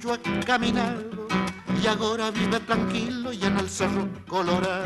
Mucho 0.00 0.14
ha 0.14 0.40
caminado 0.44 1.02
y 1.82 1.86
ahora 1.86 2.30
vive 2.30 2.58
tranquilo 2.60 3.32
y 3.32 3.44
en 3.44 3.58
el 3.58 3.68
cerro 3.68 4.08
colorado. 4.26 4.84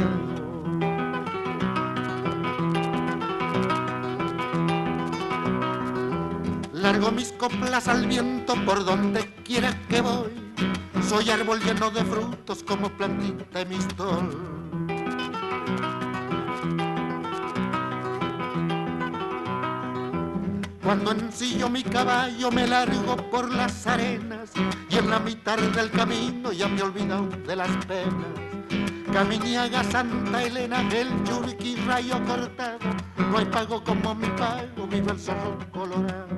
Largo 6.72 7.12
mis 7.12 7.32
coplas 7.32 7.88
al 7.88 8.06
viento 8.06 8.54
por 8.64 8.84
donde 8.84 9.26
quiera 9.44 9.78
que 9.88 10.00
voy. 10.00 10.32
Soy 11.08 11.30
árbol 11.30 11.60
lleno 11.60 11.90
de 11.90 12.04
frutos 12.04 12.62
como 12.64 12.88
plantita 12.90 13.60
de 13.60 13.66
mistol. 13.66 14.53
Cuando 20.84 21.12
ensillo 21.12 21.70
mi 21.70 21.82
caballo 21.82 22.50
me 22.50 22.66
largo 22.66 23.16
por 23.30 23.50
las 23.50 23.86
arenas 23.86 24.50
y 24.90 24.98
en 24.98 25.08
la 25.08 25.18
mitad 25.18 25.58
del 25.58 25.90
camino 25.90 26.52
ya 26.52 26.68
me 26.68 26.80
he 26.80 26.82
olvidado 26.82 27.26
de 27.46 27.56
las 27.56 27.70
penas. 27.86 28.44
Caminiaga, 29.10 29.82
Santa 29.84 30.42
Elena, 30.42 30.82
el 30.92 31.08
Churqui, 31.24 31.76
Rayo 31.86 32.22
Cortado, 32.26 32.78
no 33.16 33.38
hay 33.38 33.46
pago 33.46 33.82
como 33.82 34.14
mi 34.14 34.28
pago, 34.28 34.86
viva 34.86 35.12
el 35.12 35.70
colorado. 35.70 36.28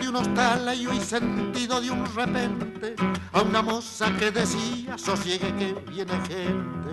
De 0.00 0.08
un 0.08 0.16
hostal 0.16 0.74
y 0.74 0.86
hoy 0.86 1.00
sentido 1.00 1.80
de 1.80 1.90
un 1.90 2.06
repente 2.14 2.94
a 3.32 3.42
una 3.42 3.60
moza 3.60 4.10
que 4.16 4.30
decía 4.30 4.96
sosiegue 4.96 5.54
que 5.56 5.72
viene 5.90 6.12
gente. 6.26 6.90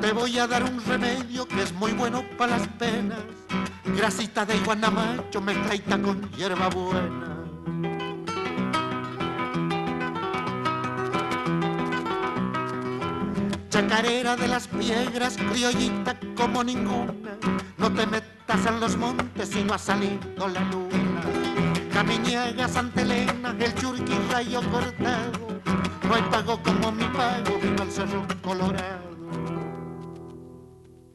Te 0.00 0.12
voy 0.12 0.38
a 0.38 0.46
dar 0.46 0.64
un 0.64 0.82
remedio 0.84 1.46
que 1.46 1.62
es 1.62 1.72
muy 1.72 1.92
bueno 1.92 2.24
para 2.38 2.58
las 2.58 2.68
penas. 2.68 3.20
Grasita 3.84 4.46
de 4.46 4.58
guanamacho 4.60 5.40
me 5.40 5.54
traita 5.54 6.00
con 6.00 6.30
hierba 6.32 6.68
buena. 6.68 7.31
Chacarera 13.72 14.36
de 14.36 14.48
las 14.48 14.68
piedras, 14.68 15.38
criollita 15.38 16.20
como 16.36 16.62
ninguna. 16.62 17.38
No 17.78 17.90
te 17.90 18.06
metas 18.06 18.66
en 18.66 18.78
los 18.78 18.98
montes 18.98 19.48
si 19.48 19.64
no 19.64 19.72
ha 19.72 19.78
salido 19.78 20.46
la 20.46 20.60
luna. 20.64 21.22
Caminiega, 21.90 22.68
Santa 22.68 23.00
Elena, 23.00 23.56
el 23.58 23.74
churqui 23.74 24.12
rayo 24.30 24.60
cortado. 24.70 25.58
No 26.06 26.14
hay 26.14 26.22
pago 26.30 26.62
como 26.62 26.92
mi 26.92 27.04
pago, 27.04 27.58
viva 27.62 27.84
el 27.84 27.90
cerro 27.90 28.26
colorado. 28.42 29.10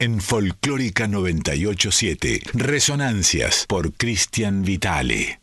En 0.00 0.20
Folclórica 0.20 1.06
987, 1.06 2.40
Resonancias 2.54 3.66
por 3.68 3.92
Cristian 3.92 4.62
Vitale. 4.62 5.37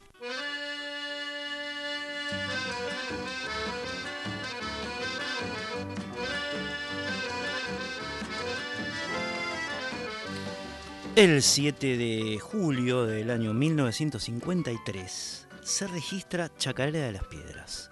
El 11.16 11.42
7 11.42 11.96
de 11.96 12.40
julio 12.40 13.06
del 13.06 13.32
año 13.32 13.54
1953 13.54 15.48
se 15.64 15.88
registra 15.88 16.52
Chacarera 16.58 17.06
de 17.06 17.14
las 17.14 17.24
Piedras, 17.24 17.90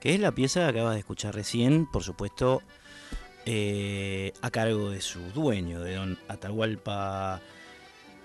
que 0.00 0.14
es 0.14 0.20
la 0.20 0.32
pieza 0.32 0.60
que 0.60 0.68
acabas 0.78 0.94
de 0.94 1.00
escuchar 1.00 1.34
recién, 1.34 1.84
por 1.84 2.02
supuesto, 2.02 2.62
eh, 3.44 4.32
a 4.40 4.50
cargo 4.50 4.88
de 4.88 5.02
su 5.02 5.20
dueño, 5.32 5.82
de 5.82 5.96
don 5.96 6.18
Atahualpa 6.28 7.42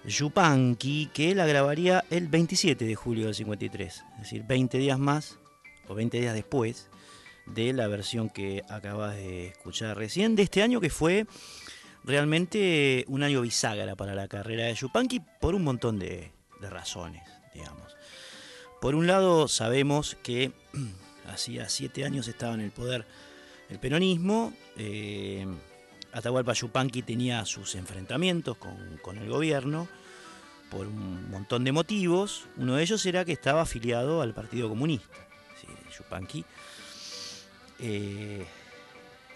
Yupanqui, 0.06 1.10
que 1.14 1.36
la 1.36 1.46
grabaría 1.46 2.06
el 2.10 2.30
27 2.30 2.86
de 2.86 2.96
julio 2.96 3.26
del 3.26 3.36
53, 3.36 4.04
es 4.14 4.20
decir, 4.22 4.44
20 4.48 4.78
días 4.78 4.98
más 4.98 5.40
o 5.90 5.94
20 5.94 6.22
días 6.22 6.34
después 6.34 6.88
de 7.48 7.74
la 7.74 7.88
versión 7.88 8.30
que 8.30 8.64
acabas 8.70 9.14
de 9.16 9.48
escuchar 9.48 9.98
recién, 9.98 10.38
de 10.38 10.44
este 10.44 10.64
año 10.64 10.80
que 10.80 10.90
fue 10.90 11.26
realmente 12.04 13.06
un 13.08 13.24
año 13.24 13.42
bisagra 13.42 13.96
para 13.96 14.16
la 14.16 14.28
carrera 14.28 14.66
de 14.66 14.76
Yupanqui 14.76 15.22
por 15.40 15.56
un 15.56 15.64
montón 15.64 16.00
de, 16.00 16.32
razones, 16.62 17.24
digamos. 17.54 17.96
Por 18.80 18.96
un 18.96 19.08
lado, 19.08 19.48
sabemos 19.48 20.16
que 20.24 20.52
hacía 21.28 21.70
siete 21.70 22.06
años 22.06 22.28
estaba 22.28 22.54
en 22.54 22.62
el 22.62 22.72
poder 22.72 23.06
el 23.70 23.80
peronismo. 23.80 24.54
Eh, 24.78 25.46
Atahualpa 26.14 26.54
Yupanqui 26.54 27.04
tenía 27.04 27.46
sus 27.46 27.76
enfrentamientos 27.76 28.58
con, 28.58 29.00
con, 29.02 29.18
el 29.18 29.30
gobierno 29.30 29.88
por 30.70 30.88
un 30.88 31.30
montón 31.32 31.64
de 31.64 31.72
motivos. 31.72 32.48
Uno 32.58 32.76
de 32.76 32.84
ellos 32.84 33.06
era 33.06 33.26
que 33.26 33.32
estaba 33.32 33.62
afiliado 33.62 34.22
al 34.22 34.34
Partido 34.34 34.70
Comunista. 34.70 35.18
Yupanqui. 35.98 36.46
Eh, 37.80 38.46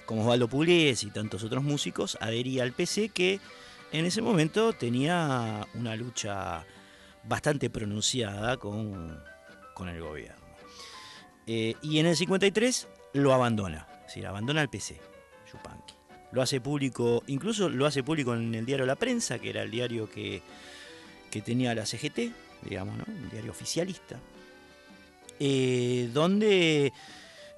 como 0.06 0.22
Osvaldo 0.22 0.48
Pugliese 0.48 1.08
y 1.08 1.12
tantos 1.12 1.44
otros 1.44 1.64
músicos, 1.64 2.18
adhería 2.22 2.64
al 2.64 2.72
PC 2.72 3.10
que 3.10 3.40
en 3.92 4.06
ese 4.06 4.22
momento 4.22 4.74
tenía 4.74 5.68
una 5.74 5.96
lucha 5.96 6.66
bastante 7.24 7.70
pronunciada 7.70 8.58
con, 8.58 9.20
con 9.74 9.90
el 9.90 10.02
gobierno. 10.02 10.46
Eh, 11.48 11.76
y 11.82 12.00
en 12.00 12.08
el 12.08 12.16
53 12.16 12.88
lo 13.14 13.34
abandona, 13.34 13.88
es 14.02 14.08
decir, 14.08 14.26
abandona 14.26 14.62
el 14.62 14.70
PC, 14.70 15.00
Yupanqui. 15.52 15.94
Lo 16.32 16.42
hace 16.42 16.60
público, 16.60 17.24
incluso 17.28 17.70
lo 17.70 17.86
hace 17.86 18.04
público 18.04 18.34
en 18.34 18.54
el 18.56 18.66
diario 18.66 18.86
La 18.86 18.96
Prensa, 18.96 19.40
que 19.40 19.52
era 19.52 19.62
el 19.62 19.72
diario 19.72 20.10
que, 20.10 20.42
que 21.32 21.42
tenía 21.42 21.74
la 21.76 21.86
CGT, 21.86 22.32
digamos, 22.64 22.98
¿no? 22.98 23.06
un 23.08 23.30
diario 23.30 23.52
oficialista, 23.52 24.20
eh, 25.40 26.10
donde 26.14 26.92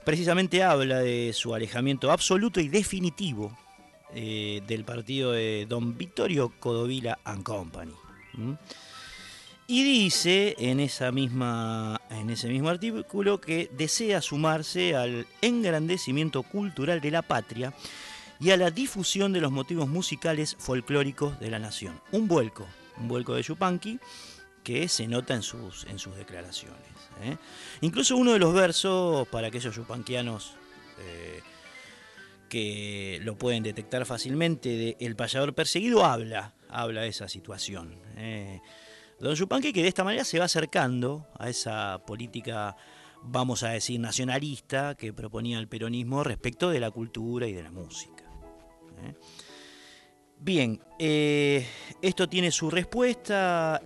precisamente 0.07 0.63
habla 0.63 0.99
de 0.99 1.33
su 1.33 1.53
alejamiento 1.53 2.13
absoluto 2.13 2.61
y 2.61 2.69
definitivo 2.69 3.57
eh, 4.15 4.61
del 4.65 4.85
partido 4.85 5.33
de 5.33 5.65
don 5.67 5.97
Vittorio 5.97 6.53
Codovila 6.61 7.19
and 7.25 7.43
Company. 7.43 7.91
Y 9.67 9.83
dice 9.83 10.55
en, 10.59 10.79
esa 10.79 11.11
misma, 11.11 11.99
en 12.09 12.29
ese 12.29 12.47
mismo 12.47 12.69
artículo 12.69 13.41
que 13.41 13.69
desea 13.77 14.21
sumarse 14.21 14.95
al 14.95 15.27
engrandecimiento 15.41 16.41
cultural 16.43 17.01
de 17.01 17.11
la 17.11 17.21
patria 17.21 17.73
y 18.39 18.51
a 18.51 18.55
la 18.55 18.71
difusión 18.71 19.33
de 19.33 19.41
los 19.41 19.51
motivos 19.51 19.89
musicales 19.89 20.55
folclóricos 20.57 21.37
de 21.41 21.51
la 21.51 21.59
nación. 21.59 21.99
Un 22.13 22.29
vuelco, 22.29 22.65
un 22.97 23.09
vuelco 23.09 23.35
de 23.35 23.43
Yupanqui 23.43 23.99
que 24.67 24.89
se 24.89 25.07
nota 25.07 25.33
en 25.33 25.43
sus, 25.43 25.85
en 25.85 25.97
sus 25.97 26.13
declaraciones. 26.17 26.81
¿eh? 27.23 27.37
Incluso 27.79 28.17
uno 28.17 28.33
de 28.33 28.39
los 28.39 28.53
versos, 28.53 29.25
para 29.29 29.47
aquellos 29.47 29.73
yupanquianos 29.73 30.55
eh, 30.99 31.39
que 32.49 33.17
lo 33.23 33.37
pueden 33.37 33.63
detectar 33.63 34.05
fácilmente, 34.05 34.67
de 34.67 34.97
El 34.99 35.15
payador 35.15 35.55
perseguido, 35.55 36.03
habla, 36.03 36.53
habla 36.67 37.03
de 37.03 37.07
esa 37.07 37.29
situación. 37.29 37.97
¿eh? 38.17 38.59
Don 39.21 39.35
Yupanqui 39.35 39.71
que 39.71 39.83
de 39.83 39.87
esta 39.87 40.03
manera 40.03 40.25
se 40.25 40.37
va 40.37 40.43
acercando 40.43 41.29
a 41.39 41.47
esa 41.47 42.03
política, 42.05 42.75
vamos 43.23 43.63
a 43.63 43.69
decir, 43.69 44.01
nacionalista 44.01 44.95
que 44.95 45.13
proponía 45.13 45.59
el 45.59 45.69
peronismo 45.69 46.25
respecto 46.25 46.71
de 46.71 46.81
la 46.81 46.91
cultura 46.91 47.47
y 47.47 47.53
de 47.53 47.63
la 47.63 47.71
música. 47.71 48.25
¿eh? 49.01 49.13
Bien, 50.39 50.81
esto 50.99 52.27
tiene 52.27 52.51
su 52.51 52.69
respuesta. 52.69 53.81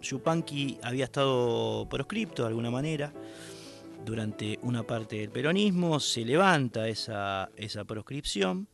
Yupanqui 0.00 0.78
había 0.82 1.04
estado 1.04 1.86
proscripto 1.88 2.42
de 2.42 2.48
alguna 2.48 2.70
manera 2.70 3.12
durante 4.04 4.58
una 4.62 4.82
parte 4.82 5.16
del 5.16 5.30
peronismo, 5.30 6.00
se 6.00 6.24
levanta 6.24 6.88
esa, 6.88 7.50
esa 7.56 7.84
proscripción 7.84 8.68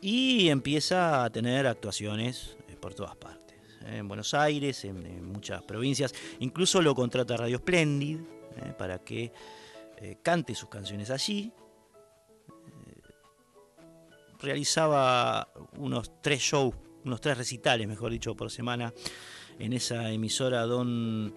y 0.00 0.48
empieza 0.48 1.24
a 1.24 1.30
tener 1.30 1.66
actuaciones 1.66 2.56
eh, 2.68 2.76
por 2.80 2.94
todas 2.94 3.16
partes. 3.16 3.58
¿eh? 3.82 3.98
En 3.98 4.08
Buenos 4.08 4.34
Aires, 4.34 4.84
en, 4.84 5.24
muchas 5.24 5.62
provincias, 5.62 6.14
incluso 6.40 6.80
lo 6.80 6.94
contrata 6.94 7.36
Radio 7.36 7.58
Splendid 7.58 8.18
¿eh? 8.18 8.74
para 8.78 8.98
que 8.98 9.32
cante 10.22 10.54
sus 10.54 10.68
canciones 10.68 11.10
allí. 11.10 11.50
realizaba 14.38 15.48
unos 15.78 16.20
tres 16.20 16.40
shows, 16.40 16.74
unos 17.04 17.20
tres 17.20 17.38
recitales, 17.38 17.88
mejor 17.88 18.12
dicho, 18.12 18.34
por 18.36 18.50
semana 18.50 18.92
en 19.58 19.72
esa 19.72 20.10
emisora 20.10 20.62
Don 20.66 21.32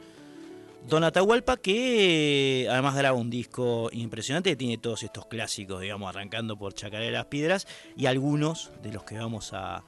Atahualpa, 1.03 1.57
que 1.57 2.67
además 2.69 2.95
graba 2.95 3.17
un 3.17 3.29
disco 3.29 3.89
impresionante, 3.91 4.51
que 4.51 4.55
tiene 4.55 4.77
todos 4.77 5.03
estos 5.03 5.25
clásicos, 5.27 5.81
digamos, 5.81 6.09
arrancando 6.09 6.57
por 6.57 6.73
Chacaré 6.73 7.05
de 7.05 7.11
las 7.11 7.25
Piedras 7.25 7.67
y 7.95 8.05
algunos 8.05 8.71
de 8.81 8.93
los 8.93 9.03
que 9.03 9.17
vamos 9.17 9.53
a, 9.53 9.83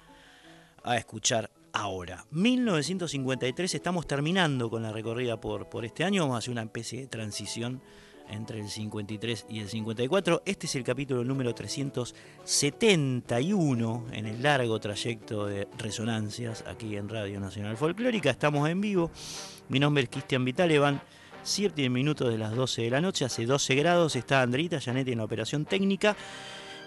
a 0.84 0.98
escuchar 0.98 1.50
ahora. 1.74 2.26
1953, 2.32 3.76
estamos 3.76 4.08
terminando 4.08 4.70
con 4.70 4.84
la 4.84 4.92
recorrida 4.92 5.40
por, 5.40 5.70
por 5.70 5.86
este 5.86 6.04
año, 6.04 6.24
vamos 6.24 6.36
a 6.36 6.40
hacer 6.40 6.52
una 6.52 6.64
especie 6.64 7.02
de 7.02 7.08
transición 7.08 7.82
entre 8.32 8.60
el 8.60 8.70
53 8.70 9.46
y 9.50 9.60
el 9.60 9.70
54. 9.70 10.42
Este 10.46 10.66
es 10.66 10.76
el 10.76 10.84
capítulo 10.84 11.24
número 11.24 11.54
371 11.54 14.08
en 14.12 14.26
el 14.26 14.42
largo 14.42 14.80
trayecto 14.80 15.46
de 15.46 15.68
resonancias 15.78 16.64
aquí 16.68 16.98
en 16.98 17.08
Radio 17.10 17.40
Nacional 17.40 17.78
Folclórica. 17.78 18.32
Estamos 18.32 18.68
en 18.70 18.82
vivo. 18.82 19.12
Mi 19.70 19.80
nombre 19.80 20.02
es 20.04 20.10
Cristian 20.10 20.44
Vitale, 20.44 20.80
van 20.80 21.00
7 21.44 21.90
minutos 21.90 22.30
de 22.30 22.38
las 22.38 22.56
12 22.56 22.84
de 22.84 22.90
la 22.90 23.02
noche, 23.02 23.26
hace 23.26 23.46
12 23.46 23.76
grados. 23.76 24.16
Está 24.16 24.42
Andrita 24.42 24.80
Janetti 24.80 25.12
en 25.12 25.18
la 25.20 25.26
operación 25.26 25.66
técnica. 25.66 26.16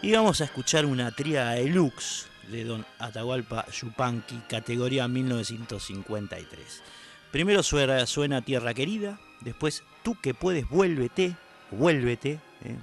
Y 0.02 0.10
vamos 0.12 0.40
a 0.40 0.44
escuchar 0.44 0.86
una 0.86 1.12
tríada 1.12 1.52
deluxe 1.52 2.26
de 2.50 2.64
Don 2.64 2.84
Atahualpa 2.98 3.64
Yupanqui, 3.70 4.40
categoría 4.48 5.06
1953. 5.08 6.82
Primero 7.30 7.62
suena 7.62 8.42
Tierra 8.42 8.74
Querida, 8.74 9.20
después 9.40 9.84
Tú 10.04 10.16
que 10.20 10.34
puedes, 10.34 10.68
vuélvete, 10.68 11.34
vuélvete, 11.70 12.32
eh, 12.32 12.76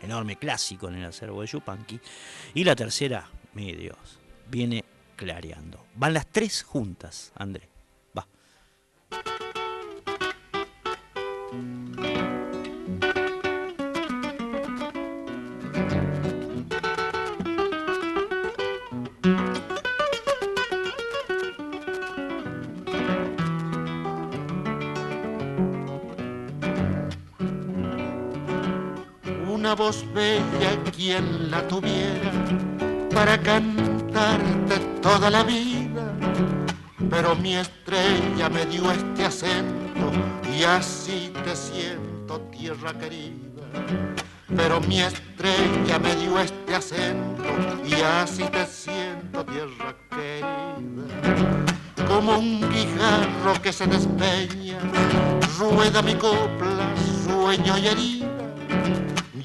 enorme 0.00 0.36
clásico 0.36 0.88
en 0.88 0.94
el 0.94 1.04
acervo 1.04 1.42
de 1.42 1.48
Yupanqui. 1.48 2.00
Y 2.54 2.64
la 2.64 2.74
tercera, 2.74 3.28
mi 3.52 3.72
Dios, 3.72 4.18
viene 4.48 4.82
clareando. 5.16 5.84
Van 5.96 6.14
las 6.14 6.26
tres 6.26 6.62
juntas, 6.62 7.30
André. 7.36 7.68
Va. 8.16 8.26
Voz 29.76 30.04
bella 30.14 30.70
quien 30.96 31.50
la 31.50 31.60
tuviera 31.68 32.32
para 33.14 33.38
cantarte 33.38 34.78
toda 35.02 35.30
la 35.30 35.42
vida. 35.44 36.12
Pero 37.10 37.36
mi 37.36 37.56
estrella 37.56 38.48
me 38.48 38.64
dio 38.66 38.90
este 38.90 39.26
acento 39.26 40.10
y 40.56 40.64
así 40.64 41.30
te 41.44 41.54
siento, 41.54 42.40
tierra 42.50 42.92
querida. 42.94 43.66
Pero 44.56 44.80
mi 44.80 45.00
estrella 45.00 45.98
me 45.98 46.16
dio 46.16 46.38
este 46.40 46.74
acento 46.74 47.44
y 47.84 47.94
así 47.94 48.44
te 48.44 48.66
siento, 48.66 49.44
tierra 49.44 49.94
querida. 50.10 51.06
Como 52.08 52.38
un 52.38 52.60
guijarro 52.70 53.60
que 53.62 53.72
se 53.72 53.86
despeña, 53.86 54.78
rueda 55.58 56.00
mi 56.00 56.14
copla, 56.14 56.94
sueño 57.26 57.76
y 57.78 57.86
herida 57.88 58.15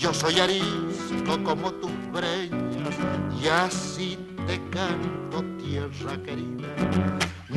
yo 0.01 0.11
soy 0.15 0.39
arisco 0.39 1.43
como 1.43 1.71
tus 1.73 1.91
breñas 2.11 2.95
y 3.39 3.47
así 3.47 4.17
te 4.47 4.59
canto 4.71 5.43
tierra 5.63 6.17
querida. 6.25 6.69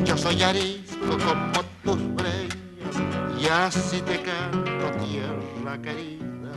Yo 0.05 0.15
soy 0.15 0.43
arisco 0.43 1.17
como 1.17 1.65
tus 1.83 2.15
breñas 2.15 3.41
y 3.41 3.47
así 3.47 3.99
te 4.01 4.21
canto 4.21 4.91
tierra 5.03 5.81
querida. 5.81 6.51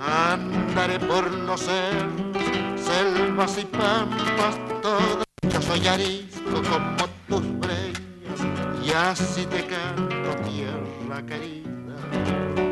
Andaré 0.00 0.98
por 0.98 1.30
los 1.30 1.60
cerros, 1.60 2.80
selvas 2.82 3.56
y 3.56 3.64
pampas 3.66 4.58
todas. 4.82 5.24
Yo 5.48 5.62
soy 5.62 5.86
arisco 5.86 6.60
como 6.68 7.08
tus 7.28 7.60
breñas 7.60 8.84
y 8.84 8.90
así 8.90 9.46
te 9.46 9.64
canto 9.64 10.34
tierra 10.42 11.24
querida. 11.24 12.69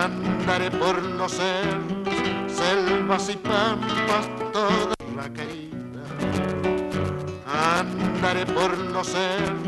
Andaré 0.00 0.70
por 0.70 1.02
los 1.02 1.32
cerros, 1.32 1.82
selvas 2.48 3.28
y 3.28 3.36
pampas, 3.36 4.26
toda 4.52 4.94
la 5.14 5.28
querida. 5.28 6.02
Andaré 7.46 8.46
por 8.46 8.76
los 8.78 9.06
cerros, 9.06 9.60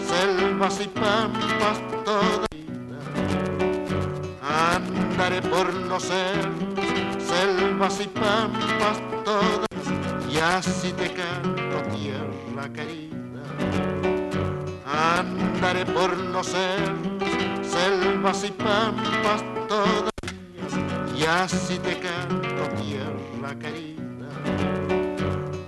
selvas 0.00 0.80
y 0.80 0.88
pampas, 0.88 1.78
toda 2.04 2.22
la 2.42 2.48
vida. 2.56 2.98
Andaré 4.74 5.42
por 5.42 5.72
los 5.74 6.02
cerros, 6.02 6.54
selvas 7.18 8.00
y 8.00 8.08
pampas, 8.08 8.98
toda 9.24 9.66
y 10.30 10.38
así 10.38 10.92
te 10.92 11.12
canto 11.12 11.82
tierra 11.94 12.72
querida. 12.72 13.42
Andaré 14.86 15.84
por 15.84 16.16
los 16.16 16.46
cerros, 16.46 16.98
selvas 17.62 18.44
y 18.44 18.50
pampas 18.52 19.44
todas 19.68 20.10
y 21.14 21.24
así 21.24 21.78
te 21.78 21.98
canto 21.98 22.64
tierra 22.80 23.54
querida. 23.58 24.28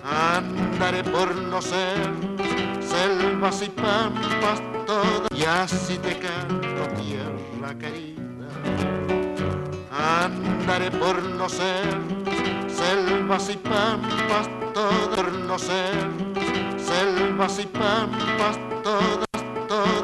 Andaré 0.03 1.05
por 1.05 1.35
los 1.35 1.65
cerros, 1.67 2.49
selvas 2.81 3.63
y 3.63 3.69
pampas 3.69 4.63
todas 4.87 5.29
y 5.37 5.45
así 5.45 5.99
te 5.99 6.19
canto 6.19 6.83
tierra 7.01 7.79
querida. 7.79 8.21
Andaré 9.93 10.91
por 10.91 11.23
los 11.23 11.53
cerros, 11.53 12.35
selvas 12.69 13.51
y 13.51 13.57
pampas 13.59 14.49
todas 14.73 15.33
los 15.33 15.63
cerros, 15.63 16.83
selvas 16.83 17.59
y 17.59 17.67
pampas 17.67 18.59
todas, 18.83 19.69
todas 19.69 20.00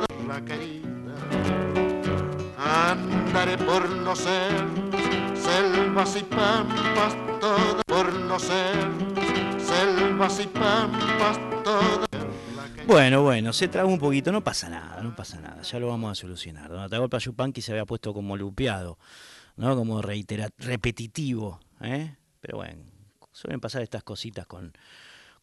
Por 3.37 3.91
los 3.91 4.19
cerros, 4.19 5.03
selvas 5.35 6.17
y 6.17 6.23
pampas, 6.23 7.15
todas 7.39 7.85
por 7.87 8.11
los 8.11 8.43
cerros, 8.43 9.25
selvas 9.63 10.41
y 10.41 10.47
pampas, 10.47 11.39
todas. 11.63 12.09
Bueno, 12.87 13.23
bueno, 13.23 13.53
se 13.53 13.69
tragó 13.69 13.91
un 13.91 13.99
poquito, 13.99 14.33
no 14.33 14.43
pasa 14.43 14.71
nada, 14.71 15.03
no 15.03 15.15
pasa 15.15 15.39
nada, 15.39 15.61
ya 15.61 15.79
lo 15.79 15.89
vamos 15.89 16.13
a 16.13 16.15
solucionar. 16.15 16.71
Don 16.71 16.81
Atahualpa 16.81 17.21
se 17.21 17.73
había 17.73 17.85
puesto 17.85 18.15
como 18.15 18.39
lupeado, 18.39 18.99
¿no? 19.57 19.77
Como 19.77 20.01
repetitivo, 20.01 21.61
¿eh? 21.83 22.17
Pero 22.41 22.57
bueno, 22.57 22.85
suelen 23.33 23.61
pasar 23.61 23.83
estas 23.83 24.03
cositas 24.03 24.47
con, 24.47 24.73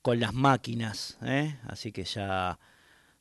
con 0.02 0.20
las 0.20 0.34
máquinas, 0.34 1.20
¿eh? 1.22 1.60
Así 1.68 1.92
que 1.92 2.06
ya, 2.06 2.58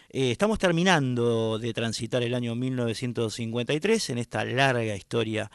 eh, 0.10 0.32
estamos 0.32 0.60
terminando 0.60 1.60
de 1.60 1.74
transitar 1.74 2.24
el 2.24 2.34
año 2.34 2.56
1953 2.56 4.10
en 4.12 4.18
esta 4.18 4.46
larga 4.46 4.96
historia 4.96 5.52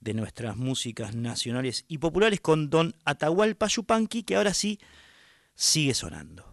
de 0.00 0.14
nuestras 0.14 0.56
músicas 0.56 1.14
nacionales 1.14 1.84
y 1.88 1.98
populares 1.98 2.40
con 2.40 2.68
Don 2.68 2.94
Atahualpa 3.04 3.66
Yupanqui, 3.68 4.22
que 4.22 4.36
ahora 4.36 4.52
sí 4.52 4.78
sigue 5.54 5.94
sonando. 5.94 6.44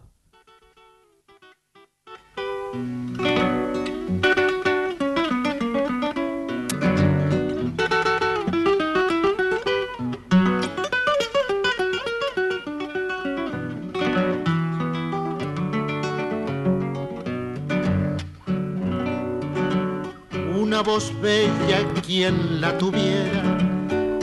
Voz 20.80 21.12
bella 21.20 21.86
quien 22.04 22.60
la 22.60 22.76
tuviera 22.78 23.42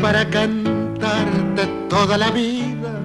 para 0.01 0.27
cantarte 0.29 1.67
toda 1.87 2.17
la 2.17 2.31
vida. 2.31 2.99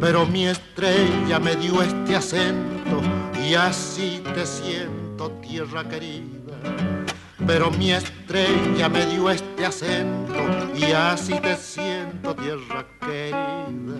Pero 0.00 0.26
mi 0.26 0.46
estrella 0.46 1.38
me 1.38 1.56
dio 1.56 1.80
este 1.82 2.16
acento 2.16 3.00
y 3.42 3.54
así 3.54 4.22
te 4.34 4.44
siento, 4.44 5.30
tierra 5.40 5.88
querida. 5.88 6.58
Pero 7.46 7.70
mi 7.70 7.92
estrella 7.92 8.88
me 8.88 9.06
dio 9.06 9.30
este 9.30 9.64
acento 9.64 10.34
y 10.76 10.92
así 10.92 11.34
te 11.40 11.56
siento, 11.56 12.34
tierra 12.34 12.86
querida. 13.00 13.96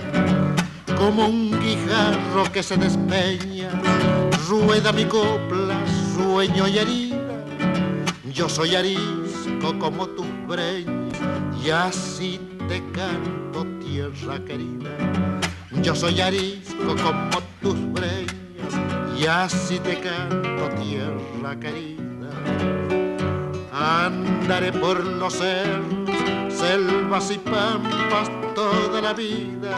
Como 0.96 1.26
un 1.26 1.58
guijarro 1.60 2.44
que 2.52 2.62
se 2.62 2.76
despeña, 2.76 3.70
rueda 4.48 4.92
mi 4.92 5.04
copla, 5.04 5.80
sueño 6.14 6.68
y 6.68 6.78
herida 6.78 7.11
yo 8.34 8.48
soy 8.48 8.74
arisco 8.74 9.78
como 9.78 10.06
tus 10.08 10.26
breñas 10.46 11.18
y 11.62 11.70
así 11.70 12.40
te 12.68 12.82
canto 12.92 13.66
tierra 13.78 14.42
querida. 14.44 14.90
Yo 15.82 15.94
soy 15.94 16.20
arisco 16.20 16.94
como 16.96 17.42
tus 17.60 17.92
breñas 17.92 19.18
y 19.18 19.26
así 19.26 19.78
te 19.80 20.00
canto 20.00 20.68
tierra 20.82 21.60
querida. 21.60 22.30
Andaré 23.72 24.72
por 24.72 25.04
los 25.04 25.34
cerros, 25.34 26.10
selvas 26.48 27.30
y 27.30 27.38
pampas 27.38 28.30
toda 28.54 29.00
la 29.00 29.12
vida, 29.12 29.76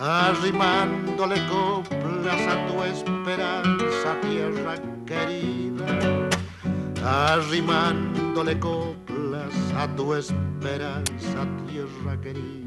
arrimándole 0.00 1.36
coplas 1.48 2.40
a 2.48 2.66
tu 2.66 2.82
esperanza, 2.84 4.20
tierra 4.22 4.76
querida 5.04 5.55
arrimándole 7.06 8.58
coplas 8.58 9.54
a 9.76 9.86
tu 9.94 10.12
esperanza, 10.14 11.46
tierra 11.68 12.20
querida. 12.20 12.66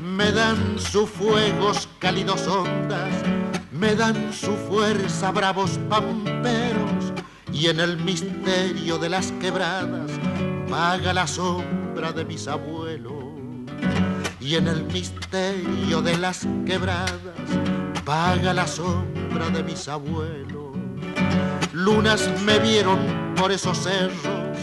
Me 0.00 0.32
dan 0.32 0.78
sus 0.78 1.10
fuegos 1.10 1.86
cálidos 1.98 2.46
ondas 2.46 3.30
me 3.80 3.94
dan 3.94 4.30
su 4.34 4.54
fuerza 4.68 5.30
bravos 5.30 5.78
pamperos 5.88 7.14
y 7.50 7.68
en 7.68 7.80
el 7.80 7.96
misterio 7.96 8.98
de 8.98 9.08
las 9.08 9.32
quebradas 9.40 10.10
vaga 10.68 11.14
la 11.14 11.26
sombra 11.26 12.12
de 12.12 12.26
mis 12.26 12.46
abuelos. 12.46 13.14
Y 14.38 14.56
en 14.56 14.68
el 14.68 14.84
misterio 14.84 16.02
de 16.02 16.18
las 16.18 16.46
quebradas 16.66 17.10
vaga 18.04 18.52
la 18.52 18.66
sombra 18.66 19.48
de 19.48 19.62
mis 19.62 19.88
abuelos. 19.88 20.76
Lunas 21.72 22.28
me 22.44 22.58
vieron 22.58 22.98
por 23.34 23.50
esos 23.50 23.78
cerros 23.78 24.58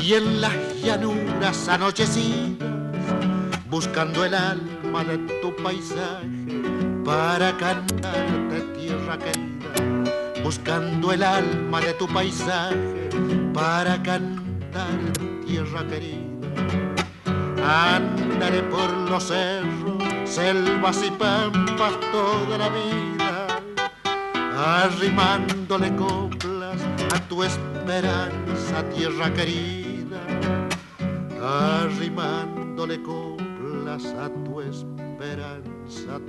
y 0.00 0.14
en 0.14 0.40
las 0.40 0.54
llanuras 0.84 1.68
anochecidas, 1.68 2.68
buscando 3.68 4.24
el 4.24 4.34
alma 4.34 5.02
de 5.02 5.18
tu 5.40 5.54
paisaje 5.56 6.61
para 7.04 7.56
cantarte 7.56 8.60
tierra 8.78 9.18
querida, 9.18 10.42
buscando 10.42 11.12
el 11.12 11.22
alma 11.22 11.80
de 11.80 11.94
tu 11.94 12.06
paisaje 12.06 13.10
para 13.52 14.00
cantar 14.02 14.98
tierra 15.46 15.86
querida. 15.88 16.22
Andaré 17.64 18.62
por 18.64 18.90
los 19.10 19.24
cerros, 19.24 20.02
selvas 20.24 21.02
y 21.04 21.10
pampas 21.10 21.98
toda 22.12 22.58
la 22.58 22.68
vida, 22.68 23.46
arrimándole 24.56 25.94
coplas 25.96 26.80
a 27.14 27.18
tu 27.28 27.42
esperanza, 27.42 28.82
tierra 28.94 29.32
querida, 29.32 30.20
arrimándole 31.40 33.02
coplas 33.02 34.04
a 34.06 34.28
tu 34.44 34.60
esperanza, 34.60 36.20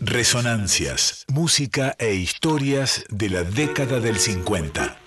Resonancias, 0.00 1.24
música 1.32 1.96
e 1.98 2.14
historias 2.14 3.04
de 3.08 3.30
la 3.30 3.44
década 3.44 3.98
del 3.98 4.18
50. 4.18 5.01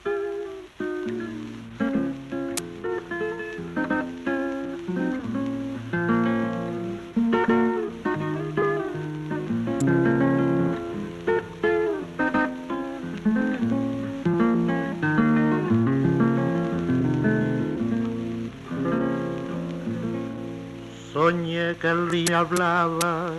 Hablaba 22.05 23.31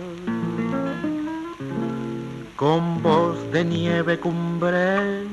con 2.57 3.01
voz 3.01 3.37
de 3.53 3.63
nieve 3.63 4.19
cumbreña 4.19 5.25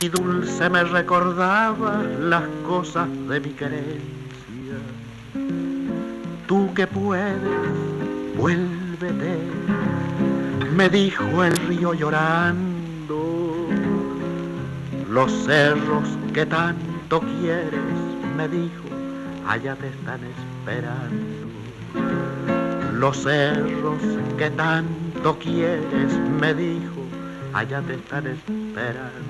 y 0.00 0.08
dulce 0.08 0.70
me 0.70 0.84
recordaba 0.84 2.00
las 2.20 2.44
cosas 2.64 3.08
de 3.28 3.40
mi 3.40 3.50
querencia. 3.50 4.78
Tú 6.46 6.72
que 6.74 6.86
puedes, 6.86 7.40
vuélvete, 8.36 9.38
me 10.76 10.88
dijo 10.88 11.42
el 11.42 11.56
río 11.66 11.92
llorando. 11.92 13.66
Los 15.10 15.32
cerros 15.44 16.08
que 16.32 16.46
tanto 16.46 17.20
quieres, 17.20 17.98
me 18.36 18.46
dijo, 18.48 18.87
allá 19.48 19.74
te 19.76 19.88
están 19.88 20.20
esperando 20.24 21.48
los 22.92 23.16
cerros 23.16 24.02
que 24.36 24.50
tanto 24.50 25.38
quieres, 25.38 26.12
me 26.40 26.52
dijo, 26.52 27.06
allá 27.54 27.80
te 27.82 27.94
están 27.94 28.26
esperando. 28.26 29.27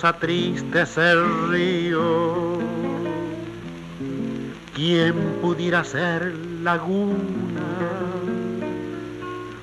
Cosa 0.00 0.18
triste 0.18 0.86
ser 0.86 1.18
río. 1.50 2.56
¿Quién 4.74 5.14
pudiera 5.42 5.84
ser 5.84 6.34
laguna? 6.62 7.68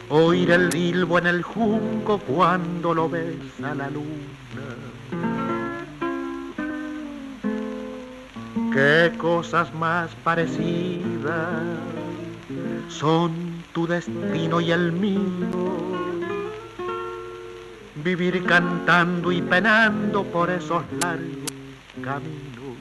Oír 0.10 0.52
el 0.52 0.70
dilbo 0.70 1.18
en 1.18 1.26
el 1.26 1.42
junco 1.42 2.20
cuando 2.20 2.94
lo 2.94 3.10
besa 3.10 3.74
la 3.74 3.90
luna. 3.90 4.68
Qué 8.72 9.18
cosas 9.18 9.74
más 9.74 10.12
parecidas 10.24 11.64
son 12.90 13.64
tu 13.74 13.88
destino 13.88 14.62
y 14.62 14.72
el 14.72 14.92
mío 14.92 15.77
vivir 18.16 18.42
cantando 18.46 19.34
y 19.34 19.42
penando 19.42 20.24
por 20.24 20.50
esos 20.50 20.82
largos 21.02 21.52
caminos. 22.02 22.78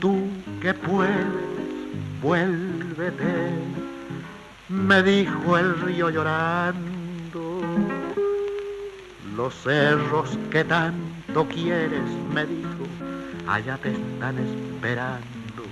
Tú 0.00 0.16
que 0.62 0.72
puedes, 0.72 1.26
vuélvete, 2.22 3.50
me 4.70 5.02
dijo 5.02 5.58
el 5.58 5.78
río 5.82 6.08
llorando. 6.08 7.60
Los 9.36 9.54
cerros 9.62 10.38
que 10.50 10.64
tanto 10.64 11.46
quieres, 11.46 12.08
me 12.32 12.46
dijo, 12.46 12.84
allá 13.46 13.76
te 13.76 13.90
están 13.90 14.38
esperando. 14.38 15.64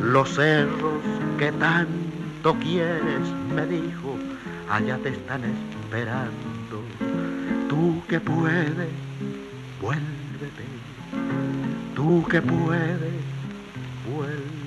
Los 0.00 0.28
cerros 0.32 1.02
que 1.38 1.50
tanto 1.50 2.54
quieres, 2.60 3.26
me 3.52 3.66
dijo, 3.66 4.16
allá 4.70 4.96
te 4.98 5.08
están 5.08 5.42
esperando. 5.44 6.47
Tú 7.68 8.02
que 8.08 8.18
puedes, 8.18 8.88
vuélvete. 9.80 10.64
Tú 11.94 12.26
que 12.26 12.40
puedes, 12.40 13.12
vuélvete. 14.08 14.58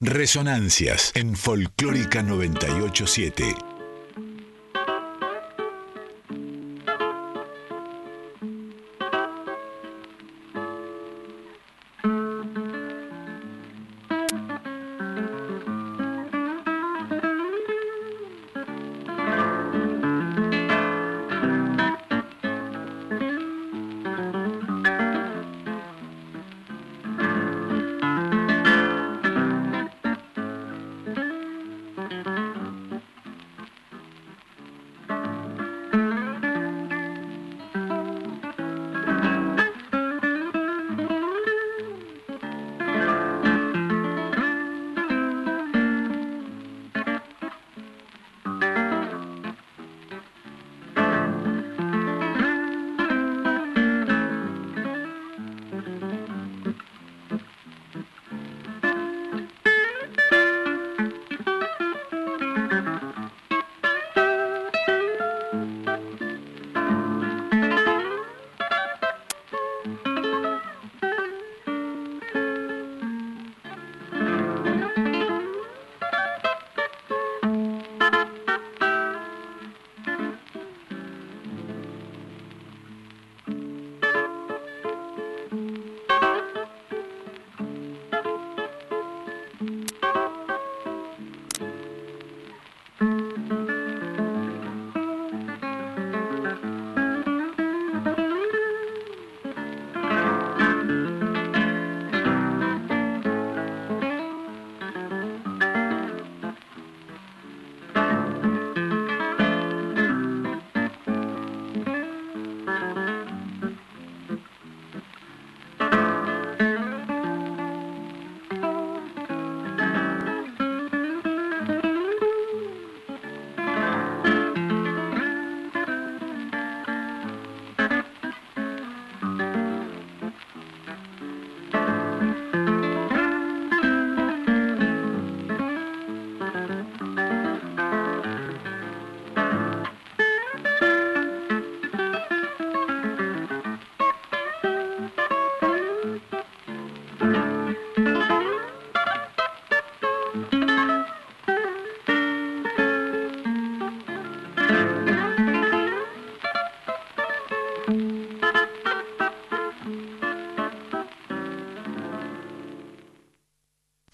Resonancias 0.00 1.12
en 1.14 1.36
Folclórica 1.36 2.22
987. 2.22 3.69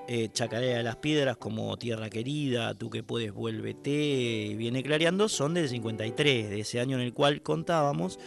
eh, 0.07 0.29
Chacarera 0.33 0.77
de 0.77 0.85
las 0.85 0.95
Piedras 0.95 1.39
como 1.39 1.77
Tierra 1.77 2.09
Querida, 2.09 2.75
Tú 2.75 2.89
que 2.89 3.03
puedes, 3.03 3.33
vuélvete, 3.33 4.55
viene 4.57 4.85
clareando, 4.85 5.29
son 5.29 5.55
del 5.55 5.69
53, 5.69 6.51
de 6.51 6.61
ese 6.61 6.79
año 6.79 6.97
en 6.99 7.03
el 7.03 7.13
cual 7.13 7.43
contábamos 7.43 8.21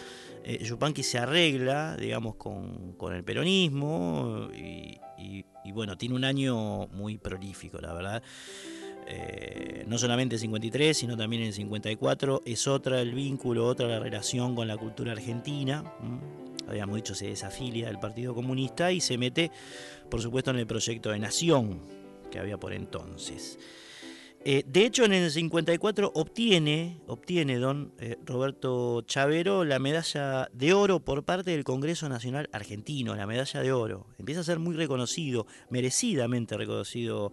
eh, 0.43 0.63
Yupanqui 0.63 1.03
se 1.03 1.17
arregla, 1.17 1.95
digamos, 1.97 2.35
con, 2.35 2.95
el 3.13 3.23
peronismo 3.23 4.49
y, 4.53 4.99
bueno, 5.71 5.97
tiene 5.97 6.15
un 6.15 6.25
año 6.25 6.87
muy 6.87 7.17
prolífico, 7.17 7.79
la 7.79 7.93
verdad. 7.93 8.23
Eh, 9.07 9.83
no 9.87 9.97
solamente 9.97 10.35
el 10.35 10.41
53, 10.41 10.95
sino 10.95 11.17
también 11.17 11.43
el 11.43 11.53
54, 11.53 12.41
es 12.45 12.67
otra 12.67 13.01
el 13.01 13.13
vínculo, 13.13 13.65
otra 13.65 13.87
la 13.87 13.99
relación 13.99 14.55
con 14.55 14.67
la 14.67 14.77
cultura 14.77 15.13
argentina. 15.13 15.83
habíamos 16.67 16.97
dicho, 16.97 17.15
se 17.15 17.27
desafilia 17.27 17.87
del 17.87 17.99
Partido 17.99 18.35
Comunista 18.35 18.91
y 18.91 19.01
se 19.01 19.17
mete, 19.17 19.51
por 20.09 20.21
supuesto, 20.21 20.51
en 20.51 20.57
el 20.57 20.67
proyecto 20.67 21.09
de 21.11 21.19
Nación 21.19 21.81
que 22.31 22.39
había 22.39 22.57
por 22.57 22.73
entonces. 22.73 23.59
Eh, 24.45 24.65
de 24.67 24.85
hecho, 24.85 25.05
en 25.05 25.13
el 25.13 25.31
54 25.31 26.11
obtiene, 26.15 26.99
obtiene 27.07 27.57
don 27.59 27.93
eh, 27.97 28.17
Roberto 28.25 29.01
Chavero 29.03 29.63
la 29.63 29.79
medalla 29.79 30.49
de 30.51 30.73
oro 30.73 30.99
por 30.99 31.23
parte 31.23 31.51
del 31.51 31.63
Congreso 31.63 32.09
Nacional 32.09 32.49
Argentino, 32.51 33.15
la 33.15 33.25
medalla 33.25 33.61
de 33.61 33.71
oro. 33.71 34.07
Empieza 34.19 34.41
a 34.41 34.43
ser 34.43 34.59
muy 34.59 34.75
reconocido, 34.75 35.47
merecidamente 35.69 36.57
reconocido 36.57 37.31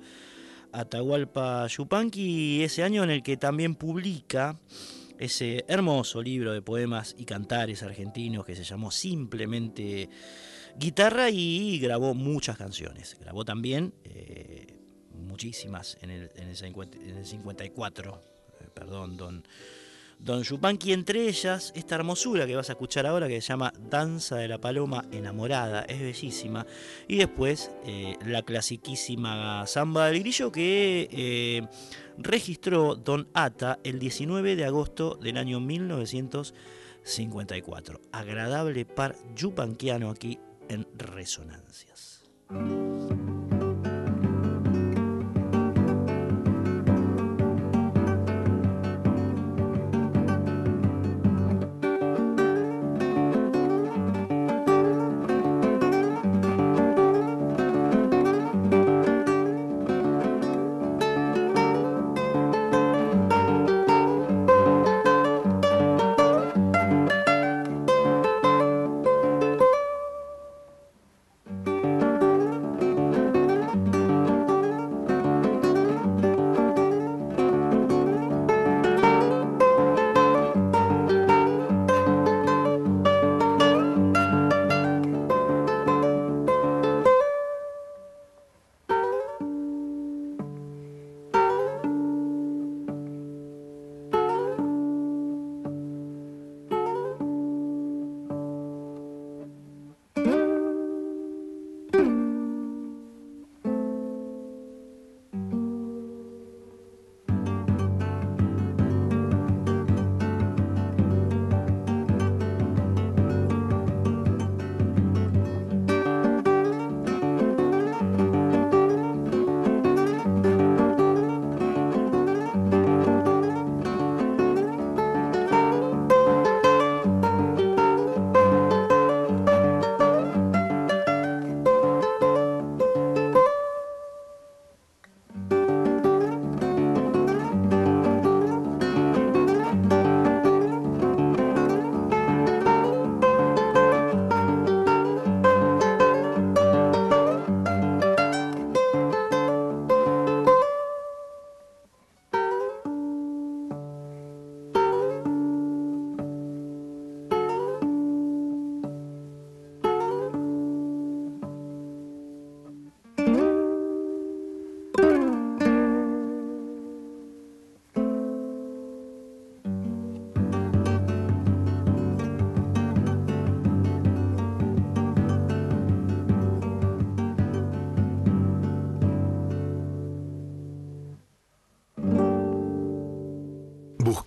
Atahualpa 0.72 1.66
Yupanqui, 1.66 2.62
ese 2.62 2.84
año 2.84 3.02
en 3.02 3.10
el 3.10 3.24
que 3.24 3.36
también 3.36 3.74
publica 3.74 4.60
ese 5.18 5.64
hermoso 5.66 6.22
libro 6.22 6.52
de 6.52 6.62
poemas 6.62 7.16
y 7.18 7.24
cantares 7.24 7.82
argentinos 7.82 8.44
que 8.44 8.54
se 8.54 8.62
llamó 8.62 8.92
simplemente 8.92 10.08
Guitarra 10.78 11.28
y 11.28 11.80
grabó 11.80 12.14
muchas 12.14 12.56
canciones. 12.56 13.16
Grabó 13.20 13.44
también 13.44 13.92
eh, 14.04 14.79
muchísimas 15.20 15.98
en 16.02 16.10
el, 16.10 16.30
en 16.36 16.48
el, 16.48 16.56
54, 16.56 18.22
eh, 18.60 18.68
perdón, 18.74 19.16
don, 19.16 19.42
don 20.18 20.42
Yupanqui, 20.42 20.92
entre 20.92 21.28
ellas 21.28 21.72
esta 21.74 21.94
hermosura 21.94 22.46
que 22.46 22.56
vas 22.56 22.68
a 22.68 22.72
escuchar 22.72 23.06
ahora 23.06 23.28
que 23.28 23.40
se 23.40 23.48
llama 23.48 23.72
Danza 23.78 24.36
de 24.36 24.48
la 24.48 24.58
Paloma 24.58 25.06
Enamorada, 25.10 25.80
es 25.82 26.00
bellísima, 26.00 26.66
y 27.08 27.16
después 27.16 27.70
eh, 27.86 28.16
la 28.26 28.42
clasiquísima 28.42 29.66
Samba 29.66 30.08
del 30.08 30.20
Grillo 30.20 30.52
que 30.52 31.08
eh, 31.10 31.62
registró 32.18 32.96
don 32.96 33.28
Ata 33.34 33.78
el 33.84 33.98
19 33.98 34.56
de 34.56 34.66
agosto 34.66 35.14
del 35.16 35.38
año 35.38 35.60
1954. 35.60 38.00
Agradable 38.12 38.84
par 38.84 39.16
yupanquiano 39.34 40.10
aquí 40.10 40.38
en 40.68 40.86
Resonancias. 40.96 42.20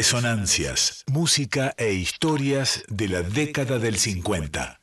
Resonancias, 0.00 1.04
música 1.12 1.74
e 1.76 1.92
historias 1.92 2.82
de 2.88 3.06
la 3.06 3.20
década 3.20 3.78
del 3.78 3.98
50. 3.98 4.80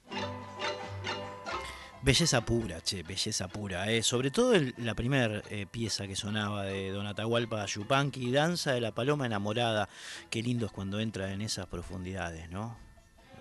Belleza 2.03 2.45
pura, 2.45 2.81
che, 2.81 3.01
belleza 3.01 3.47
pura. 3.47 3.91
Eh. 3.91 4.03
Sobre 4.03 4.29
todo 4.29 4.53
la 4.77 4.93
primera 4.93 5.41
eh, 5.49 5.65
pieza 5.65 6.05
que 6.05 6.15
sonaba 6.15 6.65
de 6.65 6.91
Don 6.91 7.07
Atahualpa 7.07 7.65
Yupanqui, 7.65 8.29
Danza 8.29 8.73
de 8.73 8.79
la 8.79 8.93
Paloma 8.93 9.25
Enamorada. 9.25 9.89
Qué 10.29 10.43
lindo 10.43 10.67
es 10.67 10.71
cuando 10.71 10.99
entra 10.99 11.33
en 11.33 11.41
esas 11.41 11.65
profundidades, 11.65 12.51
¿no? 12.51 12.77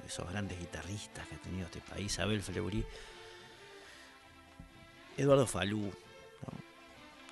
Esos 0.06 0.30
grandes 0.30 0.58
guitarristas 0.58 1.26
que 1.26 1.34
ha 1.34 1.38
tenido 1.42 1.66
este 1.66 1.82
país, 1.82 2.18
Abel 2.18 2.40
Fleury, 2.40 2.86
Eduardo 5.18 5.46
Falú, 5.46 5.92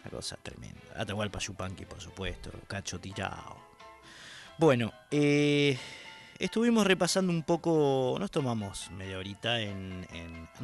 una 0.02 0.10
cosa 0.10 0.36
tremenda. 0.36 0.82
Atahualpa 0.96 1.38
Yupanqui, 1.38 1.86
por 1.86 2.02
supuesto, 2.02 2.50
Cacho 2.68 3.00
Tirao. 3.00 3.63
Bueno, 4.56 4.92
eh, 5.10 5.76
estuvimos 6.38 6.86
repasando 6.86 7.32
un 7.32 7.42
poco, 7.42 8.16
nos 8.20 8.30
tomamos 8.30 8.88
media 8.92 9.18
horita 9.18 9.60
en, 9.60 10.06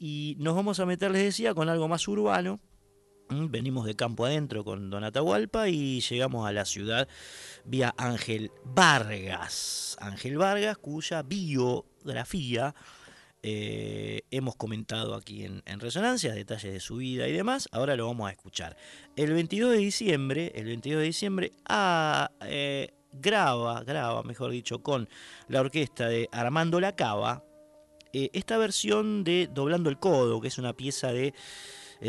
Y 0.00 0.34
nos 0.40 0.56
vamos 0.56 0.80
a 0.80 0.84
meter, 0.84 1.12
les 1.12 1.22
decía, 1.22 1.54
con 1.54 1.68
algo 1.68 1.86
más 1.86 2.08
urbano. 2.08 2.58
Mm, 3.28 3.52
venimos 3.52 3.86
de 3.86 3.94
campo 3.94 4.26
adentro 4.26 4.64
con 4.64 4.90
Don 4.90 5.04
Atahualpa 5.04 5.68
y 5.68 6.00
llegamos 6.00 6.48
a 6.48 6.50
la 6.50 6.64
ciudad 6.64 7.06
vía 7.64 7.94
Ángel 7.96 8.50
Vargas. 8.64 9.96
Ángel 10.00 10.38
Vargas, 10.38 10.76
cuya 10.76 11.22
biografía 11.22 12.74
eh, 13.42 14.20
hemos 14.30 14.54
comentado 14.56 15.14
aquí 15.14 15.44
en, 15.44 15.80
Resonancia, 15.80 16.34
detalles 16.34 16.72
de 16.74 16.80
su 16.80 16.96
vida 16.96 17.26
y 17.26 17.32
demás, 17.32 17.68
ahora 17.72 17.96
lo 17.96 18.06
vamos 18.06 18.28
a 18.28 18.32
escuchar. 18.32 18.76
El 19.16 19.32
22 19.32 19.72
de 19.72 19.78
diciembre, 19.78 20.52
el 20.54 20.66
22 20.66 21.00
de 21.00 21.06
diciembre, 21.06 21.52
ah, 21.66 22.30
eh, 22.42 22.90
graba, 23.12 23.82
graba, 23.82 24.22
mejor 24.24 24.50
dicho, 24.50 24.82
con 24.82 25.08
la 25.48 25.60
orquesta 25.60 26.08
de 26.08 26.28
Armando 26.32 26.80
La 26.80 26.94
Cava, 26.96 27.42
eh, 28.12 28.28
esta 28.34 28.58
versión 28.58 29.24
de 29.24 29.48
Doblando 29.50 29.88
el 29.88 29.98
Codo, 29.98 30.40
que 30.40 30.48
es 30.48 30.58
una 30.58 30.74
pieza 30.74 31.12
de 31.12 31.32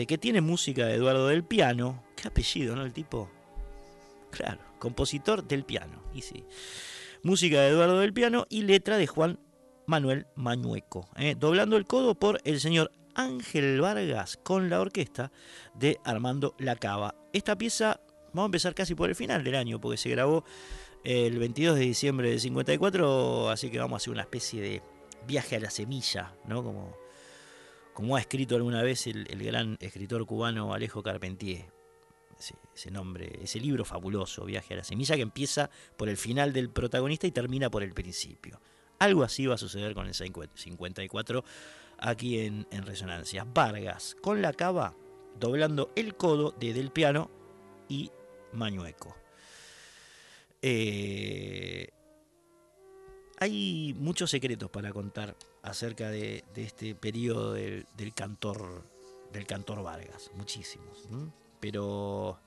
que 0.08 0.18
tiene 0.18 0.40
música 0.40 0.86
de 0.86 0.96
Eduardo 0.96 1.28
del 1.28 1.44
Piano. 1.44 2.04
Qué 2.16 2.28
apellido, 2.30 2.76
¿no? 2.78 2.84
El 2.84 2.94
tipo. 2.94 3.30
Claro, 4.32 4.62
compositor 4.80 5.44
del 5.46 5.66
piano. 5.66 6.02
Y 6.14 6.22
sí. 6.22 6.46
Música 7.24 7.60
de 7.60 7.68
Eduardo 7.68 8.00
del 8.00 8.14
Piano 8.14 8.48
y 8.50 8.62
letra 8.64 8.98
de 8.98 9.06
Juan 9.06 9.38
Manuel 9.92 10.26
Mañueco, 10.36 11.10
¿eh? 11.18 11.36
doblando 11.38 11.76
el 11.76 11.86
codo 11.86 12.16
por 12.16 12.40
el 12.46 12.62
señor 12.62 12.94
Ángel 13.14 13.82
Vargas 13.82 14.38
con 14.42 14.70
la 14.70 14.80
orquesta 14.80 15.34
de 15.76 16.00
Armando 16.06 16.56
Lacava. 16.60 17.14
Esta 17.34 17.58
pieza, 17.58 18.00
vamos 18.28 18.44
a 18.44 18.46
empezar 18.46 18.74
casi 18.74 18.96
por 18.96 19.10
el 19.10 19.18
final 19.18 19.44
del 19.44 19.56
año, 19.56 19.82
porque 19.82 19.98
se 19.98 20.10
grabó 20.10 20.46
el 21.04 21.38
22 21.38 21.76
de 21.76 21.82
diciembre 21.82 22.30
del 22.30 22.40
54, 22.40 23.50
así 23.50 23.70
que 23.70 23.80
vamos 23.80 23.96
a 23.96 23.98
hacer 23.98 24.14
una 24.14 24.22
especie 24.22 24.62
de 24.62 24.82
viaje 25.28 25.58
a 25.58 25.60
la 25.60 25.70
semilla, 25.70 26.36
¿no? 26.46 26.64
Como, 26.64 26.96
como 27.94 28.16
ha 28.16 28.22
escrito 28.22 28.56
alguna 28.56 28.84
vez 28.84 29.08
el, 29.08 29.26
gran 29.44 29.76
escritor 29.82 30.26
cubano 30.26 30.74
Alejo 30.74 31.04
Carpentier. 31.04 31.66
ese, 32.74 32.92
nombre, 32.92 33.40
ese 33.44 33.60
libro 33.60 33.84
fabuloso, 33.84 34.46
Viaje 34.46 34.74
a 34.74 34.78
la 34.78 34.84
Semilla, 34.86 35.18
que 35.18 35.22
empieza 35.22 35.70
por 35.98 36.08
el 36.08 36.16
final 36.16 36.54
del 36.54 36.70
protagonista 36.70 37.28
y 37.28 37.32
termina 37.32 37.70
por 37.70 37.84
el 37.84 37.94
principio. 37.94 38.62
Algo 39.02 39.24
así 39.24 39.48
va 39.48 39.56
a 39.56 39.58
suceder 39.58 39.96
con 39.96 40.06
el 40.06 40.14
54 40.14 41.44
aquí 41.98 42.38
en, 42.38 42.68
Resonancia. 42.86 43.48
Vargas 43.52 44.16
con 44.22 44.44
la 44.44 44.54
cava 44.54 44.94
doblando 45.40 45.92
el 45.96 46.16
codo 46.16 46.52
de 46.52 46.72
Del 46.72 46.92
Piano 46.92 47.32
y 47.90 48.12
Mañueco. 48.54 49.18
Eh, 50.62 51.90
hay 53.40 53.96
muchos 53.98 54.30
secretos 54.30 54.70
para 54.70 54.94
contar 54.94 55.36
acerca 55.64 56.12
de, 56.12 56.44
este 56.56 56.94
periodo 56.94 57.54
del, 57.54 57.88
cantor 58.14 58.84
del 59.34 59.48
cantor 59.48 59.82
Vargas, 59.82 60.30
muchísimos, 60.36 61.08
pero 61.60 62.40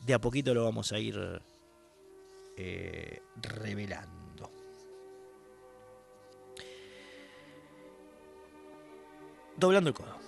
de 0.00 0.14
a 0.14 0.18
poquito 0.18 0.54
lo 0.54 0.64
vamos 0.64 0.92
a 0.92 0.98
ir 0.98 1.42
eh, 2.56 3.20
revelando. 3.42 4.23
Doblando 9.56 9.90
el 9.90 9.94
codo. 9.94 10.23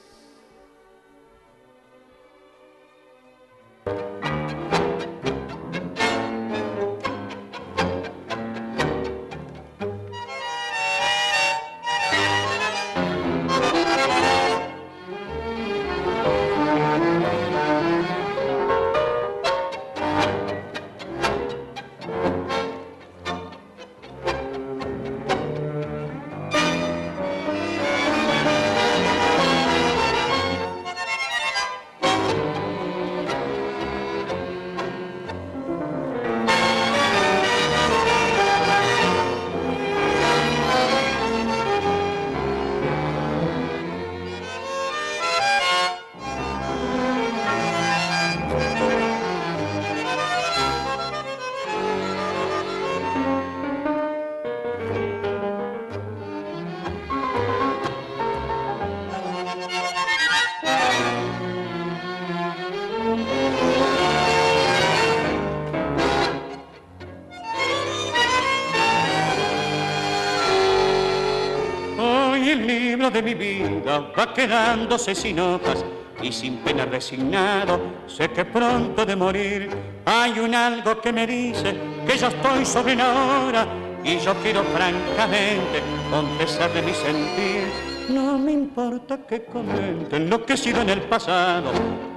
Va 73.87 74.35
quedándose 74.35 75.14
sin 75.14 75.38
hojas 75.38 75.85
y 76.22 76.33
sin 76.33 76.59
pena 76.59 76.87
resignado, 76.87 77.81
sé 78.07 78.29
que 78.31 78.44
pronto 78.44 79.05
de 79.05 79.14
morir 79.14 79.70
hay 80.05 80.38
un 80.38 80.55
algo 80.55 81.01
que 81.01 81.12
me 81.12 81.27
dice 81.27 81.77
que 82.07 82.16
yo 82.16 82.29
estoy 82.29 82.64
sobre 82.64 82.96
la 82.96 83.12
hora 83.12 83.66
y 84.03 84.18
yo 84.18 84.35
quiero 84.42 84.62
francamente 84.64 85.83
confesar 86.11 86.72
de 86.72 86.83
mi 86.83 86.94
sentir. 86.94 87.96
No 88.09 88.38
me 88.38 88.53
importa 88.53 89.18
que 89.27 89.44
comenten 89.44 90.31
lo 90.31 90.44
que 90.44 90.53
he 90.53 90.57
sido 90.57 90.83
en 90.83 90.90
el 90.90 91.03
pasado, 91.03 91.72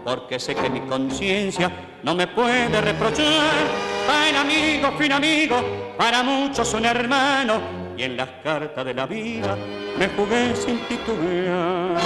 porque 0.06 0.40
sé 0.40 0.54
que 0.54 0.70
mi 0.70 0.82
conciencia 0.82 1.72
no 2.04 2.14
me 2.14 2.28
puede 2.28 2.80
reprochar. 2.80 3.66
Para 4.06 4.42
amigo, 4.42 4.92
fin 5.00 5.12
amigo, 5.12 5.58
para 5.98 6.22
muchos 6.22 6.74
un 6.76 6.86
hermano, 6.86 7.60
y 7.98 8.04
en 8.04 8.18
las 8.18 8.30
cartas 8.44 8.86
de 8.86 8.94
la 8.94 9.08
vida 9.08 9.58
me 10.00 10.08
jugué 10.08 10.56
sin 10.56 10.80
titubear. 10.88 11.98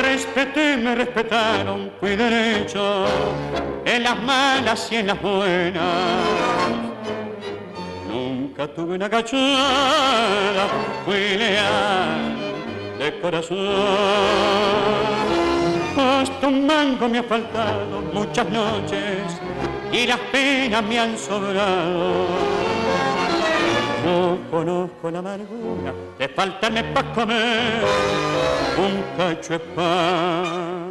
Respeté, 0.00 0.78
me 0.78 0.94
respetaron, 0.94 1.92
fui 2.00 2.16
derecho, 2.16 3.04
en 3.84 4.02
las 4.02 4.22
malas 4.22 4.88
y 4.90 4.96
en 4.96 5.06
las 5.08 5.20
buenas. 5.20 5.82
Nunca 8.10 8.66
tuve 8.68 8.94
una 8.94 9.10
cachada, 9.10 10.66
fui 11.04 11.36
leal 11.36 12.36
de 12.98 13.20
corazón. 13.20 13.58
Hasta 15.98 16.46
un 16.46 16.66
mango 16.66 17.08
me 17.08 17.18
ha 17.18 17.22
faltado 17.22 18.00
muchas 18.14 18.48
noches 18.48 19.40
y 19.92 20.06
las 20.06 20.18
penas 20.32 20.82
me 20.84 20.98
han 20.98 21.18
sobrado 21.18 22.77
no 24.08 24.38
conozco 24.50 25.10
la 25.10 25.18
amargura 25.18 25.92
de 26.18 26.28
faltarme 26.28 26.82
para 26.94 27.12
comer 27.12 27.84
un 28.84 28.94
cacho 29.16 29.52
de 29.54 29.58
pan. 29.58 30.90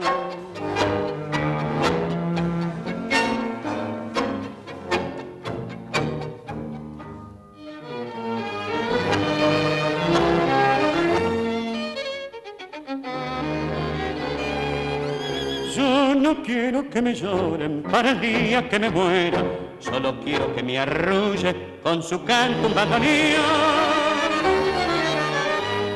Yo 15.76 16.16
no 16.16 16.44
quiero 16.44 16.90
que 16.90 17.02
me 17.02 17.14
lloren 17.14 17.84
para 17.84 18.12
el 18.12 18.20
día 18.22 18.68
que 18.70 18.80
me 18.80 18.90
muera 18.90 19.44
solo 19.80 20.20
quiero 20.24 20.54
que 20.56 20.64
me 20.64 20.80
arrulle 20.80 21.77
con 21.88 22.04
su 22.04 22.22
canto 22.26 22.68
un 22.68 22.76
bandoneón. 22.76 23.46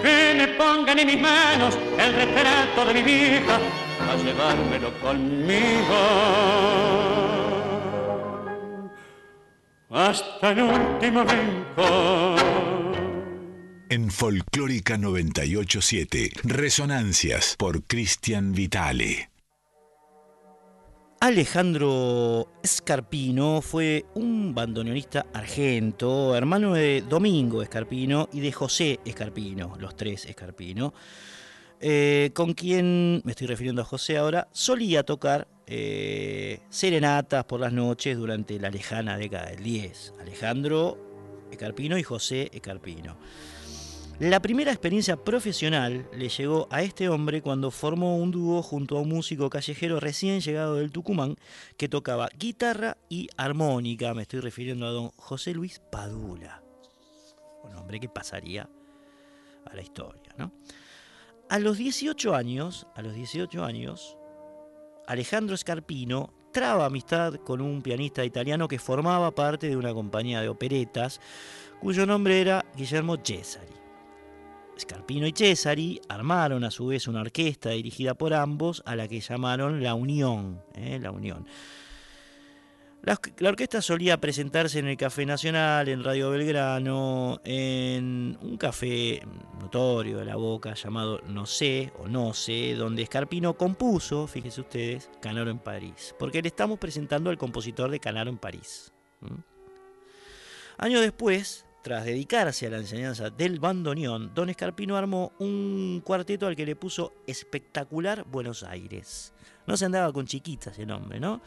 Que 0.02 0.34
me 0.38 0.48
pongan 0.58 0.98
en 1.00 1.08
mis 1.08 1.20
manos 1.20 1.78
el 2.00 2.14
retrato 2.14 2.86
de 2.86 2.94
mi 2.94 3.04
vieja 3.04 3.60
a 4.10 4.16
llevármelo 4.16 4.98
conmigo. 5.02 5.98
Hasta 9.90 10.52
el 10.52 10.62
último 10.62 11.24
rincón. 11.26 12.36
En 13.90 14.10
Folclórica 14.10 14.98
987, 14.98 16.32
Resonancias 16.44 17.56
por 17.58 17.84
Cristian 17.84 18.54
Vitale. 18.54 19.31
Alejandro 21.24 22.48
Escarpino 22.64 23.62
fue 23.62 24.06
un 24.16 24.56
bandoneonista 24.56 25.28
argento, 25.32 26.36
hermano 26.36 26.74
de 26.74 27.04
Domingo 27.08 27.62
Escarpino 27.62 28.28
y 28.34 28.40
de 28.40 28.52
José 28.52 29.00
Escarpino, 29.06 29.76
los 29.80 29.96
tres 29.96 30.26
Escarpino, 30.26 30.96
eh, 31.80 32.32
con 32.34 32.54
quien, 32.54 33.22
me 33.24 33.34
estoy 33.34 33.46
refiriendo 33.46 33.84
a 33.84 33.86
José 33.86 34.18
ahora, 34.18 34.48
solía 34.52 35.04
tocar 35.04 35.48
eh, 35.68 36.62
serenatas 36.72 37.46
por 37.46 37.60
las 37.60 37.72
noches 37.72 38.18
durante 38.18 38.60
la 38.60 38.72
lejana 38.72 39.16
década 39.16 39.52
del 39.52 39.62
10. 39.62 40.14
Alejandro 40.22 40.98
Escarpino 41.52 42.00
y 42.00 42.04
José 42.04 42.50
Escarpino. 42.52 43.20
La 44.20 44.40
primera 44.40 44.72
experiencia 44.72 45.18
profesional 45.18 46.08
le 46.14 46.30
llegó 46.30 46.68
a 46.70 46.84
este 46.84 47.10
hombre 47.10 47.42
cuando 47.42 47.72
formó 47.72 48.18
un 48.18 48.32
dúo 48.32 48.62
junto 48.62 48.98
a 48.98 49.02
un 49.02 49.10
músico 49.10 49.50
callejero 49.50 50.00
recién 50.00 50.42
llegado 50.42 50.76
del 50.76 50.92
Tucumán 50.92 51.36
que 51.76 51.90
tocaba 51.90 52.30
guitarra 52.38 52.98
y 53.10 53.30
armónica. 53.36 54.14
Me 54.14 54.22
estoy 54.22 54.42
refiriendo 54.42 54.86
a 54.86 54.92
don 54.92 55.10
José 55.18 55.54
Luis 55.54 55.82
Padula, 55.92 56.62
un 57.64 57.76
hombre 57.76 58.00
que 58.00 58.10
pasaría 58.10 58.70
a 59.66 59.76
la 59.76 59.82
historia. 59.82 60.22
A 61.50 61.60
los 61.60 61.78
18 61.78 62.36
años, 62.36 62.88
a 62.96 63.02
los 63.02 63.16
18 63.16 63.64
años, 63.64 64.18
Alejandro 65.08 65.58
Scarpino 65.58 66.32
traba 66.52 66.86
amistad 66.86 67.36
con 67.36 67.60
un 67.60 67.82
pianista 67.82 68.24
italiano 68.24 68.68
que 68.68 68.80
formaba 68.80 69.32
parte 69.32 69.68
de 69.68 69.78
una 69.78 69.94
compañía 69.94 70.42
de 70.42 70.50
operetas 70.50 71.20
cuyo 71.80 72.06
nombre 72.06 72.40
era 72.40 72.64
Guillermo 72.76 73.18
Cesari. 73.18 73.81
Scarpino 74.82 75.28
y 75.28 75.32
Cesari 75.32 76.02
armaron 76.10 76.64
a 76.64 76.72
su 76.72 76.88
vez 76.88 77.08
una 77.08 77.22
orquesta 77.22 77.70
dirigida 77.70 78.16
por 78.16 78.34
ambos 78.34 78.82
a 78.86 78.96
la 78.96 79.08
que 79.08 79.22
llamaron 79.22 79.84
La 79.84 79.94
Unión. 79.94 80.62
¿eh? 80.76 81.00
La 81.00 81.12
Unión. 81.12 81.46
La, 83.04 83.20
orquesta 83.50 83.82
solía 83.82 84.22
presentarse 84.22 84.78
en 84.78 84.88
el 84.88 84.96
Café 84.96 85.26
Nacional, 85.26 85.88
en 85.88 86.04
Radio 86.04 86.30
Belgrano, 86.30 87.42
en 87.44 88.38
un 88.42 88.58
café 88.58 89.22
notorio 89.60 90.20
de 90.20 90.26
la 90.26 90.36
boca 90.36 90.76
llamado 90.76 91.20
No 91.28 91.48
sé 91.48 91.92
o 91.98 92.08
No 92.08 92.34
sé, 92.34 92.76
donde 92.76 93.06
Scarpino 93.06 93.56
compuso, 93.56 94.28
fíjense 94.28 94.62
ustedes, 94.62 95.10
Canaro 95.20 95.50
en 95.50 95.58
París, 95.58 96.16
porque 96.20 96.44
le 96.44 96.50
estamos 96.50 96.78
presentando 96.78 97.32
al 97.32 97.40
compositor 97.40 97.90
de 97.90 98.00
Canaro 98.00 98.30
en 98.30 98.38
París. 98.38 98.92
Años 100.78 101.02
después, 101.02 101.66
tras 101.82 102.06
dedicarse 102.06 102.68
a 102.68 102.70
la 102.70 102.78
enseñanza 102.78 103.30
del 103.30 103.60
bandoneón, 103.60 104.32
don 104.34 104.50
Escarpino 104.50 104.96
armó 104.96 105.34
un 105.40 106.02
cuarteto 106.04 106.48
al 106.48 106.56
que 106.56 106.66
le 106.66 106.76
puso 106.76 107.14
Espectacular 107.28 108.26
Buenos 108.26 108.64
Aires. 108.64 109.34
No 109.68 109.78
se 109.78 109.86
andaba 109.86 110.12
con 110.14 110.26
chiquitas 110.26 110.78
el 110.80 110.88
nombre, 110.88 111.20
¿no? 111.20 111.42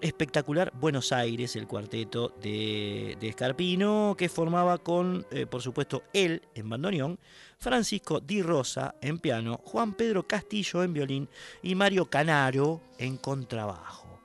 Espectacular 0.00 0.72
Buenos 0.78 1.12
Aires, 1.12 1.56
el 1.56 1.66
cuarteto 1.66 2.34
de, 2.42 3.16
Escarpino, 3.20 4.14
que 4.16 4.28
formaba 4.28 4.78
con, 4.78 5.26
eh, 5.30 5.46
por 5.46 5.62
supuesto, 5.62 6.02
él 6.12 6.42
en 6.54 6.68
bandoneón, 6.68 7.18
Francisco 7.58 8.20
Di 8.20 8.42
Rosa 8.42 8.94
en 9.00 9.18
piano, 9.18 9.58
Juan 9.64 9.94
Pedro 9.94 10.26
Castillo 10.26 10.82
en 10.82 10.92
violín 10.92 11.28
y 11.62 11.74
Mario 11.74 12.06
Canaro 12.06 12.82
en 12.98 13.16
contrabajo. 13.16 14.20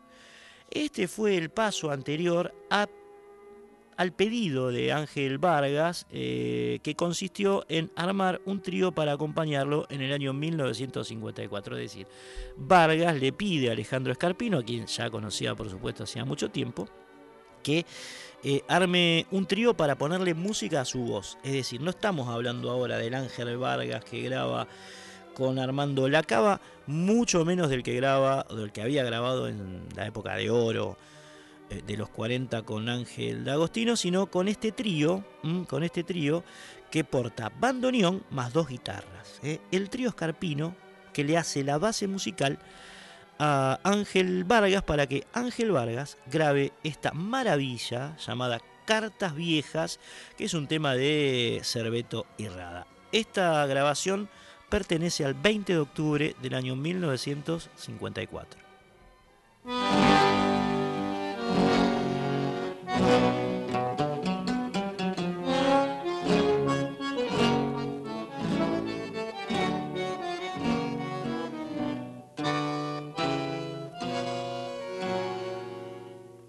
Este 0.70 1.08
fue 1.08 1.38
el 1.38 1.50
paso 1.50 1.92
anterior 1.92 2.54
a 2.70 2.88
al 3.98 4.14
pedido 4.14 4.72
de 4.72 4.92
Ángel 4.92 5.38
Vargas, 5.38 6.08
eh, 6.12 6.80
que 6.84 6.96
consistió 6.96 7.66
en 7.70 7.92
armar 7.96 8.42
un 8.46 8.62
trío 8.62 8.92
para 8.92 9.14
acompañarlo 9.14 9.86
en 9.90 10.02
el 10.02 10.14
año 10.14 10.34
1954. 10.34 11.78
Es 11.78 11.84
decir, 11.84 12.08
Vargas 12.58 13.20
le 13.20 13.32
pide 13.32 13.70
a 13.70 13.74
Alejandro 13.74 14.12
Escarpino, 14.12 14.60
a 14.60 14.64
quien 14.64 14.86
ya 14.88 15.10
conocía 15.10 15.56
por 15.56 15.70
supuesto 15.70 16.04
hacía 16.04 16.26
mucho 16.26 16.50
tiempo, 16.50 16.88
que 17.64 17.86
eh, 18.44 18.64
arme 18.68 19.28
un 19.32 19.46
trío 19.46 19.76
para 19.76 19.98
ponerle 19.98 20.34
música 20.34 20.82
a 20.82 20.86
su 20.86 21.00
voz. 21.04 21.38
Es 21.44 21.54
decir, 21.54 21.82
no 21.82 21.92
estamos 21.92 22.28
hablando 22.28 22.72
ahora 22.72 22.98
del 22.98 23.14
Ángel 23.14 23.58
Vargas 23.58 24.04
que 24.04 24.22
graba 24.22 24.68
con 25.36 25.60
Armando 25.60 26.10
Lacaba, 26.10 26.60
mucho 26.88 27.46
menos 27.46 27.70
del 27.70 27.84
que 27.84 27.96
graba, 27.96 28.46
del 28.50 28.72
que 28.72 28.82
había 28.82 29.04
grabado 29.04 29.48
en 29.48 29.84
la 29.96 30.08
época 30.08 30.36
de 30.36 30.50
oro 30.50 30.98
de 31.86 31.98
los 31.98 32.10
40 32.10 32.64
con 32.64 32.90
Ángel 32.90 33.46
D'Agostino, 33.46 33.96
sino 33.96 34.28
con 34.28 34.48
este 34.48 34.72
trío, 34.72 35.24
con 35.68 35.84
este 35.84 36.04
trío 36.04 36.44
que 36.90 37.04
porta 37.04 37.52
bandoneón 37.60 38.24
más 38.30 38.52
dos 38.54 38.68
guitarras. 38.68 39.40
¿eh? 39.44 39.60
El 39.72 39.90
trío 39.90 40.10
Escarpino 40.10 40.76
que 41.14 41.24
le 41.24 41.38
hace 41.38 41.64
la 41.64 41.78
base 41.78 42.08
musical 42.08 42.60
a 43.40 43.80
Ángel 43.84 44.44
Vargas 44.44 44.84
para 44.84 45.08
que 45.08 45.26
Ángel 45.34 45.72
Vargas 45.72 46.18
grabe 46.32 46.74
esta 46.84 47.12
maravilla 47.14 48.16
llamada 48.18 48.62
Cartas 48.86 49.36
Viejas, 49.36 50.00
que 50.38 50.46
es 50.46 50.54
un 50.54 50.68
tema 50.68 50.94
de 50.94 51.62
Cerveto 51.64 52.28
y 52.38 52.48
Rada. 52.50 52.86
Esta 53.12 53.66
grabación 53.66 54.30
pertenece 54.70 55.26
al 55.26 55.34
20 55.34 55.74
de 55.74 55.80
octubre 55.80 56.36
del 56.42 56.54
año 56.54 56.76
1954. 56.76 58.62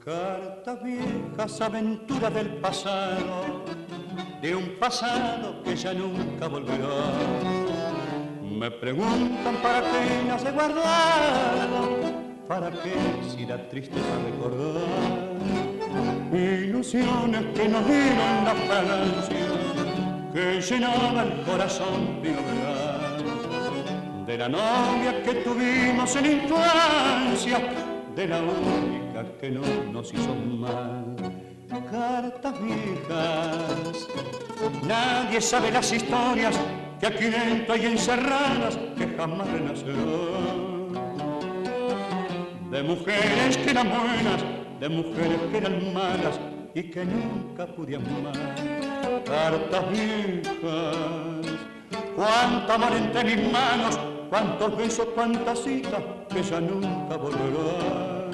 Cartas 0.05 0.83
viejas, 0.83 1.61
aventuras 1.61 2.35
del 2.35 2.57
pasado, 2.57 3.65
de 4.41 4.57
un 4.57 4.77
pasado 4.81 5.63
que 5.63 5.77
ya 5.77 5.95
nunca 5.95 6.49
volverá. 6.49 7.13
Me 8.43 8.71
preguntan 8.71 9.57
para 9.63 9.81
qué 9.81 10.25
nace 10.27 10.51
guardado, 10.51 12.01
para 12.49 12.71
qué 12.71 12.95
si 13.29 13.47
la 13.47 13.69
tristeza 13.69 14.19
recordar. 14.25 15.32
Ilusiones 16.33 17.45
que 17.55 17.69
nos 17.69 17.87
dieron 17.87 18.45
la 18.47 18.55
fragancia, 18.55 19.37
que 20.33 20.61
llenaba 20.63 21.25
el 21.25 21.43
corazón 21.43 22.23
de 22.23 22.31
novedad. 22.31 23.19
De 24.27 24.39
la 24.39 24.49
novia 24.49 25.23
que 25.23 25.35
tuvimos 25.35 26.17
en 26.17 26.27
infancia, 26.27 27.59
de 28.17 28.27
la 28.29 28.39
única 28.39 29.27
que 29.39 29.51
no 29.51 29.61
nos 29.93 30.15
hizo 30.15 30.35
mal. 30.35 31.17
Cartas 31.91 32.55
viejas, 32.63 34.09
nadie 34.89 35.39
sabe 35.39 35.71
las 35.71 35.93
historias 35.93 36.59
que 36.99 37.07
aquí 37.09 37.25
dentro 37.25 37.75
hay 37.75 37.85
encerradas 37.85 38.79
que 38.97 39.07
jamás 39.19 39.49
renacerán. 39.51 40.93
De 42.71 42.83
mujeres 42.83 43.59
que 43.59 43.71
eran 43.71 43.91
buenas, 43.91 44.62
de 44.83 44.89
mujeres 44.89 45.39
que 45.53 45.59
eran 45.59 45.95
malas 45.95 46.41
y 46.75 46.83
que 46.83 47.05
nunca 47.05 47.67
pude 47.67 47.95
amar. 47.95 48.35
Cartas 49.25 49.91
viejas, 49.93 50.97
cuánto 52.17 52.73
amor 52.73 52.93
entre 52.97 53.23
mis 53.23 53.53
manos, 53.53 53.97
cuántos 54.29 54.77
besos, 54.77 55.07
cuántas 55.15 55.61
citas 55.61 56.03
que 56.29 56.43
ya 56.43 56.61
nunca 56.61 57.17
volverán. 57.17 58.33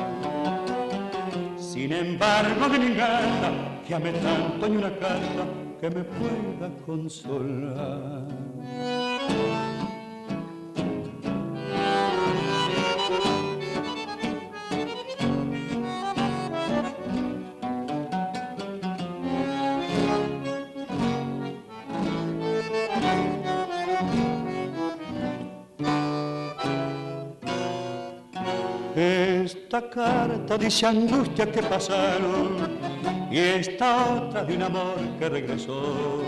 Sin 1.59 1.93
embargo, 1.93 2.67
mi 2.71 2.95
gata, 2.95 3.83
que 3.87 3.95
amé 3.95 4.13
tanto 4.13 4.69
ni 4.71 4.77
una 4.79 4.97
carta 4.97 5.45
que 5.79 5.91
me 5.91 6.03
pueda 6.03 6.71
consolar. 6.87 8.27
Esta 29.79 29.91
carta 29.91 30.59
dice 30.59 30.87
angustia 30.87 31.53
que 31.53 31.63
pasaron 31.63 32.81
y 33.31 33.39
esta 33.39 34.13
otra 34.13 34.43
de 34.43 34.57
un 34.57 34.63
amor 34.63 34.99
que 35.21 35.29
regresó. 35.29 36.21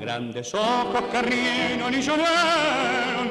Grandes 0.00 0.54
ojos 0.54 1.02
que 1.12 1.20
rieron 1.20 1.92
y 1.92 2.00
lloraron, 2.00 3.28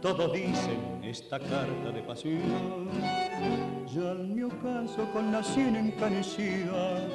todos 0.00 0.32
dicen 0.32 1.00
esta 1.02 1.38
carta 1.38 1.90
de 1.92 2.00
pasión. 2.00 2.88
Ya 3.94 4.12
en 4.12 4.34
mi 4.36 4.42
ocaso 4.42 5.06
con 5.12 5.30
la 5.30 5.42
sien 5.42 5.76
encanecida, 5.76 7.06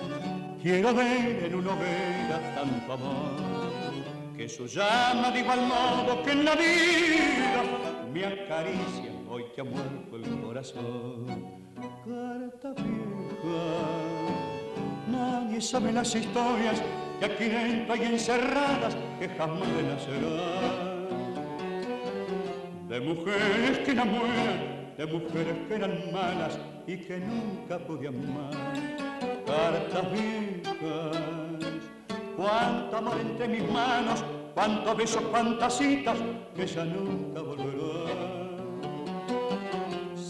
quiero 0.61 0.93
ver 0.93 1.43
en 1.43 1.55
una 1.55 1.73
hoguera 1.73 2.53
tanto 2.53 2.93
amor, 2.93 4.37
que 4.37 4.47
su 4.47 4.67
llama 4.67 5.31
de 5.31 5.39
igual 5.39 5.61
modo 5.61 6.21
que 6.21 6.33
en 6.33 6.45
la 6.45 6.53
vida 6.53 7.63
me 8.13 8.25
acaricia 8.25 9.16
hoy 9.37 9.45
que 9.53 9.61
ha 9.61 9.63
muerto 9.63 10.15
el 10.15 10.41
corazón. 10.41 11.25
Carta 12.03 12.73
vieja, 12.81 13.65
nadie 15.11 15.61
sabe 15.61 15.91
las 15.91 16.15
historias 16.15 16.81
que 17.19 17.25
aquí 17.25 17.45
dentro 17.45 17.93
hay 17.93 18.01
encerradas 18.01 18.97
que 19.19 19.29
jamás 19.29 19.69
renacerán. 19.77 20.97
De 22.89 22.99
mujeres 22.99 23.79
que 23.85 23.91
enamoran, 23.91 24.95
de 24.97 25.05
mujeres 25.05 25.55
que 25.67 25.75
eran 25.75 26.11
malas 26.11 26.57
y 26.87 26.97
que 26.97 27.19
nunca 27.19 27.77
pude 27.77 28.07
amar. 28.07 28.51
Cartas 29.45 30.05
viejas, 30.13 31.17
cuánto 32.35 32.97
amor 32.97 33.17
entre 33.21 33.47
mis 33.49 33.71
manos, 33.71 34.23
cuántos 34.55 34.97
besos, 34.97 35.21
cuántas 35.29 35.77
citas 35.77 36.17
que 36.55 36.65
ya 36.65 36.83
nunca 36.85 37.41
volverán. 37.41 37.76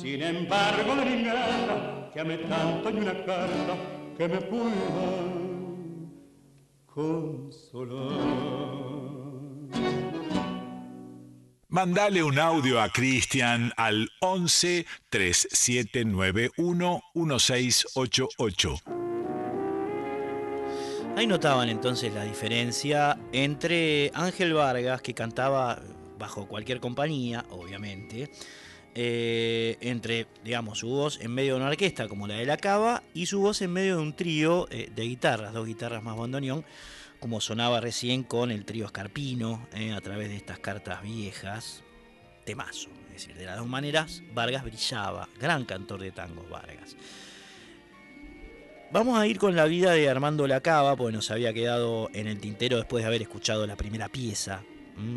Sin 0.07 0.23
embargo, 0.23 0.95
de 0.95 1.03
ninguna 1.03 2.09
que 2.13 2.21
ame 2.21 2.37
tanto 2.37 2.89
ni 2.91 3.01
una 3.01 3.25
carta 3.25 3.75
que 4.17 4.25
me 4.29 4.37
pueda 4.37 4.73
consolar. 6.85 8.17
Mandale 11.67 12.23
un 12.23 12.39
audio 12.39 12.81
a 12.81 12.87
Cristian 12.87 13.73
al 13.75 14.07
11 14.21 14.85
3791 15.09 17.01
1688. 17.13 18.75
Ahí 21.17 21.27
notaban 21.27 21.67
entonces 21.67 22.13
la 22.13 22.23
diferencia 22.23 23.19
entre 23.33 24.11
Ángel 24.13 24.53
Vargas, 24.53 25.01
que 25.01 25.13
cantaba 25.13 25.81
bajo 26.17 26.47
cualquier 26.47 26.79
compañía, 26.79 27.43
obviamente, 27.49 28.31
eh, 28.99 29.77
entre, 29.81 30.25
digamos, 30.43 30.79
su 30.79 30.87
voz 30.87 31.19
en 31.21 31.31
medio 31.31 31.53
de 31.53 31.59
una 31.59 31.69
orquesta 31.69 32.07
como 32.07 32.25
la 32.25 32.33
de 32.33 32.47
la 32.47 32.57
Cava 32.57 33.03
y 33.13 33.27
su 33.27 33.39
voz 33.39 33.61
en 33.61 33.71
medio 33.71 33.97
de 33.97 34.01
un 34.01 34.15
trío 34.15 34.67
eh, 34.71 34.89
de 34.95 35.03
guitarras, 35.03 35.53
dos 35.53 35.67
guitarras 35.67 36.01
más 36.01 36.17
bandoneón, 36.17 36.65
como 37.19 37.39
sonaba 37.39 37.79
recién 37.79 38.23
con 38.23 38.49
el 38.49 38.65
trío 38.65 38.87
Escarpino, 38.87 39.67
eh, 39.75 39.91
a 39.91 40.01
través 40.01 40.29
de 40.29 40.37
estas 40.37 40.57
cartas 40.57 41.03
viejas, 41.03 41.83
temazo. 42.43 42.89
Es 43.09 43.21
decir, 43.21 43.35
de 43.35 43.45
las 43.45 43.57
dos 43.57 43.67
maneras, 43.67 44.23
Vargas 44.33 44.63
brillaba, 44.63 45.29
gran 45.39 45.65
cantor 45.65 46.01
de 46.01 46.11
tangos 46.11 46.49
Vargas. 46.49 46.95
Vamos 48.91 49.19
a 49.19 49.27
ir 49.27 49.37
con 49.37 49.55
la 49.55 49.65
vida 49.65 49.91
de 49.91 50.09
Armando 50.09 50.47
Lacava, 50.47 50.95
porque 50.95 51.13
nos 51.13 51.29
había 51.29 51.53
quedado 51.53 52.09
en 52.15 52.25
el 52.25 52.39
tintero 52.39 52.77
después 52.77 53.03
de 53.03 53.09
haber 53.09 53.21
escuchado 53.21 53.67
la 53.67 53.75
primera 53.75 54.09
pieza 54.09 54.63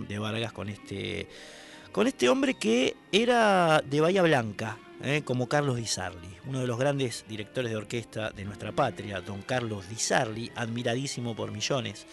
de 0.06 0.18
Vargas 0.18 0.52
con 0.52 0.68
este 0.68 1.28
con 1.93 2.07
este 2.07 2.28
hombre 2.28 2.55
que 2.55 2.97
era 3.12 3.82
de 3.84 4.01
Bahía 4.01 4.22
Blanca, 4.22 4.78
¿eh? 5.03 5.22
como 5.24 5.49
Carlos 5.49 5.76
Di 5.76 5.86
Sarli, 5.86 6.28
uno 6.47 6.61
de 6.61 6.66
los 6.66 6.78
grandes 6.78 7.24
directores 7.28 7.70
de 7.70 7.76
orquesta 7.76 8.30
de 8.30 8.45
nuestra 8.45 8.72
patria, 8.72 9.20
don 9.20 9.43
Carlos 9.43 9.88
Di 9.88 9.97
Sarli, 9.97 10.53
admiradísimo 10.55 11.34
por 11.34 11.51
millones 11.51 12.07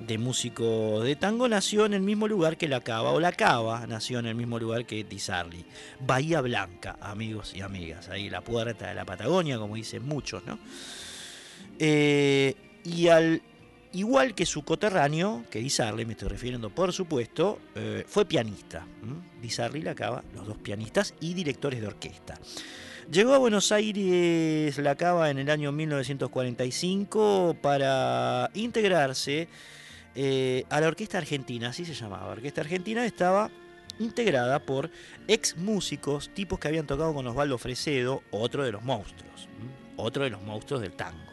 de 0.00 0.18
músicos 0.18 1.04
de 1.04 1.14
tango, 1.14 1.48
nació 1.48 1.86
en 1.86 1.94
el 1.94 2.00
mismo 2.00 2.26
lugar 2.26 2.56
que 2.56 2.66
La 2.66 2.80
Cava, 2.80 3.12
o 3.12 3.20
La 3.20 3.32
Cava 3.32 3.86
nació 3.86 4.18
en 4.18 4.26
el 4.26 4.34
mismo 4.34 4.58
lugar 4.58 4.84
que 4.84 5.04
Di 5.04 5.18
Sarli. 5.20 5.64
Bahía 6.00 6.40
Blanca, 6.40 6.96
amigos 7.00 7.54
y 7.54 7.60
amigas, 7.60 8.08
ahí 8.08 8.28
la 8.28 8.40
puerta 8.40 8.88
de 8.88 8.94
la 8.94 9.04
Patagonia, 9.04 9.58
como 9.58 9.76
dicen 9.76 10.04
muchos, 10.04 10.44
¿no? 10.44 10.58
Eh, 11.78 12.54
y 12.84 13.08
al 13.08 13.42
igual 13.94 14.34
que 14.34 14.44
su 14.44 14.64
coterráneo, 14.64 15.44
que 15.50 15.60
Di 15.60 15.70
Sarli, 15.70 16.04
me 16.04 16.12
estoy 16.12 16.28
refiriendo 16.28 16.70
por 16.70 16.92
supuesto, 16.92 17.60
eh, 17.74 18.04
fue 18.06 18.26
pianista. 18.26 18.86
Di 19.40 19.50
Sarli 19.50 19.82
la 19.82 19.92
acaba, 19.92 20.22
los 20.34 20.46
dos 20.46 20.58
pianistas 20.58 21.14
y 21.20 21.34
directores 21.34 21.80
de 21.80 21.86
orquesta. 21.86 22.38
Llegó 23.10 23.34
a 23.34 23.38
Buenos 23.38 23.70
Aires 23.70 24.76
la 24.78 24.94
Cava 24.96 25.30
en 25.30 25.38
el 25.38 25.50
año 25.50 25.72
1945 25.72 27.56
para 27.60 28.50
integrarse 28.54 29.48
eh, 30.14 30.64
a 30.70 30.80
la 30.80 30.88
Orquesta 30.88 31.18
Argentina, 31.18 31.68
así 31.68 31.84
se 31.84 31.94
llamaba. 31.94 32.26
La 32.26 32.32
Orquesta 32.32 32.62
Argentina 32.62 33.04
estaba 33.04 33.50
integrada 33.98 34.60
por 34.60 34.90
ex 35.28 35.56
músicos, 35.56 36.30
tipos 36.34 36.58
que 36.58 36.68
habían 36.68 36.86
tocado 36.86 37.14
con 37.14 37.26
Osvaldo 37.26 37.58
Fresedo, 37.58 38.22
otro 38.30 38.64
de 38.64 38.72
los 38.72 38.82
monstruos, 38.82 39.48
otro 39.96 40.24
de 40.24 40.30
los 40.30 40.42
monstruos 40.42 40.80
del 40.80 40.92
tango, 40.92 41.32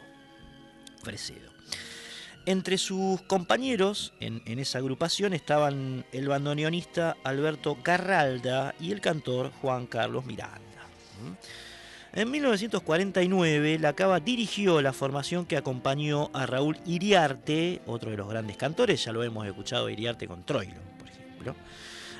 Fresedo. 1.02 1.51
Entre 2.44 2.76
sus 2.76 3.20
compañeros 3.22 4.12
en, 4.18 4.42
esa 4.58 4.78
agrupación 4.78 5.32
estaban 5.32 6.04
el 6.12 6.26
bandoneonista 6.26 7.16
Alberto 7.22 7.76
Carralda 7.82 8.74
y 8.80 8.90
el 8.90 9.00
cantor 9.00 9.52
Juan 9.60 9.86
Carlos 9.86 10.24
Miranda. 10.24 10.60
En 12.14 12.30
1949, 12.30 13.78
la 13.78 13.92
Cava 13.92 14.18
dirigió 14.18 14.82
la 14.82 14.92
formación 14.92 15.46
que 15.46 15.56
acompañó 15.56 16.30
a 16.34 16.44
Raúl 16.44 16.78
Iriarte, 16.84 17.80
otro 17.86 18.10
de 18.10 18.16
los 18.16 18.28
grandes 18.28 18.56
cantores, 18.56 19.04
ya 19.04 19.12
lo 19.12 19.22
hemos 19.22 19.46
escuchado 19.46 19.88
Iriarte 19.88 20.26
con 20.26 20.42
Troilo, 20.42 20.80
por 20.98 21.08
ejemplo. 21.08 21.54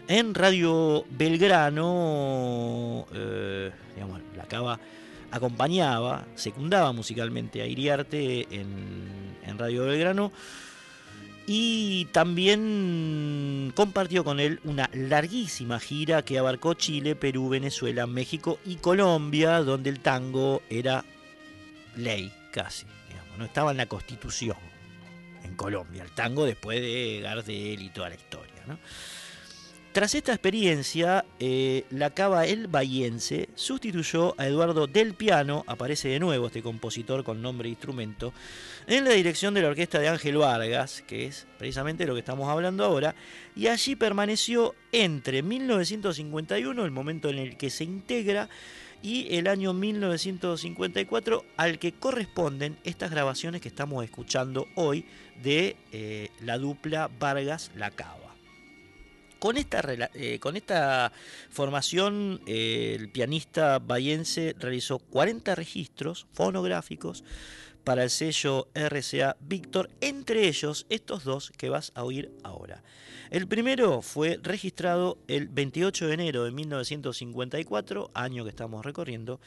En 0.09 0.35
Radio 0.35 1.05
Belgrano, 1.11 3.07
eh, 3.13 3.71
digamos, 3.95 4.21
la 4.37 4.45
Cava 4.45 4.79
acompañaba, 5.33 6.27
secundaba 6.35 6.93
musicalmente 6.93 7.63
a 7.63 7.67
Iriarte 7.67 8.47
en, 8.51 9.33
Radio 9.59 9.85
Belgrano 9.85 10.33
y 11.47 12.07
también 12.07 13.71
compartió 13.77 14.25
con 14.25 14.41
él 14.41 14.61
una 14.65 14.89
larguísima 14.95 15.79
gira 15.79 16.23
que 16.23 16.39
abarcó 16.39 16.73
Chile, 16.75 17.15
Perú, 17.17 17.51
Venezuela, 17.51 18.07
México 18.07 18.59
y 18.65 18.77
Colombia, 18.77 19.59
donde 19.63 19.91
el 19.91 20.01
tango 20.01 20.63
era 20.71 21.05
ley 21.97 22.33
casi, 22.51 22.87
no 23.37 23.45
estaba 23.45 23.73
en 23.73 23.77
la 23.77 23.87
constitución. 23.87 24.57
en 25.45 25.55
Colombia, 25.55 26.03
el 26.05 26.13
tango 26.13 26.47
después 26.47 26.81
de 26.81 27.21
Gardel 27.21 27.83
y 27.83 27.91
toda 27.91 28.09
la 28.09 28.15
historia. 28.15 28.63
¿no? 28.67 28.79
Tras 29.93 30.15
esta 30.15 30.33
experiencia, 30.33 31.27
eh, 31.39 31.85
la 31.91 32.09
cava 32.09 32.47
El 32.47 32.67
Bahiense 32.67 33.51
sustituyó 33.55 34.35
a 34.41 34.47
Eduardo 34.47 34.87
Del 34.87 35.13
Piano, 35.13 35.65
aparece 35.67 36.09
de 36.09 36.19
nuevo 36.19 36.47
este 36.47 36.63
compositor 36.63 37.25
con 37.25 37.43
nombre 37.43 37.69
e 37.69 37.73
instrumento, 37.73 38.33
en 38.87 39.05
la 39.05 39.11
dirección 39.11 39.53
de 39.53 39.61
la 39.61 39.69
orquesta 39.69 39.99
de 39.99 40.09
Ángel 40.09 40.39
Vargas, 40.39 41.05
que 41.07 41.27
es 41.27 41.47
precisamente 41.59 42.07
lo 42.07 42.15
que 42.15 42.21
estamos 42.21 42.49
hablando 42.49 42.87
ahora, 42.87 43.15
y 43.55 43.67
allí 43.67 43.95
permaneció 43.95 44.75
entre 44.93 45.43
1951, 45.43 46.87
el 46.87 46.91
momento 46.91 47.29
en 47.29 47.37
el 47.37 47.59
que 47.59 47.69
se 47.69 47.85
integra, 47.85 48.49
y 49.03 49.37
el 49.37 49.47
año 49.47 49.75
1954, 49.75 51.45
al 51.59 51.79
que 51.79 51.93
corresponden 51.93 52.79
estas 52.85 53.11
grabaciones 53.11 53.61
que 53.61 53.69
estamos 53.69 54.03
escuchando 54.05 54.69
hoy 54.75 55.05
de 55.43 55.77
eh, 55.93 56.31
la 56.41 56.57
dupla 56.57 57.11
Vargas-La 57.19 57.91
Cava. 57.91 58.22
Con 59.43 59.57
esta, 59.57 59.83
eh, 60.15 60.39
con 60.39 60.57
esta 60.57 61.11
formación, 61.51 62.41
eh, 62.47 62.97
el 62.97 63.11
pianista 63.11 63.81
bayense 63.81 64.55
realizó 64.57 65.01
40 65.01 65.57
registros 65.57 66.29
fonográficos 66.33 67.25
para 67.83 68.05
el 68.05 68.11
sello 68.11 68.69
RCA 68.73 69.37
Víctor, 69.41 69.91
entre 70.01 70.47
ellos 70.47 70.87
estos 70.91 71.25
dos 71.25 71.51
que 71.57 71.71
vas 71.71 71.91
a 71.97 72.05
oír 72.05 72.31
ahora. 72.45 72.85
El 73.31 73.49
primero 73.49 74.01
fue 74.01 74.39
registrado 74.41 75.19
el 75.27 75.49
28 75.49 76.07
de 76.07 76.15
enero 76.15 76.45
de 76.45 76.53
1954, 76.53 78.13
año 78.15 78.45
que 78.45 78.51
estamos 78.51 78.85
recorriendo, 78.85 79.41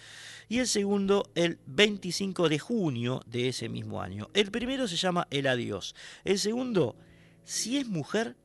y 0.49 0.59
el 0.59 0.67
segundo 0.67 1.31
el 1.35 1.57
25 1.67 2.49
de 2.49 2.59
junio 2.59 3.21
de 3.27 3.47
ese 3.47 3.69
mismo 3.69 4.01
año. 4.01 4.29
El 4.33 4.51
primero 4.51 4.89
se 4.89 4.97
llama 4.97 5.25
El 5.31 5.47
Adiós, 5.47 5.95
el 6.25 6.37
segundo, 6.37 6.97
Si 7.45 7.77
es 7.77 7.87
mujer, 7.87 8.35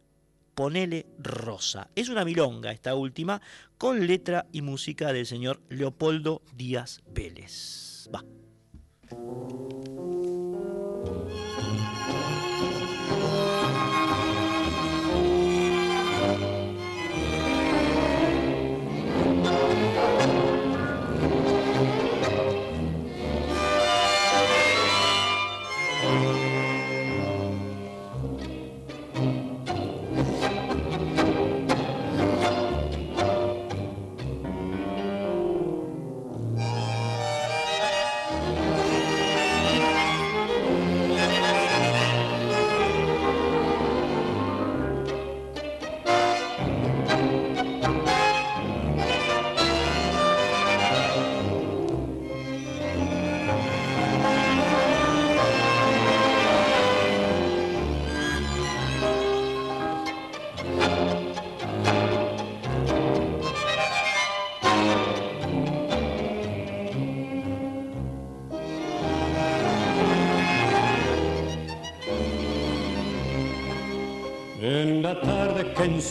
Ponele 0.54 1.06
Rosa. 1.18 1.88
Es 1.94 2.08
una 2.08 2.24
milonga 2.24 2.72
esta 2.72 2.94
última, 2.94 3.40
con 3.78 4.06
letra 4.06 4.46
y 4.52 4.62
música 4.62 5.12
del 5.12 5.26
señor 5.26 5.60
Leopoldo 5.68 6.42
Díaz 6.54 7.00
Vélez. 7.06 8.08
Va. 8.14 8.24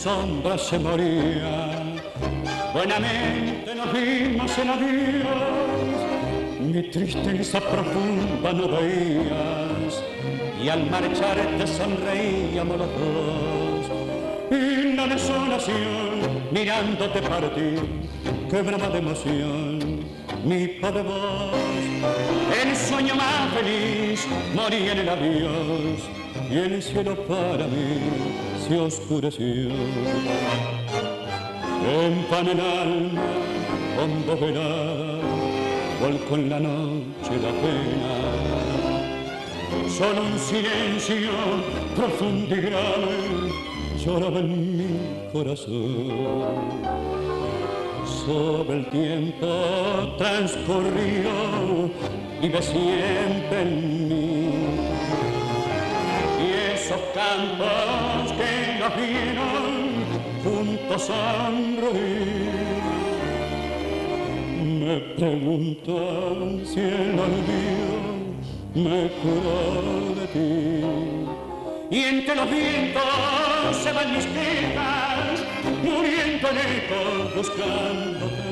Sombra 0.02 0.56
se 0.56 0.78
moría. 0.78 1.94
Buenamente 2.72 3.74
nos 3.74 3.92
vimos 3.92 4.58
en 4.58 4.68
adiós, 4.70 5.98
mi 6.58 6.82
tristeza 6.90 7.60
profunda 7.60 8.52
no 8.52 8.68
veías, 8.68 10.02
y 10.62 10.68
al 10.70 10.88
marchar 10.90 11.36
te 11.58 11.66
sonreíamos 11.66 12.78
los 12.78 12.88
dos. 13.00 14.58
Y 14.58 14.94
la 14.94 15.06
desolación, 15.06 16.48
mirándote 16.50 17.20
partir, 17.20 17.80
quebraba 18.50 18.88
de 18.88 18.98
emoción 18.98 19.80
mi 20.44 20.66
de 20.66 21.02
voz. 21.02 21.52
El 22.62 22.76
sueño 22.76 23.14
más 23.14 23.52
feliz 23.54 24.26
moría 24.54 24.92
en 24.92 24.98
el 24.98 25.08
adiós, 25.08 26.00
y 26.50 26.56
el 26.58 26.82
cielo 26.82 27.14
para 27.26 27.66
mí 27.66 28.00
se 28.66 28.78
oscureció. 28.78 29.70
En 31.82 32.48
el 32.48 32.60
alma, 32.60 33.22
hondo 33.98 34.36
velada, 34.36 35.20
volcó 36.00 36.34
en 36.34 36.50
la 36.50 36.60
noche 36.60 37.32
la 37.42 37.52
pena. 37.62 38.12
Solo 39.88 40.22
un 40.22 40.38
silencio 40.38 41.30
profundo 41.94 42.56
y 42.56 42.60
grave 42.60 43.60
lloraba 44.04 44.40
en 44.40 44.78
mi 44.78 45.30
corazón. 45.32 46.08
Sobre 48.26 48.78
el 48.78 48.90
tiempo 48.90 49.46
transcurrido 50.18 51.90
vive 52.40 52.62
siempre 52.62 53.62
en 53.62 54.08
mí. 54.08 54.29
Campos 57.14 58.34
nos 58.78 58.96
vieron 58.96 60.04
juntos 60.44 61.10
a 61.10 61.48
reír. 61.48 62.80
Me 64.62 65.00
preguntan 65.16 66.64
si 66.64 66.80
el 66.80 67.18
olvido 67.18 68.00
me 68.74 69.10
cura 69.20 69.60
de 70.20 70.26
ti. 70.28 71.96
Y 71.96 72.04
entre 72.04 72.36
los 72.36 72.48
vientos 72.48 73.02
se 73.82 73.92
van 73.92 74.12
mis 74.14 74.26
quejas, 74.26 75.44
muriendo 75.82 76.48
en 76.48 76.58
eco 76.58 77.00
buscándote. 77.34 78.50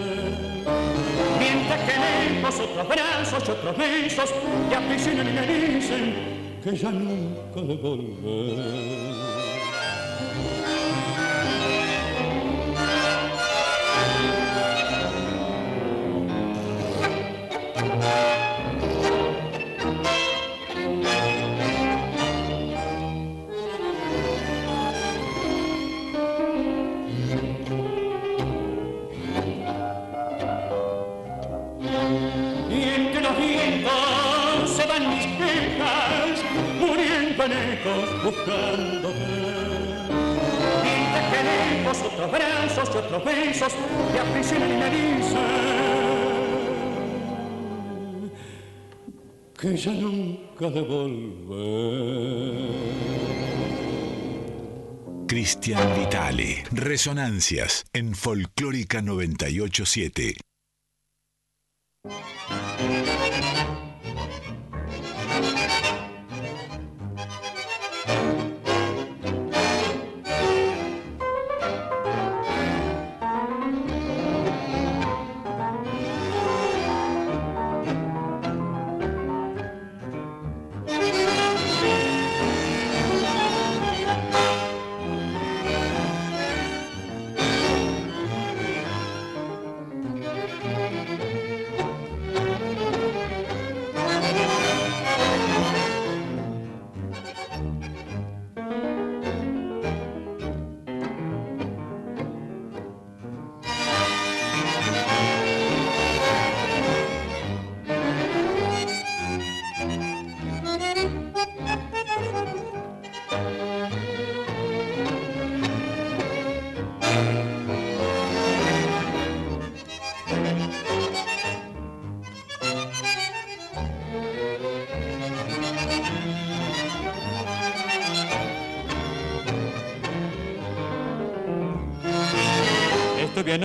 Mientras 1.38 1.80
que 1.82 1.94
lejos 1.96 2.60
otros 2.60 2.88
brazos 2.88 3.42
y 3.46 3.50
otros 3.52 3.76
besos 3.76 4.34
te 4.68 4.74
aprisionan 4.74 5.28
y 5.28 5.32
me 5.32 5.46
dicen 5.46 6.37
que 6.62 6.76
ya 6.76 6.90
nunca 6.90 7.60
de 7.60 7.76
volver. 7.76 9.47
Buscándote. 38.24 39.18
Dite 40.82 41.20
que 41.30 41.40
lejos 41.48 41.98
otros 42.02 42.30
brazos 42.30 42.88
y 42.94 42.96
otros 42.98 43.24
besos 43.24 43.72
te 44.12 44.18
aprisionan 44.18 44.70
y 44.70 44.76
me 44.76 44.90
dicen 44.90 45.78
que 49.58 49.76
ya 49.76 49.92
nunca 49.92 50.70
de 50.70 50.80
volver. 50.82 51.98
Cristian 55.26 55.94
Vitale, 55.98 56.64
Resonancias 56.70 57.84
en 57.92 58.14
Folclórica 58.14 59.02
987. 59.02 60.36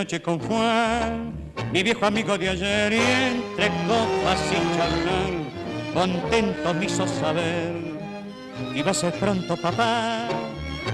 Anoche 0.03 0.21
con 0.21 0.37
Juan, 0.37 1.31
mi 1.71 1.81
viejo 1.81 2.05
amigo 2.05 2.37
de 2.37 2.49
ayer, 2.49 2.91
y 2.91 2.97
entre 2.97 3.69
copas 3.87 4.41
y 4.51 4.75
charlar, 4.75 5.93
contento 5.93 6.73
me 6.73 6.85
hizo 6.85 7.07
saber, 7.07 7.73
iba 8.75 8.91
a 8.91 8.93
ser 8.93 9.13
pronto 9.13 9.55
papá, 9.55 10.27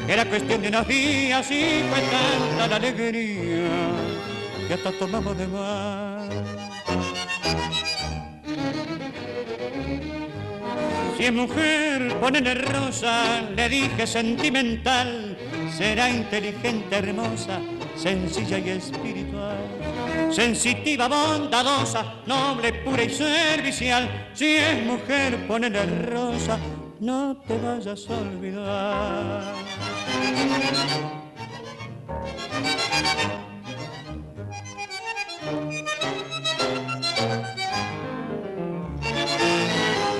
era 0.08 0.26
cuestión 0.26 0.62
de 0.62 0.68
unos 0.68 0.88
días 0.88 1.50
y 1.50 1.82
fue 1.90 2.02
tanta 2.02 2.68
la 2.68 2.76
alegría 2.76 3.68
que 4.68 4.74
hasta 4.76 4.92
tomamos 4.92 5.36
de 5.36 5.48
más. 5.48 6.30
Si 11.18 11.26
es 11.26 11.34
mujer, 11.34 12.14
ponele 12.22 12.54
rosa, 12.54 13.42
le 13.56 13.70
dije 13.70 14.06
sentimental, 14.06 15.36
será 15.76 16.12
inteligente, 16.12 16.96
hermosa, 16.96 17.60
sencilla 18.02 18.60
y 18.60 18.70
espiritual. 18.70 19.58
Sensitiva, 20.32 21.08
bondadosa, 21.08 22.22
noble, 22.26 22.74
pura 22.74 23.04
y 23.04 23.10
servicial. 23.10 24.32
Si 24.34 24.56
es 24.56 24.86
mujer, 24.86 25.48
ponele 25.48 25.86
rosa, 26.06 26.58
no 27.00 27.38
te 27.48 27.58
vayas 27.58 28.10
a 28.10 28.18
olvidar. 28.18 29.54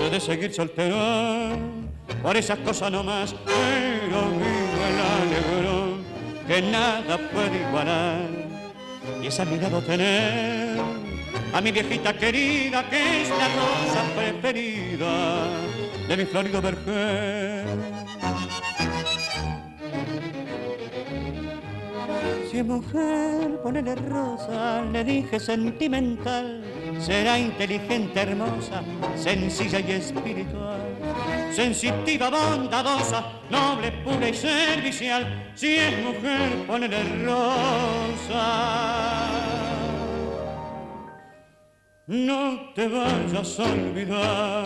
de 0.10 0.20
seguir 0.20 0.52
soltero, 0.52 0.98
por 2.24 2.36
esas 2.36 2.58
cosas 2.60 2.92
nomás, 2.92 3.36
pero 3.46 4.22
vivo 4.32 4.80
el 4.90 5.00
alegrón 5.00 5.69
que 6.50 6.64
nada 6.64 7.16
puede 7.32 7.62
igualar. 7.62 8.28
Y 9.22 9.28
esa 9.28 9.46
mirada 9.46 9.80
tener 9.82 10.80
a 11.54 11.62
mi 11.62 11.72
viejita 11.72 12.12
querida, 12.18 12.90
que 12.90 13.22
es 13.22 13.30
la 13.30 13.48
rosa 13.60 14.02
preferida 14.18 15.48
de 16.08 16.18
mi 16.18 16.26
florido 16.26 16.60
vergel. 16.60 17.68
Si 22.50 22.58
es 22.58 22.66
mujer, 22.66 23.60
ponele 23.62 23.94
rosa, 23.94 24.82
le 24.92 25.04
dije 25.04 25.40
sentimental 25.40 26.64
será 27.00 27.38
inteligente, 27.40 28.20
hermosa, 28.20 28.82
sencilla 29.16 29.80
y 29.80 29.92
espiritual, 29.92 30.82
sensitiva, 31.52 32.30
bondadosa, 32.30 33.42
noble, 33.50 33.92
pura 34.04 34.30
y 34.30 34.34
servicial. 34.34 35.52
Si 35.56 35.76
es 35.76 36.04
mujer, 36.04 36.66
ponele 36.68 37.04
rosa. 37.26 38.80
No 42.08 42.74
te 42.74 42.88
vayas 42.88 43.60
a 43.60 43.64
olvidar. 43.64 44.66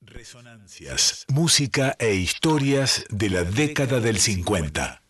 Resonancias, 0.00 1.24
música 1.28 1.94
e 1.98 2.14
historias 2.14 3.04
de 3.10 3.30
la 3.30 3.44
década 3.44 4.00
del 4.00 4.18
50. 4.18 5.00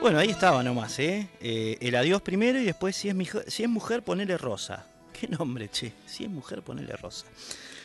Bueno, 0.00 0.18
ahí 0.18 0.30
estaba 0.30 0.62
nomás, 0.62 0.98
¿eh? 0.98 1.28
¿eh? 1.40 1.78
El 1.80 1.96
adiós 1.96 2.22
primero 2.22 2.60
y 2.60 2.64
después, 2.64 2.94
si 2.94 3.08
es, 3.08 3.16
si 3.48 3.62
es 3.62 3.68
mujer, 3.68 4.02
ponele 4.02 4.36
rosa. 4.36 4.86
¿Qué 5.18 5.28
nombre, 5.28 5.70
che? 5.70 5.92
Si 6.04 6.24
es 6.24 6.30
mujer, 6.30 6.62
ponele 6.62 6.94
rosa. 6.94 7.24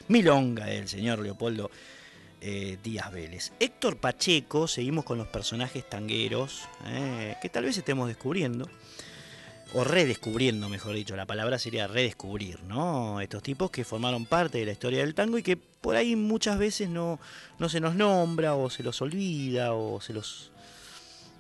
Milonga, 0.10 0.70
el 0.70 0.90
señor 0.90 1.20
Leopoldo 1.20 1.72
eh, 2.42 2.78
Díaz 2.84 3.10
Vélez. 3.10 3.54
Héctor 3.58 3.98
Pacheco, 3.98 4.68
seguimos 4.68 5.06
con 5.06 5.18
los 5.18 5.28
personajes 5.28 5.88
tangueros, 5.90 6.68
¿eh? 6.88 7.38
que 7.42 7.48
tal 7.48 7.64
vez 7.64 7.78
estemos 7.78 8.10
descubriendo, 8.10 8.70
o 9.74 9.86
redescubriendo, 9.86 10.68
mejor 10.68 10.94
dicho, 10.94 11.16
la 11.16 11.26
palabra 11.26 11.58
sería 11.58 11.88
redescubrir, 11.88 12.62
¿no? 12.64 13.22
Estos 13.22 13.42
tipos 13.42 13.72
que 13.72 13.86
formaron 13.86 14.26
parte 14.26 14.58
de 14.58 14.66
la 14.66 14.74
historia 14.74 15.00
del 15.00 15.16
tango 15.16 15.38
y 15.38 15.44
que 15.44 15.56
por 15.56 15.96
ahí 15.96 16.18
muchas 16.18 16.58
veces 16.60 16.90
no, 16.90 17.18
no 17.60 17.70
se 17.70 17.80
nos 17.80 17.96
nombra, 17.96 18.56
o 18.56 18.70
se 18.70 18.84
los 18.84 19.02
olvida, 19.02 19.74
o 19.74 20.02
se 20.02 20.12
los 20.12 20.52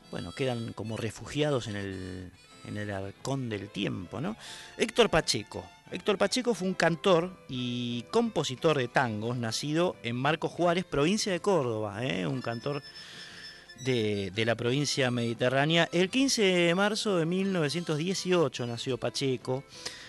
bueno, 0.09 0.31
quedan 0.31 0.71
como 0.71 0.95
refugiados 0.95 1.67
en 1.67 1.75
el, 1.75 2.31
en 2.65 2.77
el 2.77 2.91
arcón 2.91 3.49
del 3.49 3.69
tiempo, 3.69 4.21
¿no? 4.21 4.37
Héctor 4.77 5.09
Pacheco. 5.09 5.65
Héctor 5.91 6.17
Pacheco 6.17 6.53
fue 6.53 6.69
un 6.69 6.73
cantor 6.73 7.31
y 7.49 8.03
compositor 8.11 8.77
de 8.77 8.87
tangos, 8.87 9.35
nacido 9.35 9.97
en 10.03 10.15
Marco 10.15 10.47
Juárez, 10.47 10.85
provincia 10.85 11.33
de 11.33 11.41
Córdoba, 11.41 12.05
¿eh? 12.05 12.25
un 12.25 12.41
cantor 12.41 12.81
de, 13.83 14.31
de, 14.31 14.45
la 14.45 14.55
provincia 14.55 15.11
mediterránea. 15.11 15.89
El 15.91 16.09
15 16.09 16.41
de 16.41 16.75
marzo 16.75 17.17
de 17.17 17.25
1918 17.25 18.67
nació 18.67 18.97
Pacheco, 18.97 19.65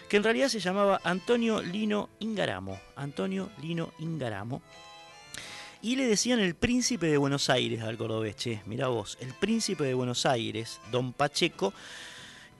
que 0.08 0.18
en 0.18 0.22
realidad 0.22 0.48
se 0.48 0.60
llamaba 0.60 1.00
Antonio 1.02 1.60
Lino 1.60 2.10
Ingaramo. 2.20 2.78
Antonio 2.94 3.50
Lino 3.60 3.92
Ingaramo 3.98 4.62
y 5.82 5.96
le 5.96 6.06
decían 6.06 6.38
el 6.38 6.54
príncipe 6.54 7.08
de 7.08 7.16
Buenos 7.16 7.50
Aires 7.50 7.82
al 7.82 7.98
cordobés, 7.98 8.36
che, 8.36 8.62
mirá 8.66 8.86
vos, 8.86 9.18
el 9.20 9.34
príncipe 9.34 9.82
de 9.82 9.94
Buenos 9.94 10.24
Aires, 10.26 10.80
don 10.92 11.12
Pacheco, 11.12 11.74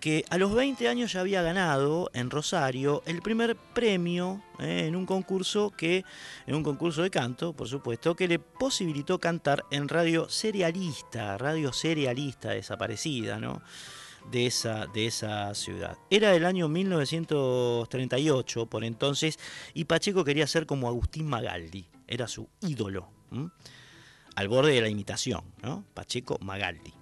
que 0.02 0.24
a 0.30 0.36
los 0.36 0.52
20 0.52 0.88
años 0.88 1.12
ya 1.12 1.20
había 1.20 1.42
ganado 1.42 2.10
en 2.12 2.28
Rosario 2.28 3.04
el 3.06 3.22
primer 3.22 3.54
premio 3.54 4.42
eh, 4.58 4.86
en 4.88 4.96
un 4.96 5.06
concurso 5.06 5.70
que 5.70 6.04
en 6.44 6.56
un 6.56 6.64
concurso 6.64 7.02
de 7.02 7.10
canto, 7.10 7.52
por 7.52 7.68
supuesto, 7.68 8.16
que 8.16 8.26
le 8.26 8.40
posibilitó 8.40 9.20
cantar 9.20 9.64
en 9.70 9.88
radio 9.88 10.28
serialista, 10.28 11.38
radio 11.38 11.72
serialista 11.72 12.50
desaparecida, 12.50 13.38
¿no? 13.38 13.62
De 14.32 14.46
esa, 14.46 14.88
de 14.88 15.06
esa 15.06 15.54
ciudad. 15.54 15.96
Era 16.10 16.32
del 16.32 16.46
año 16.46 16.66
1938 16.68 18.66
por 18.66 18.82
entonces 18.82 19.38
y 19.72 19.84
Pacheco 19.84 20.24
quería 20.24 20.48
ser 20.48 20.66
como 20.66 20.88
Agustín 20.88 21.28
Magaldi 21.28 21.86
era 22.08 22.26
su 22.26 22.48
ídolo, 22.60 23.08
al 24.34 24.48
borde 24.48 24.72
de 24.72 24.80
la 24.80 24.88
imitación, 24.88 25.44
¿no? 25.62 25.84
Pacheco 25.94 26.38
Magaldi. 26.40 27.01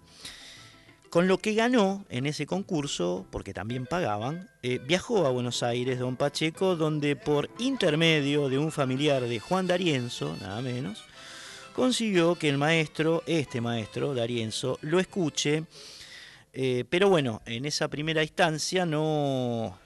Con 1.11 1.27
lo 1.27 1.39
que 1.39 1.55
ganó 1.55 2.05
en 2.09 2.27
ese 2.27 2.47
concurso, 2.47 3.27
porque 3.33 3.53
también 3.53 3.85
pagaban, 3.85 4.49
eh, 4.63 4.79
viajó 4.79 5.27
a 5.27 5.31
Buenos 5.31 5.65
Aires 5.65 5.99
don 5.99 6.17
Pacheco, 6.17 6.77
donde 6.77 7.17
por 7.17 7.51
intermedio 7.59 8.49
de 8.49 8.59
un 8.59 8.71
familiar 8.71 9.23
de 9.23 9.41
Juan 9.41 9.67
D'Arienzo, 9.67 10.37
nada 10.41 10.63
menos, 10.63 11.03
consiguió 11.75 12.37
que 12.37 12.49
el 12.49 12.59
maestro, 12.59 13.25
este 13.27 13.61
maestro, 13.61 14.15
D'Arienzo, 14.15 14.79
lo 14.83 15.01
escuche. 15.01 15.65
Eh, 16.53 16.85
pero 16.89 17.09
bueno, 17.09 17.43
en 17.45 17.65
esa 17.65 17.89
primera 17.89 18.23
instancia 18.23 18.87
no, 18.87 19.77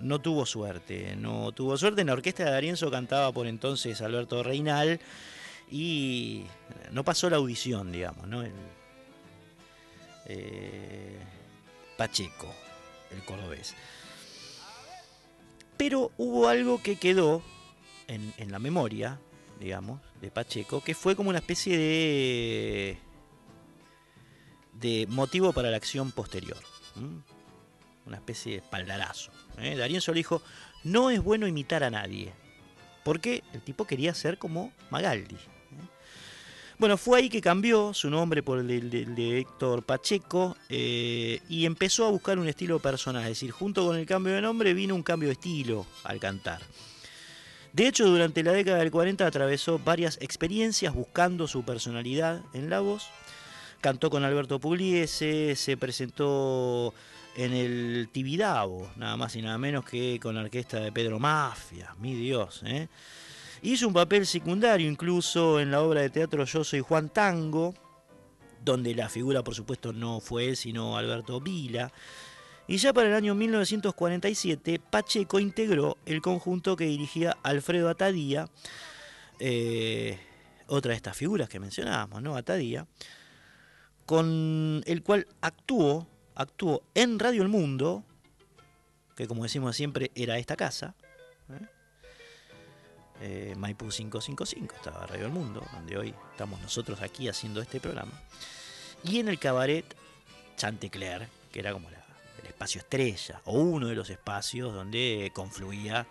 no 0.00 0.20
tuvo 0.20 0.46
suerte. 0.46 1.14
No 1.14 1.52
tuvo 1.52 1.76
suerte. 1.76 2.00
En 2.00 2.08
la 2.08 2.14
orquesta 2.14 2.44
de 2.44 2.50
Darienzo 2.50 2.90
cantaba 2.90 3.30
por 3.30 3.46
entonces 3.46 4.00
Alberto 4.00 4.42
Reinal 4.42 5.00
y 5.70 6.44
no 6.90 7.04
pasó 7.04 7.30
la 7.30 7.36
audición, 7.36 7.92
digamos, 7.92 8.26
¿no? 8.26 8.42
Eh, 10.26 11.18
Pacheco, 11.96 12.52
el 13.10 13.24
cordobés. 13.24 13.74
Pero 15.76 16.12
hubo 16.16 16.48
algo 16.48 16.82
que 16.82 16.96
quedó 16.96 17.42
en, 18.06 18.50
la 18.50 18.58
memoria, 18.58 19.20
digamos, 19.60 20.00
de 20.20 20.30
Pacheco, 20.30 20.82
que 20.82 20.94
fue 20.94 21.16
como 21.16 21.30
una 21.30 21.38
especie 21.38 22.98
de, 24.72 25.06
motivo 25.08 25.52
para 25.52 25.70
la 25.70 25.76
acción 25.76 26.12
posterior. 26.12 26.58
Una 28.06 28.16
especie 28.16 28.52
de 28.52 28.58
espaldarazo. 28.58 29.32
¿eh? 29.58 29.76
Darío 29.76 30.00
le 30.06 30.14
dijo, 30.14 30.42
no 30.84 31.10
es 31.10 31.22
bueno 31.22 31.46
imitar 31.46 31.84
a 31.84 31.90
nadie, 31.90 32.32
porque 33.04 33.42
el 33.52 33.60
tipo 33.62 33.86
quería 33.86 34.14
ser 34.14 34.38
como 34.38 34.72
Magaldi. 34.90 35.36
Bueno, 36.78 36.98
fue 36.98 37.20
ahí 37.20 37.28
que 37.30 37.40
cambió 37.40 37.94
su 37.94 38.10
nombre 38.10 38.42
por 38.42 38.58
el 38.58 39.14
de, 39.14 39.38
Héctor 39.38 39.82
Pacheco 39.82 40.58
eh, 40.68 41.40
y 41.48 41.64
empezó 41.64 42.04
a 42.04 42.10
buscar 42.10 42.38
un 42.38 42.48
estilo 42.48 42.80
personal, 42.80 43.22
es 43.22 43.30
decir, 43.30 43.50
junto 43.50 43.86
con 43.86 43.96
el 43.96 44.04
cambio 44.04 44.34
de 44.34 44.42
nombre 44.42 44.74
vino 44.74 44.94
un 44.94 45.02
cambio 45.02 45.30
de 45.30 45.32
estilo 45.32 45.86
al 46.04 46.20
cantar. 46.20 46.60
De 47.72 47.86
hecho, 47.86 48.06
durante 48.06 48.42
la 48.42 48.52
década 48.52 48.78
del 48.78 48.90
40 48.90 49.26
atravesó 49.26 49.78
varias 49.78 50.18
experiencias 50.20 50.94
buscando 50.94 51.48
su 51.48 51.62
personalidad 51.62 52.42
en 52.52 52.68
la 52.68 52.80
voz. 52.80 53.08
Cantó 53.80 54.10
con 54.10 54.24
Alberto 54.24 54.58
Pugliese, 54.58 55.56
se 55.56 55.78
presentó 55.78 56.92
en 57.36 57.54
el 57.54 58.10
Tibidabo, 58.12 58.90
nada 58.96 59.16
más 59.16 59.34
y 59.36 59.40
nada 59.40 59.56
menos 59.56 59.84
que 59.86 60.18
con 60.20 60.34
la 60.34 60.42
orquesta 60.42 60.80
de 60.80 60.92
Pedro 60.92 61.18
Mafia, 61.18 61.94
mi 62.00 62.14
Dios. 62.14 62.62
¿eh? 62.66 62.88
Hizo 63.62 63.88
un 63.88 63.94
papel 63.94 64.26
secundario 64.26 64.88
incluso 64.88 65.60
en 65.60 65.70
la 65.70 65.82
obra 65.82 66.02
de 66.02 66.10
teatro 66.10 66.44
Yo 66.44 66.64
Soy 66.64 66.80
Juan 66.80 67.08
Tango, 67.08 67.74
donde 68.64 68.94
la 68.94 69.08
figura 69.08 69.42
por 69.42 69.54
supuesto 69.54 69.92
no 69.92 70.20
fue 70.20 70.48
él, 70.48 70.56
sino 70.56 70.96
Alberto 70.96 71.40
Vila. 71.40 71.92
Y 72.68 72.78
ya 72.78 72.92
para 72.92 73.08
el 73.08 73.14
año 73.14 73.34
1947, 73.34 74.80
Pacheco 74.90 75.38
integró 75.38 75.96
el 76.04 76.20
conjunto 76.20 76.76
que 76.76 76.84
dirigía 76.86 77.36
Alfredo 77.42 77.88
Atadía, 77.88 78.48
eh, 79.38 80.18
otra 80.66 80.90
de 80.90 80.96
estas 80.96 81.16
figuras 81.16 81.48
que 81.48 81.60
mencionábamos, 81.60 82.22
¿no? 82.22 82.36
Atadía 82.36 82.86
con 84.06 84.82
el 84.86 85.02
cual 85.02 85.26
actuó, 85.40 86.06
actuó 86.36 86.82
en 86.94 87.18
Radio 87.18 87.42
El 87.42 87.48
Mundo, 87.48 88.04
que 89.16 89.26
como 89.26 89.42
decimos 89.42 89.76
siempre 89.76 90.12
era 90.14 90.38
esta 90.38 90.56
casa, 90.56 90.94
¿eh? 91.50 91.66
Eh, 93.20 93.54
Maipú 93.56 93.88
555, 93.88 94.74
estaba 94.74 95.06
Radio 95.06 95.26
El 95.26 95.32
Mundo, 95.32 95.66
donde 95.72 95.96
hoy 95.96 96.14
estamos 96.32 96.60
nosotros 96.60 97.00
aquí 97.00 97.28
haciendo 97.28 97.62
este 97.62 97.80
programa, 97.80 98.12
y 99.04 99.20
en 99.20 99.28
el 99.28 99.38
cabaret 99.38 99.96
Chantecler, 100.56 101.28
que 101.50 101.60
era 101.60 101.72
como 101.72 101.88
el 101.88 101.96
espacio 102.46 102.80
estrella, 102.80 103.40
o 103.44 103.58
uno 103.58 103.88
de 103.88 103.94
los 103.94 104.10
espacios 104.10 104.74
donde 104.74 105.30
confluía 105.34 106.06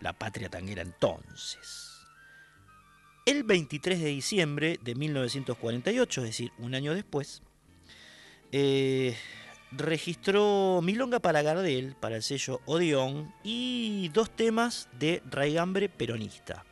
la 0.00 0.12
patria 0.12 0.50
tanguera 0.50 0.82
entonces. 0.82 1.90
El 3.24 3.42
23 3.44 4.00
de 4.00 4.08
diciembre 4.08 4.78
de 4.82 4.94
1948, 4.94 6.20
es 6.20 6.26
decir, 6.26 6.52
un 6.58 6.74
año 6.74 6.92
después, 6.92 7.42
eh, 8.52 9.16
registró 9.76 10.80
Milonga 10.82 11.20
para 11.20 11.42
Gardel, 11.42 11.94
para 11.98 12.16
el 12.16 12.22
sello 12.22 12.60
Odeón, 12.66 13.32
y 13.42 14.08
dos 14.12 14.30
temas 14.30 14.88
de 14.98 15.22
raigambre 15.30 15.88
peronista. 15.88 16.64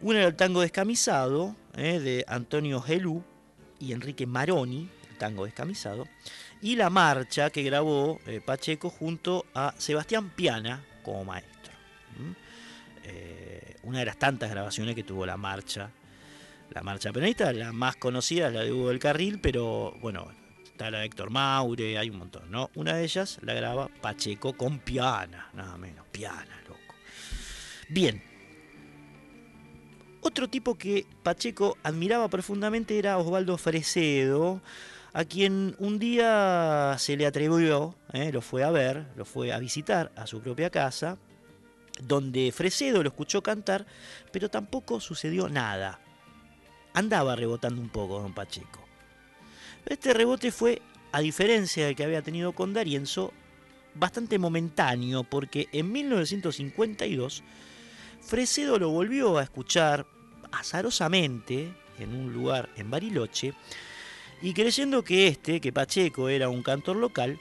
Uno 0.00 0.18
era 0.18 0.28
el 0.28 0.36
tango 0.36 0.60
descamisado, 0.60 1.56
eh, 1.74 1.98
de 1.98 2.24
Antonio 2.28 2.80
Gelú 2.80 3.22
y 3.80 3.92
Enrique 3.92 4.26
Maroni, 4.26 4.88
el 5.10 5.16
tango 5.16 5.44
descamisado, 5.44 6.06
y 6.60 6.76
la 6.76 6.90
marcha 6.90 7.50
que 7.50 7.62
grabó 7.62 8.20
eh, 8.26 8.40
Pacheco 8.44 8.90
junto 8.90 9.46
a 9.54 9.74
Sebastián 9.78 10.30
Piana 10.30 10.84
como 11.02 11.24
maestro. 11.24 11.72
Eh, 13.04 13.76
una 13.84 14.00
de 14.00 14.04
las 14.06 14.18
tantas 14.18 14.50
grabaciones 14.50 14.94
que 14.94 15.02
tuvo 15.02 15.24
la 15.24 15.36
marcha, 15.36 15.90
la 16.70 16.82
marcha 16.82 17.12
peronista, 17.12 17.52
la 17.52 17.72
más 17.72 17.96
conocida 17.96 18.48
es 18.48 18.54
la 18.54 18.62
de 18.62 18.72
Hugo 18.72 18.88
del 18.88 18.98
Carril, 18.98 19.40
pero 19.40 19.94
bueno, 20.00 20.28
está 20.76 20.90
la 20.90 21.06
Héctor 21.06 21.30
Maure, 21.30 21.96
hay 21.96 22.10
un 22.10 22.18
montón, 22.18 22.50
¿no? 22.50 22.70
Una 22.74 22.92
de 22.96 23.04
ellas 23.04 23.38
la 23.40 23.54
graba 23.54 23.88
Pacheco 24.02 24.52
con 24.52 24.78
Piana, 24.78 25.48
nada 25.54 25.78
menos, 25.78 26.06
Piana, 26.12 26.60
loco. 26.68 26.94
Bien. 27.88 28.22
Otro 30.20 30.50
tipo 30.50 30.76
que 30.76 31.06
Pacheco 31.22 31.78
admiraba 31.82 32.28
profundamente 32.28 32.98
era 32.98 33.16
Osvaldo 33.16 33.56
Fresedo, 33.56 34.60
a 35.14 35.24
quien 35.24 35.76
un 35.78 35.98
día 35.98 36.94
se 36.98 37.16
le 37.16 37.24
atrevió, 37.24 37.94
¿eh? 38.12 38.30
lo 38.30 38.42
fue 38.42 38.62
a 38.62 38.70
ver, 38.70 39.06
lo 39.16 39.24
fue 39.24 39.54
a 39.54 39.58
visitar 39.58 40.12
a 40.14 40.26
su 40.26 40.42
propia 40.42 40.68
casa, 40.68 41.16
donde 42.02 42.52
Fresedo 42.52 43.02
lo 43.02 43.08
escuchó 43.08 43.42
cantar, 43.42 43.86
pero 44.30 44.50
tampoco 44.50 45.00
sucedió 45.00 45.48
nada. 45.48 46.00
Andaba 46.92 47.34
rebotando 47.34 47.80
un 47.80 47.88
poco 47.88 48.20
don 48.20 48.34
Pacheco. 48.34 48.85
Este 49.86 50.12
rebote 50.12 50.50
fue, 50.50 50.82
a 51.12 51.20
diferencia 51.20 51.86
del 51.86 51.94
que 51.94 52.02
había 52.02 52.20
tenido 52.20 52.52
con 52.52 52.74
Darienzo, 52.74 53.32
bastante 53.94 54.38
momentáneo, 54.38 55.22
porque 55.22 55.68
en 55.72 55.92
1952 55.92 57.44
Fresedo 58.20 58.80
lo 58.80 58.90
volvió 58.90 59.38
a 59.38 59.44
escuchar 59.44 60.06
azarosamente 60.50 61.72
en 62.00 62.14
un 62.14 62.32
lugar 62.32 62.68
en 62.76 62.90
Bariloche, 62.90 63.54
y 64.42 64.52
creyendo 64.54 65.04
que 65.04 65.28
este, 65.28 65.60
que 65.60 65.72
Pacheco 65.72 66.28
era 66.28 66.48
un 66.48 66.64
cantor 66.64 66.96
local, 66.96 67.38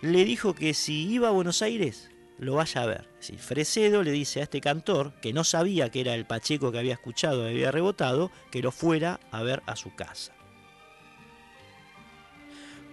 le 0.00 0.24
dijo 0.24 0.54
que 0.54 0.72
si 0.72 1.06
iba 1.06 1.28
a 1.28 1.32
Buenos 1.32 1.60
Aires 1.60 2.10
lo 2.38 2.54
vaya 2.54 2.82
a 2.82 2.86
ver. 2.86 3.08
Si 3.18 3.36
Fresedo 3.36 4.02
le 4.02 4.10
dice 4.10 4.40
a 4.40 4.44
este 4.44 4.60
cantor, 4.60 5.12
que 5.20 5.32
no 5.32 5.44
sabía 5.44 5.90
que 5.90 6.00
era 6.00 6.14
el 6.14 6.26
Pacheco 6.26 6.72
que 6.72 6.78
había 6.78 6.94
escuchado 6.94 7.46
y 7.46 7.52
había 7.52 7.70
rebotado, 7.70 8.30
que 8.50 8.62
lo 8.62 8.72
fuera 8.72 9.20
a 9.30 9.42
ver 9.42 9.62
a 9.66 9.76
su 9.76 9.94
casa. 9.94 10.35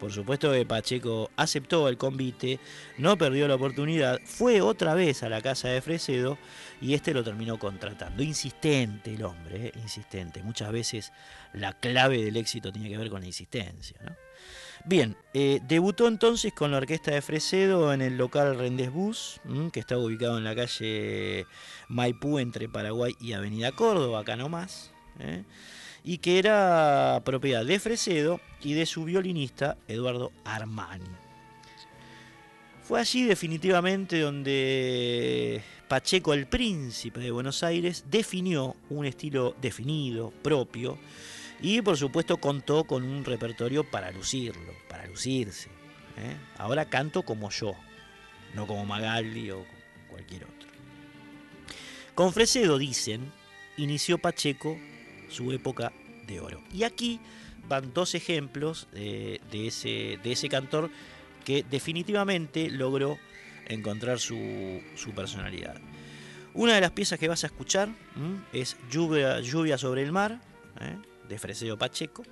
Por 0.04 0.12
supuesto 0.12 0.52
que 0.52 0.66
Pacheco 0.66 1.32
aceptó 1.38 1.88
el 1.88 1.98
convite, 1.98 2.60
no 2.98 3.18
perdió 3.18 3.48
la 3.48 3.56
oportunidad, 3.56 4.20
fue 4.26 4.60
otra 4.60 4.96
vez 4.96 5.24
a 5.24 5.30
la 5.30 5.42
casa 5.42 5.70
de 5.70 5.82
Fresedo 5.82 6.38
y 6.82 6.94
este 6.94 7.14
lo 7.14 7.24
terminó 7.24 7.58
contratando. 7.58 8.22
Insistente 8.22 9.14
el 9.14 9.24
hombre, 9.24 9.68
eh, 9.68 9.72
insistente. 9.82 10.44
Muchas 10.44 10.74
veces 10.74 11.14
la 11.54 11.72
clave 11.72 12.22
del 12.22 12.36
éxito 12.36 12.70
tiene 12.74 12.90
que 12.90 12.98
ver 12.98 13.10
con 13.10 13.22
la 13.22 13.28
insistencia. 13.28 13.98
Bien, 14.84 15.16
eh, 15.34 15.62
debutó 15.70 16.10
entonces 16.10 16.52
con 16.52 16.72
la 16.72 16.80
orquesta 16.80 17.12
de 17.12 17.22
Fresedo 17.22 17.94
en 17.94 18.02
el 18.02 18.18
local 18.18 18.58
Rendez 18.58 18.92
Bus, 18.92 19.40
que 19.72 19.80
está 19.80 19.98
ubicado 19.98 20.38
en 20.38 20.44
la 20.44 20.54
calle 20.54 21.48
Maipú 21.88 22.40
entre 22.40 22.68
Paraguay 22.68 23.16
y 23.22 23.32
Avenida 23.32 23.72
Córdoba, 23.72 24.20
acá 24.20 24.36
nomás, 24.36 24.92
¿eh? 25.20 25.46
Y 26.04 26.18
que 26.18 26.40
era 26.40 27.22
propiedad 27.24 27.66
de 27.66 27.80
Fresedo 27.80 28.42
y 28.62 28.74
de 28.74 28.86
su 28.86 29.06
violinista 29.06 29.78
Eduardo 29.88 30.32
Armani. 30.44 31.06
Fue 32.84 33.00
allí 33.00 33.24
definitivamente 33.24 34.20
donde 34.20 35.64
Pacheco, 35.88 36.34
el 36.34 36.48
príncipe 36.48 37.22
de 37.22 37.32
Buenos 37.32 37.64
Aires, 37.64 38.04
definió 38.10 38.76
un 38.90 39.06
estilo 39.06 39.56
definido, 39.62 40.32
propio, 40.42 40.98
y 41.62 41.82
por 41.82 41.96
supuesto 41.98 42.38
contó 42.38 42.84
con 42.84 43.04
un 43.04 43.24
repertorio 43.24 43.90
para 43.90 44.12
lucirlo, 44.12 44.74
para 44.90 45.08
lucirse. 45.08 45.70
¿eh? 46.18 46.36
Ahora 46.58 46.86
canto 46.86 47.24
como 47.24 47.50
yo, 47.52 47.74
no 48.54 48.68
como 48.68 48.86
Magaldi 48.86 49.52
o 49.52 49.66
cualquier 50.10 50.44
otro. 50.44 50.70
Con 52.16 52.34
Fresedo, 52.34 52.78
dicen, 52.78 53.32
inició 53.78 54.18
Pacheco 54.18 54.78
su 55.34 55.52
época 55.52 55.92
de 56.28 56.40
oro. 56.40 56.62
Y 56.72 56.84
aquí 56.84 57.20
van 57.68 57.94
dos 57.94 58.16
ejemplos 58.16 58.88
de, 58.92 59.40
ese, 59.52 60.20
de 60.24 60.32
ese 60.32 60.50
cantor 60.50 60.90
que 61.44 61.66
definitivamente 61.70 62.70
logró 62.70 63.18
encontrar 63.68 64.20
su, 64.20 64.82
personalidad. 65.16 65.76
Una 66.54 66.76
de 66.76 66.82
las 66.82 66.92
piezas 66.92 67.20
que 67.20 67.28
vas 67.28 67.44
a 67.44 67.48
escuchar 67.48 67.90
es 68.52 68.78
Lluvia, 68.90 69.40
Lluvia 69.40 69.78
sobre 69.78 70.04
el 70.04 70.12
mar. 70.12 70.40
¿eh? 70.80 70.98
de 71.28 71.40
Fresedo 71.40 71.78
Pacheco, 71.78 72.24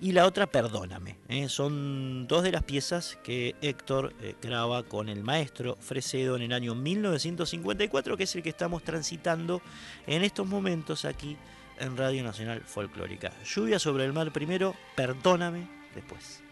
y 0.00 0.12
la 0.12 0.26
otra 0.26 0.46
Perdóname. 0.46 1.16
¿eh? 1.28 1.48
Son 1.48 2.26
dos 2.26 2.42
de 2.42 2.52
las 2.52 2.62
piezas 2.62 3.18
que 3.22 3.54
Héctor 3.60 4.14
eh, 4.20 4.34
graba 4.40 4.82
con 4.82 5.08
el 5.08 5.22
maestro 5.22 5.76
Fresedo 5.80 6.36
en 6.36 6.42
el 6.42 6.52
año 6.52 6.74
1954, 6.74 8.16
que 8.16 8.24
es 8.24 8.36
el 8.36 8.42
que 8.42 8.50
estamos 8.50 8.82
transitando 8.82 9.60
en 10.06 10.22
estos 10.22 10.46
momentos 10.46 11.04
aquí 11.04 11.36
en 11.80 11.96
Radio 11.96 12.22
Nacional 12.22 12.60
Folclórica. 12.60 13.32
Lluvia 13.44 13.78
sobre 13.78 14.04
el 14.04 14.12
mar 14.12 14.30
primero, 14.32 14.74
Perdóname 14.94 15.66
después. 15.94 16.42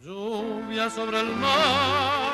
Lluvia 0.00 0.90
sobre 0.90 1.20
el 1.20 1.36
mar 1.36 2.32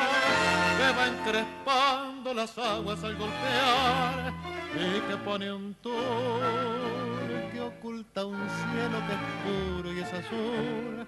que 0.78 0.98
va 0.98 1.08
encrespando 1.08 2.34
las 2.34 2.56
aguas 2.56 3.02
al 3.02 3.16
golpear 3.16 4.32
y 4.74 5.00
que 5.08 5.16
pone 5.18 5.52
un 5.52 5.74
tour 5.74 6.40
que 7.52 7.60
oculta 7.60 8.24
un 8.24 8.36
cielo 8.36 8.98
que 9.06 9.12
es 9.12 9.76
puro 9.76 9.92
y 9.92 10.00
es 10.00 10.12
azul. 10.12 11.06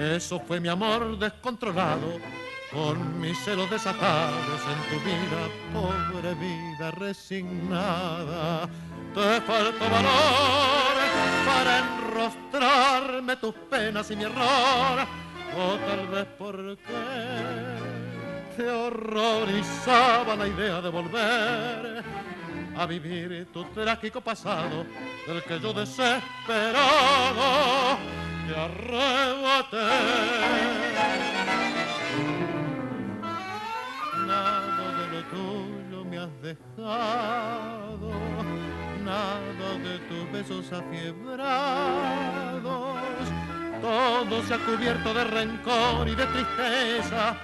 Eso 0.00 0.40
fue 0.40 0.60
mi 0.60 0.68
amor 0.68 1.18
descontrolado 1.18 2.18
con 2.72 3.20
mis 3.20 3.38
celos 3.38 3.70
desatados 3.70 4.60
en 4.66 4.78
tu 4.90 5.04
vida, 5.04 5.48
pobre 5.72 6.34
vida 6.34 6.90
resignada. 6.92 8.68
Te 9.14 9.40
falta 9.42 9.88
valor 9.88 10.96
para 11.46 11.78
enrostrarme 11.78 13.36
tus 13.36 13.54
penas 13.70 14.10
y 14.10 14.16
mi 14.16 14.24
error, 14.24 15.06
o 15.56 15.76
tal 15.86 16.06
vez 16.08 16.26
porque 16.38 16.76
te 18.56 18.68
horrorizaba 18.68 20.36
la 20.36 20.48
idea 20.48 20.80
de 20.80 20.88
volver 20.88 22.04
a 22.76 22.86
vivir 22.86 23.48
tu 23.52 23.64
trágico 23.66 24.20
pasado 24.20 24.84
del 25.26 25.42
que 25.44 25.58
yo 25.60 25.72
desesperado 25.72 26.76
te 28.46 28.54
arrebaté. 28.54 29.76
Has 36.26 36.42
dejado, 36.42 38.10
nada 39.04 39.78
de 39.82 39.98
tus 40.08 40.32
besos 40.32 40.72
afiebrados, 40.72 41.46
todo 43.80 44.42
se 44.42 44.54
ha 44.54 44.58
cubierto 44.58 45.14
de 45.14 45.24
rencor 45.24 46.08
y 46.08 46.14
de 46.14 46.26
tristeza 46.26 47.36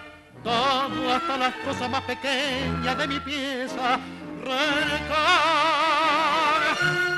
todo 0.43 1.13
hasta 1.13 1.37
las 1.39 1.55
cosas 1.57 1.89
más 1.89 2.03
pequeñas 2.03 2.99
de 2.99 3.07
mi 3.07 3.21
pieza, 3.21 4.01
renegar 4.41 5.13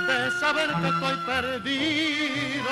de 0.06 0.30
saber 0.40 0.68
que 0.68 0.88
estoy 0.88 1.16
perdido, 1.24 2.68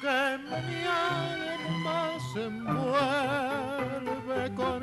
que 0.00 0.38
mi 0.66 0.84
alma 0.84 2.18
se 2.32 2.44
envuelve 2.46 4.40
con 4.56 4.82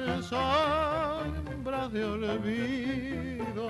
de 1.73 2.05
olvido. 2.05 3.67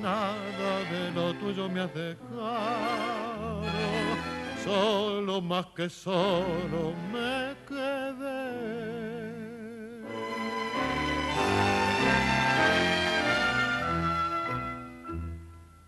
Nada 0.00 0.72
de 0.90 1.10
lo 1.14 1.34
tuyo 1.34 1.68
me 1.68 1.80
has 1.82 1.94
dejado, 1.94 3.62
solo 4.64 5.40
más 5.40 5.66
que 5.76 5.88
solo 5.88 6.94
me 7.12 7.54
quedé. 7.68 8.92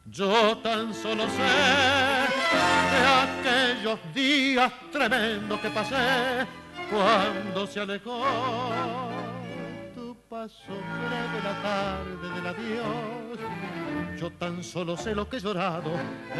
Yo 0.05 0.57
tan 0.59 0.95
solo 0.95 1.25
sé 1.29 1.43
de 2.93 3.01
aquellos 3.25 3.99
días 4.15 4.73
tremendos 4.93 5.59
que 5.61 5.71
pasé 5.71 6.47
cuando 6.89 7.67
se 7.67 7.81
alejó 7.81 9.14
paso 10.35 10.75
breve 11.07 11.39
la 11.49 11.55
tarde 11.63 12.27
del 12.35 12.47
adiós. 12.53 13.39
Yo 14.21 14.29
tan 14.33 14.65
solo 14.65 14.97
sé 14.97 15.15
lo 15.15 15.29
que 15.29 15.37
he 15.37 15.41
llorado 15.41 15.93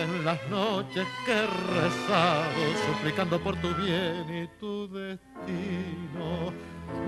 en 0.03 0.25
las 0.25 0.41
noches 0.51 1.07
que 1.25 1.33
he 1.33 1.47
rezado, 1.77 2.63
suplicando 2.87 3.39
por 3.39 3.55
tu 3.63 3.73
bien 3.75 4.25
y 4.43 4.47
tu 4.59 4.89
destino. 4.89 6.27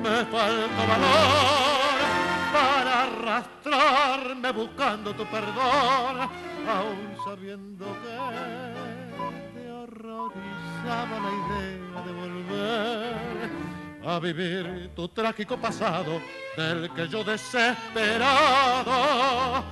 Me 0.05 0.16
falta 0.32 0.82
valor 0.93 1.99
para 2.57 2.93
arrastrarme 3.09 4.49
buscando 4.53 5.12
tu 5.12 5.24
perdón, 5.24 6.14
aún 6.76 7.09
sabiendo 7.24 7.84
que 8.03 8.14
te 9.55 9.64
horrorizaba 9.72 11.14
la 11.24 11.32
idea 11.41 11.97
de 12.07 12.12
volver 12.20 13.36
a 14.07 14.18
vivir 14.20 14.92
tu 14.94 15.09
trágico 15.09 15.57
pasado 15.57 16.20
del 16.57 16.88
que 16.94 17.09
yo 17.09 17.24
desesperado 17.24 19.64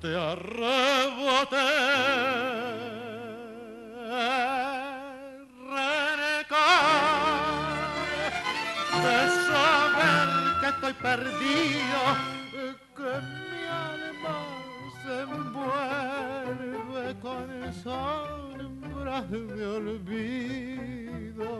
te 0.00 0.16
arreboté. 0.16 1.56
de 9.02 9.18
saber 9.48 10.28
que 10.60 10.68
estoy 10.68 10.94
perdido, 10.94 12.00
que 12.96 13.12
mi 13.50 13.62
alma 13.90 14.36
se 15.02 15.14
envuelve 15.22 17.06
con 17.20 17.46
sombras 17.82 19.26
de 19.30 19.66
olvido. 19.66 21.50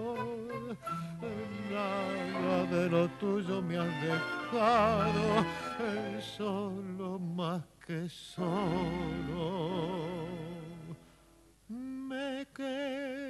Nada 1.71 2.67
de 2.67 2.89
lo 2.89 3.09
tuyo 3.21 3.63
me 3.63 3.79
has 3.79 4.03
dejado, 4.03 5.45
solo 6.21 7.19
más 7.19 7.63
que 7.87 8.09
solo 8.09 10.27
me 11.69 12.45
quedé. 12.53 13.30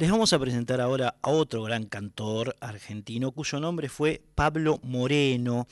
Les 0.00 0.10
vamos 0.10 0.32
a 0.32 0.38
presentar 0.38 0.80
ahora 0.80 1.16
a 1.20 1.28
otro 1.28 1.62
gran 1.62 1.84
cantor 1.84 2.56
argentino 2.60 3.32
cuyo 3.32 3.60
nombre 3.60 3.90
fue 3.90 4.22
Pablo 4.34 4.80
Moreno, 4.82 5.66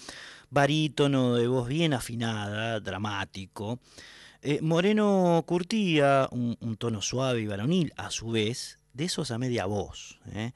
barítono 0.51 1.37
de 1.37 1.49
voz 1.49 1.66
bien 1.66 1.95
afinada, 1.95 2.79
dramático. 2.79 3.79
Eh, 4.43 4.59
Moreno 4.61 5.43
curtía 5.47 6.29
un, 6.31 6.76
tono 6.76 7.01
suave 7.01 7.41
y 7.41 7.47
varonil, 7.47 7.95
a 7.97 8.11
su 8.11 8.33
vez, 8.33 8.79
de 8.93 9.07
esos 9.07 9.31
a 9.31 9.39
media 9.39 9.64
voz. 9.64 10.20
¿eh? 10.35 10.53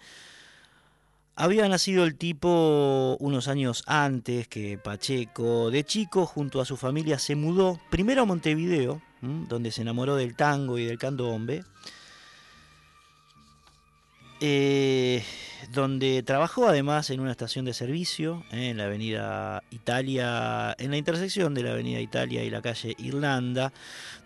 Había 1.34 1.66
nacido 1.66 2.04
el 2.04 2.18
tipo 2.18 3.16
unos 3.20 3.48
años 3.48 3.84
antes 3.86 4.48
que 4.48 4.76
Pacheco. 4.76 5.70
De 5.70 5.82
chico, 5.82 6.26
junto 6.26 6.60
a 6.60 6.66
su 6.66 6.76
familia, 6.76 7.18
se 7.18 7.36
mudó 7.36 7.80
primero 7.88 8.20
a 8.20 8.26
Montevideo, 8.26 9.00
donde 9.22 9.72
se 9.72 9.80
enamoró 9.80 10.14
del 10.16 10.36
tango 10.36 10.78
y 10.78 10.84
del 10.84 10.98
candombe 10.98 11.64
eh, 14.44 15.22
donde 15.70 16.24
trabajó 16.24 16.66
además 16.66 17.10
en 17.10 17.20
una 17.20 17.30
estación 17.30 17.64
de 17.64 17.72
servicio 17.72 18.42
eh, 18.50 18.70
en 18.70 18.76
la 18.76 18.86
avenida 18.86 19.62
Italia, 19.70 20.74
en 20.80 20.90
la 20.90 20.96
intersección 20.96 21.54
de 21.54 21.62
la 21.62 21.70
avenida 21.70 22.00
Italia 22.00 22.42
y 22.42 22.50
la 22.50 22.60
calle 22.60 22.96
Irlanda. 22.98 23.72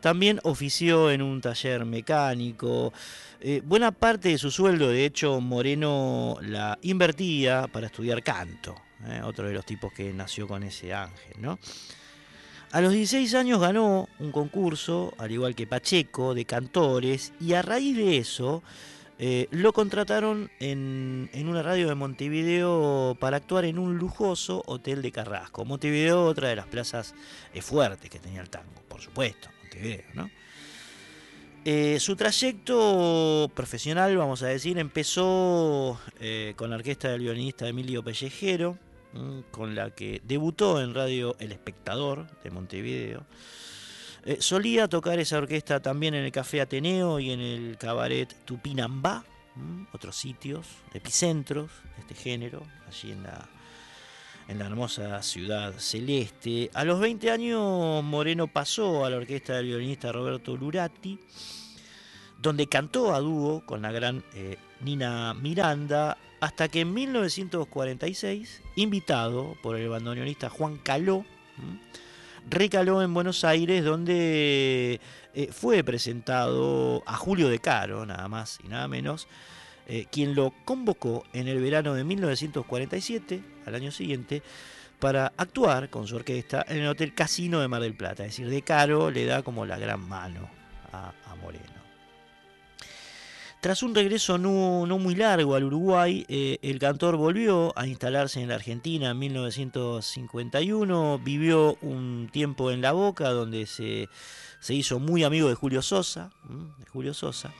También 0.00 0.40
ofició 0.44 1.10
en 1.10 1.20
un 1.20 1.42
taller 1.42 1.84
mecánico. 1.84 2.94
Eh, 3.42 3.60
buena 3.62 3.92
parte 3.92 4.30
de 4.30 4.38
su 4.38 4.50
sueldo, 4.50 4.88
de 4.88 5.04
hecho, 5.04 5.38
Moreno 5.42 6.38
la 6.40 6.78
invertía 6.80 7.68
para 7.70 7.88
estudiar 7.88 8.22
canto. 8.22 8.74
otro 9.22 9.48
de 9.48 9.52
los 9.52 9.66
tipos 9.66 9.92
que 9.92 10.14
nació 10.14 10.48
con 10.48 10.62
ese 10.62 10.94
ángel, 10.94 11.36
¿no? 11.40 11.58
A 12.72 12.80
los 12.80 12.92
16 12.92 13.34
años 13.34 13.60
ganó 13.60 14.08
un 14.18 14.32
concurso, 14.32 15.12
al 15.18 15.30
igual 15.30 15.54
que 15.54 15.66
Pacheco, 15.66 16.34
de 16.34 16.46
cantores, 16.46 17.34
y 17.38 17.52
a 17.52 17.60
raíz 17.60 17.94
de 17.96 18.16
eso 18.16 18.62
eh, 19.18 19.48
lo 19.50 19.72
contrataron 19.72 20.50
en, 20.60 21.30
una 21.34 21.62
radio 21.62 21.88
de 21.88 21.94
Montevideo 21.94 23.16
para 23.18 23.38
actuar 23.38 23.64
en 23.64 23.78
un 23.78 23.96
lujoso 23.96 24.62
hotel 24.66 25.00
de 25.00 25.10
Carrasco. 25.10 25.64
Montevideo, 25.64 26.24
otra 26.24 26.48
de 26.48 26.56
las 26.56 26.66
plazas 26.66 27.14
eh, 27.54 27.62
fuertes 27.62 28.10
que 28.10 28.18
tenía 28.18 28.42
el 28.42 28.50
tango, 28.50 28.82
por 28.88 29.00
supuesto, 29.00 29.48
Montevideo. 29.62 30.30
Eh, 31.64 31.98
su 31.98 32.14
trayecto 32.14 33.50
profesional, 33.54 34.16
vamos 34.16 34.42
a 34.42 34.48
decir, 34.48 34.78
empezó 34.78 35.98
con 36.54 36.70
la 36.70 36.76
orquesta 36.76 37.08
del 37.08 37.22
violinista 37.22 37.66
Emilio 37.66 38.04
Pellejero, 38.04 38.78
con 39.50 39.74
la 39.74 39.90
que 39.90 40.20
debutó 40.24 40.80
en 40.82 40.94
radio 40.94 41.36
El 41.40 41.52
Espectador 41.52 42.26
de 42.44 42.50
Montevideo. 42.50 43.24
Eh, 44.28 44.38
solía 44.40 44.88
tocar 44.88 45.20
esa 45.20 45.38
orquesta 45.38 45.78
también 45.78 46.14
en 46.14 46.24
el 46.24 46.32
Café 46.32 46.60
Ateneo 46.60 47.20
y 47.20 47.30
en 47.30 47.38
el 47.38 47.78
cabaret 47.78 48.34
Tupinambá, 48.44 49.24
otros 49.92 50.16
sitios, 50.16 50.66
epicentros 50.92 51.70
de 51.94 52.00
este 52.00 52.14
género, 52.16 52.64
allí 52.88 53.12
en 53.12 53.22
la, 53.22 53.48
en 54.48 54.58
la 54.58 54.66
hermosa 54.66 55.22
ciudad 55.22 55.74
celeste. 55.78 56.72
A 56.74 56.84
los 56.84 56.98
20 56.98 57.30
años 57.30 58.02
Moreno 58.02 58.48
pasó 58.48 59.04
a 59.04 59.10
la 59.10 59.18
orquesta 59.18 59.54
del 59.58 59.66
violinista 59.66 60.10
Roberto 60.10 60.56
Lurati, 60.56 61.20
donde 62.42 62.66
cantó 62.66 63.14
a 63.14 63.20
dúo 63.20 63.64
con 63.64 63.80
la 63.80 63.92
gran 63.92 64.24
eh, 64.34 64.56
Nina 64.80 65.34
Miranda, 65.34 66.18
hasta 66.40 66.66
que 66.66 66.80
en 66.80 66.92
1946, 66.92 68.60
invitado 68.74 69.56
por 69.62 69.76
el 69.76 69.88
bandoneonista 69.88 70.50
Juan 70.50 70.78
Caló, 70.78 71.24
recaló 72.48 73.02
en 73.02 73.12
Buenos 73.12 73.44
Aires, 73.44 73.84
donde 73.84 75.00
eh, 75.34 75.48
fue 75.52 75.82
presentado 75.84 77.02
a 77.06 77.16
Julio 77.16 77.48
De 77.48 77.58
Caro, 77.58 78.06
nada 78.06 78.28
más 78.28 78.58
y 78.64 78.68
nada 78.68 78.88
menos, 78.88 79.28
eh, 79.86 80.06
quien 80.10 80.34
lo 80.34 80.52
convocó 80.64 81.24
en 81.32 81.48
el 81.48 81.60
verano 81.60 81.94
de 81.94 82.04
1947, 82.04 83.42
al 83.66 83.74
año 83.74 83.90
siguiente, 83.90 84.42
para 84.98 85.32
actuar 85.36 85.90
con 85.90 86.06
su 86.06 86.16
orquesta 86.16 86.64
en 86.68 86.78
el 86.78 86.88
Hotel 86.88 87.14
Casino 87.14 87.60
de 87.60 87.68
Mar 87.68 87.82
del 87.82 87.94
Plata. 87.94 88.24
Es 88.24 88.32
decir, 88.32 88.48
De 88.48 88.62
Caro 88.62 89.10
le 89.10 89.26
da 89.26 89.42
como 89.42 89.66
la 89.66 89.78
gran 89.78 90.00
mano 90.08 90.48
a 90.92 91.12
Moreno. 91.42 91.75
Tras 93.66 93.82
un 93.82 93.96
regreso 93.96 94.38
no, 94.38 94.86
muy 94.86 95.16
largo 95.16 95.56
al 95.56 95.64
Uruguay, 95.64 96.24
eh, 96.28 96.58
el 96.62 96.78
cantor 96.78 97.16
volvió 97.16 97.76
a 97.76 97.88
instalarse 97.88 98.40
en 98.40 98.50
la 98.50 98.54
Argentina 98.54 99.10
en 99.10 99.18
1951, 99.18 101.18
vivió 101.18 101.76
un 101.82 102.30
tiempo 102.32 102.70
en 102.70 102.80
La 102.80 102.92
Boca, 102.92 103.30
donde 103.30 103.66
se, 103.66 104.08
hizo 104.68 105.00
muy 105.00 105.24
amigo 105.24 105.48
de 105.48 105.56
Julio 105.56 105.82
Sosa, 105.82 106.30
de 106.78 106.86
Julio 106.86 107.12
Sosa, 107.12 107.52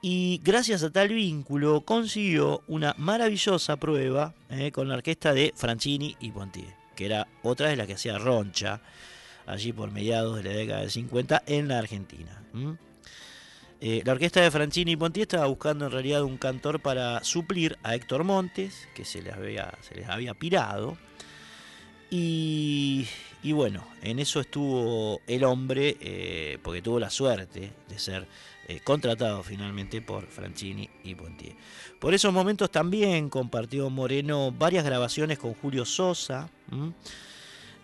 y 0.00 0.40
gracias 0.42 0.82
a 0.82 0.88
tal 0.88 1.10
vínculo 1.10 1.82
consiguió 1.82 2.62
una 2.66 2.94
maravillosa 2.96 3.76
prueba 3.76 4.32
eh, 4.48 4.72
con 4.72 4.88
la 4.88 4.94
orquesta 4.94 5.34
de 5.34 5.52
Franchini 5.54 6.16
y 6.18 6.30
Pontier, 6.30 6.76
que 6.96 7.04
era 7.04 7.28
otra 7.42 7.68
de 7.68 7.76
las 7.76 7.86
que 7.86 7.92
hacía 7.92 8.16
Roncha 8.16 8.80
allí 9.44 9.74
por 9.74 9.90
mediados 9.90 10.36
de 10.36 10.44
la 10.44 10.52
década 10.52 10.80
del 10.80 10.90
50 10.90 11.42
en 11.46 11.68
la 11.68 11.78
Argentina. 11.78 12.40
Eh, 13.86 14.00
la 14.02 14.12
orquesta 14.12 14.40
de 14.40 14.50
Franchini 14.50 14.92
y 14.92 14.96
Ponti 14.96 15.20
estaba 15.20 15.44
buscando 15.44 15.84
en 15.84 15.92
realidad 15.92 16.22
un 16.22 16.38
cantor 16.38 16.80
para 16.80 17.22
suplir 17.22 17.76
a 17.82 17.94
Héctor 17.94 18.24
Montes, 18.24 18.88
que 18.94 19.04
se 19.04 19.20
les 19.20 19.34
había, 19.34 20.32
pirado. 20.38 20.96
Y, 22.10 23.06
bueno, 23.42 23.86
en 24.00 24.20
eso 24.20 24.40
estuvo 24.40 25.20
el 25.26 25.44
hombre, 25.44 25.98
eh, 26.00 26.58
porque 26.62 26.80
tuvo 26.80 26.98
la 26.98 27.10
suerte 27.10 27.72
de 27.86 27.98
ser 27.98 28.26
eh, 28.68 28.80
contratado 28.82 29.42
finalmente 29.42 30.00
por 30.00 30.28
Franchini 30.28 30.88
y 31.02 31.14
Pontier. 31.14 31.54
Por 32.00 32.14
esos 32.14 32.32
momentos 32.32 32.70
también 32.70 33.28
compartió 33.28 33.90
Moreno 33.90 34.50
varias 34.50 34.86
grabaciones 34.86 35.38
con 35.38 35.52
Julio 35.52 35.84
Sosa. 35.84 36.48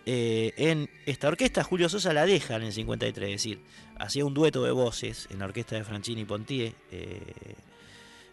En 0.05 0.89
esta 1.05 1.27
orquesta 1.27 1.63
Julio 1.63 1.89
Sosa 1.89 2.13
la 2.13 2.25
deja 2.25 2.55
en 2.55 2.63
el 2.63 2.73
53, 2.73 3.27
es 3.27 3.33
decir, 3.33 3.61
hacía 4.01 4.25
un 4.25 4.33
dueto 4.33 4.63
de 4.63 4.71
voces 4.71 5.27
en 5.29 5.39
la 5.39 5.45
orquesta 5.45 5.75
de 5.75 5.83
Franchini 5.83 6.25
Pontier, 6.25 6.73
eh, 6.91 7.55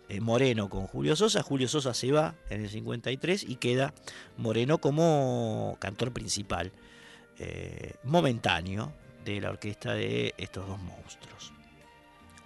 eh, 0.09 0.21
Moreno 0.21 0.71
con 0.71 0.87
Julio 0.87 1.15
Sosa. 1.15 1.43
Julio 1.43 1.69
Sosa 1.69 1.93
se 1.93 2.11
va 2.11 2.35
en 2.49 2.63
el 2.63 2.71
53 2.71 3.45
y 3.45 3.57
queda 3.57 3.93
Moreno 4.39 4.79
como 4.79 5.77
cantor 5.79 6.13
principal, 6.13 6.73
eh, 7.39 7.95
momentáneo, 8.05 8.93
de 9.25 9.41
la 9.41 9.51
orquesta 9.51 9.93
de 9.93 10.35
estos 10.39 10.67
dos 10.67 10.79
monstruos. 10.81 11.53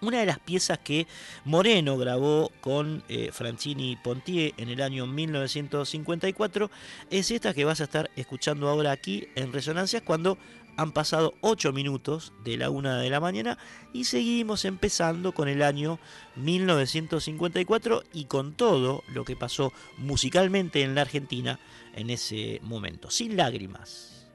Una 0.02 0.18
de 0.18 0.26
las 0.26 0.40
piezas 0.40 0.80
que 0.80 1.06
Moreno 1.44 1.96
grabó 1.96 2.50
con 2.60 3.04
Franchini 3.30 3.94
Pontier 3.94 4.52
en 4.56 4.68
el 4.68 4.82
año 4.82 5.06
1954 5.06 6.70
es 7.08 7.30
esta 7.30 7.54
que 7.54 7.64
vas 7.64 7.80
a 7.80 7.84
estar 7.84 8.10
escuchando 8.16 8.68
ahora 8.68 8.90
aquí 8.90 9.28
en 9.36 9.52
Resonancias 9.52 10.02
cuando 10.02 10.38
han 10.76 10.90
pasado 10.90 11.34
8 11.40 11.72
minutos 11.72 12.32
de 12.42 12.56
la 12.56 12.68
una 12.68 12.98
de 12.98 13.10
la 13.10 13.20
mañana 13.20 13.58
y 13.92 14.04
seguimos 14.04 14.64
empezando 14.64 15.32
con 15.32 15.48
el 15.48 15.62
año 15.62 16.00
1954 16.34 18.02
y 18.12 18.24
con 18.24 18.54
todo 18.54 19.04
lo 19.08 19.24
que 19.24 19.36
pasó 19.36 19.72
musicalmente 19.98 20.82
en 20.82 20.96
la 20.96 21.02
Argentina 21.02 21.60
en 21.94 22.10
ese 22.10 22.58
momento. 22.62 23.08
Sin 23.08 23.36
lágrimas. 23.36 24.26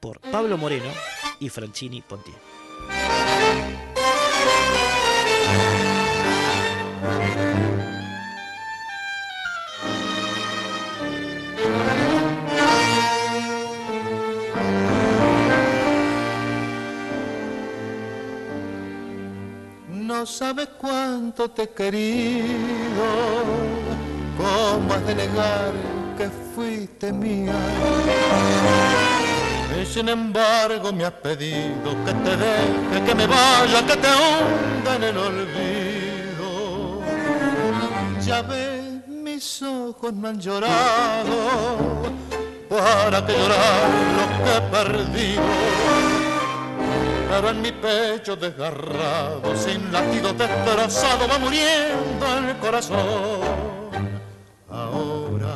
Por 0.00 0.20
Pablo 0.20 0.56
Moreno 0.56 0.90
y 1.38 1.50
Franchini 1.50 2.00
Pontier. 2.00 2.47
No 20.18 20.26
sabes 20.26 20.68
cuánto 20.80 21.48
te 21.48 21.62
he 21.62 21.68
querido, 21.68 23.06
cómo 24.36 24.92
has 24.92 25.06
de 25.06 25.14
negar 25.14 25.72
que 26.16 26.28
fuiste 26.52 27.12
mía. 27.12 27.54
Y 29.80 29.86
sin 29.86 30.08
embargo 30.08 30.92
me 30.92 31.04
has 31.04 31.12
pedido 31.12 31.92
que 32.04 32.12
te 32.12 32.36
deje, 32.36 33.04
que 33.06 33.14
me 33.14 33.26
vaya, 33.28 33.86
que 33.86 33.96
te 33.96 34.08
hunda 34.08 34.96
en 34.96 35.04
el 35.04 35.16
olvido. 35.16 37.00
Ya 38.26 38.42
ves, 38.42 39.06
mis 39.06 39.62
ojos 39.62 40.12
no 40.14 40.28
han 40.30 40.40
llorado, 40.40 41.36
para 42.68 43.24
que 43.24 43.34
llorar 43.34 43.88
lo 44.18 44.24
que 44.44 44.56
he 44.56 44.60
perdido. 44.72 46.07
Pero 47.28 47.50
en 47.50 47.60
mi 47.60 47.72
pecho 47.72 48.36
desgarrado, 48.36 49.54
sin 49.54 49.92
latido 49.92 50.32
destrozado, 50.32 51.28
va 51.28 51.38
muriendo 51.38 52.38
el 52.38 52.56
corazón. 52.56 53.40
Ahora 54.70 55.54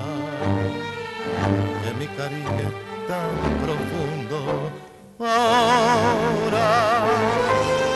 que 1.82 1.94
mi 1.98 2.06
cariño 2.08 2.68
es 2.68 2.74
tan 3.08 3.30
profundo, 3.64 4.70
ahora 5.18 7.06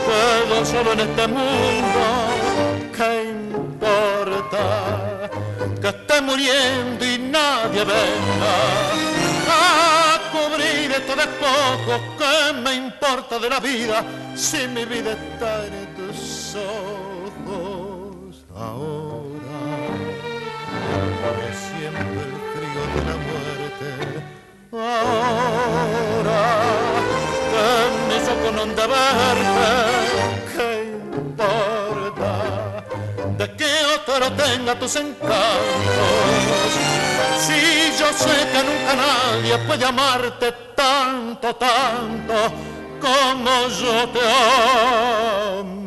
puedo 0.05 0.65
solo 0.65 0.93
en 0.93 0.99
este 1.01 1.27
mundo, 1.27 2.01
¿qué 2.95 3.09
importa? 3.29 4.65
Que 5.79 5.89
esté 5.89 6.19
muriendo 6.21 7.05
y 7.05 7.19
nadie 7.19 7.85
venga 7.85 9.06
cubrir 10.97 11.01
estos 11.01 11.15
despojos, 11.15 12.01
¿qué 12.17 12.53
me 12.53 12.73
importa 12.75 13.39
de 13.39 13.49
la 13.49 13.59
vida 13.59 14.03
si 14.35 14.67
mi 14.67 14.85
vida 14.85 15.11
está 15.11 15.65
en 15.65 15.95
tus 15.95 16.55
ojos 16.55 18.45
ahora? 18.55 19.37
que 21.37 21.53
siento 21.53 21.99
el 21.99 22.33
frío 22.53 22.83
de 22.95 23.01
la 23.05 23.15
muerte. 23.27 23.87
Ahora 24.71 26.43
que 27.51 27.65
mis 28.07 28.23
ojos 28.29 28.51
no 28.53 28.61
han 28.63 28.73
de 28.75 28.87
verte, 28.87 29.69
¿qué 30.55 30.69
importa? 31.15 32.31
De 33.37 33.45
que 33.55 33.71
otro 33.95 34.25
tenga 34.33 34.73
tus 34.79 34.95
encantos. 34.95 35.37
Si 37.39 37.59
yo 37.99 38.07
sé 38.13 38.35
que 38.51 38.61
nunca 38.63 38.93
nadie 38.95 39.57
puede 39.67 39.85
amarte 39.85 40.51
tanto, 40.75 41.55
tanto 41.55 42.33
como 42.99 43.67
yo 43.79 44.09
te 44.09 44.19
amé. 45.61 45.77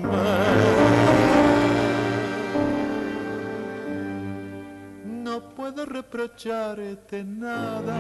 no 5.31 5.41
puedo 5.55 5.87
reprocharte 5.87 7.23
nada. 7.23 7.95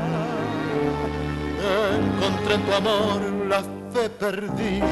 Encontré 1.95 2.55
en 2.55 2.63
tu 2.67 2.73
amor 2.73 3.21
la 3.49 3.63
fe 3.93 4.11
perdida. 4.11 4.87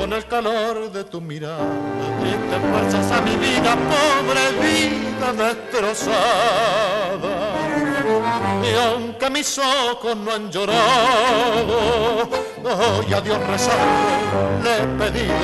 Con 0.00 0.14
el 0.14 0.24
calor 0.24 0.90
de 0.90 1.04
tu 1.04 1.20
mirada, 1.20 1.58
diste 2.22 2.58
fuerzas 2.70 3.12
a 3.12 3.20
mi 3.20 3.36
vida, 3.36 3.76
pobre 3.92 4.50
vida 4.58 5.30
destrozada. 5.44 6.14
Y 8.64 8.74
aunque 8.78 9.28
mis 9.28 9.58
ojos 9.58 10.16
no 10.16 10.32
han 10.32 10.50
llorado, 10.50 12.30
hoy 12.64 13.12
a 13.12 13.20
Dios 13.20 13.46
rezando 13.46 14.62
le 14.64 14.78
he 14.78 14.86
pedido 14.96 15.34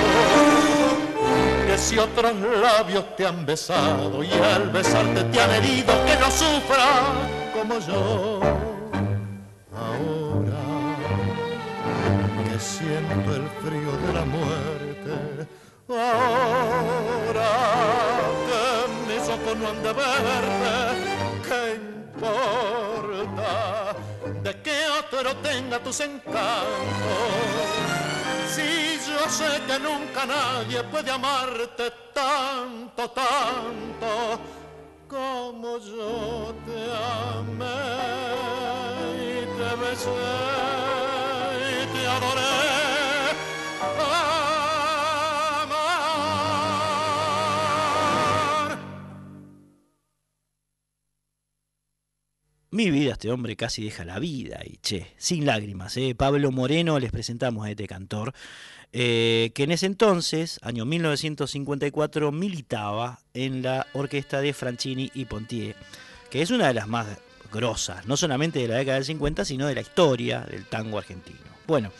que 1.66 1.76
si 1.76 1.98
otros 1.98 2.32
labios 2.62 3.14
te 3.14 3.26
han 3.26 3.44
besado 3.44 4.24
y 4.24 4.32
al 4.32 4.70
besarte 4.70 5.22
te 5.24 5.38
han 5.38 5.50
herido, 5.50 5.92
que 6.06 6.16
no 6.18 6.30
sufra 6.30 7.12
como 7.52 7.78
yo. 7.80 8.75
Siento 12.58 13.34
el 13.34 13.48
frío 13.62 13.92
de 14.06 14.12
la 14.12 14.24
muerte, 14.24 15.48
ahora 15.88 17.50
que 18.46 18.62
mis 19.06 19.28
ojos 19.28 19.56
no 19.56 19.68
han 19.68 19.82
de 19.82 19.92
verte, 19.92 20.74
¿qué 21.46 21.60
importa 22.14 23.50
de 24.42 24.62
que 24.62 24.76
otro 25.00 25.36
tenga 25.36 25.78
tus 25.80 26.00
encantos? 26.00 26.46
Si 28.54 28.98
yo 29.06 29.28
sé 29.28 29.60
que 29.66 29.78
nunca 29.78 30.24
nadie 30.24 30.82
puede 30.84 31.10
amarte 31.10 31.92
tanto, 32.14 33.10
tanto 33.10 34.40
como 35.08 35.78
yo 35.78 36.54
te 36.64 36.78
amé 37.36 37.82
y 39.20 39.46
te 39.56 39.70
besé. 39.76 41.25
Mi 52.76 52.90
vida, 52.90 53.12
este 53.12 53.30
hombre 53.30 53.56
casi 53.56 53.82
deja 53.82 54.04
la 54.04 54.18
vida 54.18 54.60
y 54.62 54.76
che, 54.82 55.06
sin 55.16 55.46
lágrimas. 55.46 55.96
¿eh? 55.96 56.14
Pablo 56.14 56.52
Moreno 56.52 56.98
les 56.98 57.10
presentamos 57.10 57.64
a 57.64 57.70
este 57.70 57.86
cantor, 57.86 58.34
eh, 58.92 59.50
que 59.54 59.62
en 59.62 59.70
ese 59.70 59.86
entonces, 59.86 60.58
año 60.60 60.84
1954, 60.84 62.32
militaba 62.32 63.20
en 63.32 63.62
la 63.62 63.86
orquesta 63.94 64.42
de 64.42 64.52
Franchini 64.52 65.10
y 65.14 65.24
Pontier, 65.24 65.74
que 66.28 66.42
es 66.42 66.50
una 66.50 66.66
de 66.66 66.74
las 66.74 66.86
más 66.86 67.06
grosas, 67.50 68.06
no 68.06 68.18
solamente 68.18 68.58
de 68.58 68.68
la 68.68 68.76
década 68.76 68.96
del 68.96 69.06
50, 69.06 69.46
sino 69.46 69.66
de 69.68 69.74
la 69.74 69.80
historia 69.80 70.40
del 70.40 70.66
tango 70.66 70.98
argentino. 70.98 71.45
Bueno, 71.66 71.90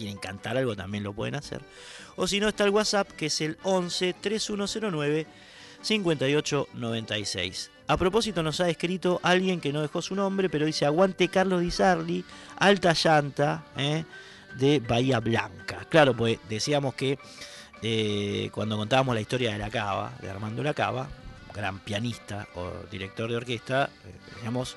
quieren 0.00 0.16
cantar 0.16 0.56
algo 0.56 0.74
también 0.74 1.04
lo 1.04 1.12
pueden 1.12 1.34
hacer. 1.34 1.60
O 2.16 2.26
si 2.26 2.40
no 2.40 2.48
está 2.48 2.64
el 2.64 2.70
WhatsApp 2.70 3.08
que 3.10 3.26
es 3.26 3.40
el 3.40 3.58
11 3.62 4.14
3109 4.14 5.26
5896. 5.82 7.70
A 7.86 7.96
propósito 7.96 8.42
nos 8.42 8.60
ha 8.60 8.68
escrito 8.68 9.20
alguien 9.22 9.60
que 9.60 9.72
no 9.72 9.82
dejó 9.82 10.00
su 10.00 10.14
nombre, 10.14 10.48
pero 10.48 10.66
dice 10.66 10.86
aguante 10.86 11.28
Carlos 11.28 11.60
Di 11.60 11.70
Sarli, 11.70 12.24
alta 12.56 12.92
llanta 12.92 13.64
¿eh? 13.76 14.04
de 14.56 14.80
Bahía 14.80 15.20
Blanca. 15.20 15.86
Claro, 15.88 16.14
pues 16.14 16.38
decíamos 16.48 16.94
que 16.94 17.18
eh, 17.82 18.50
cuando 18.52 18.76
contábamos 18.76 19.14
la 19.14 19.20
historia 19.20 19.52
de 19.52 19.58
la 19.58 19.70
Cava, 19.70 20.12
de 20.20 20.30
Armando 20.30 20.62
La 20.62 20.74
Cava, 20.74 21.08
gran 21.54 21.78
pianista 21.80 22.46
o 22.54 22.70
director 22.90 23.30
de 23.30 23.36
orquesta, 23.36 23.90
eh, 24.06 24.12
decíamos 24.34 24.76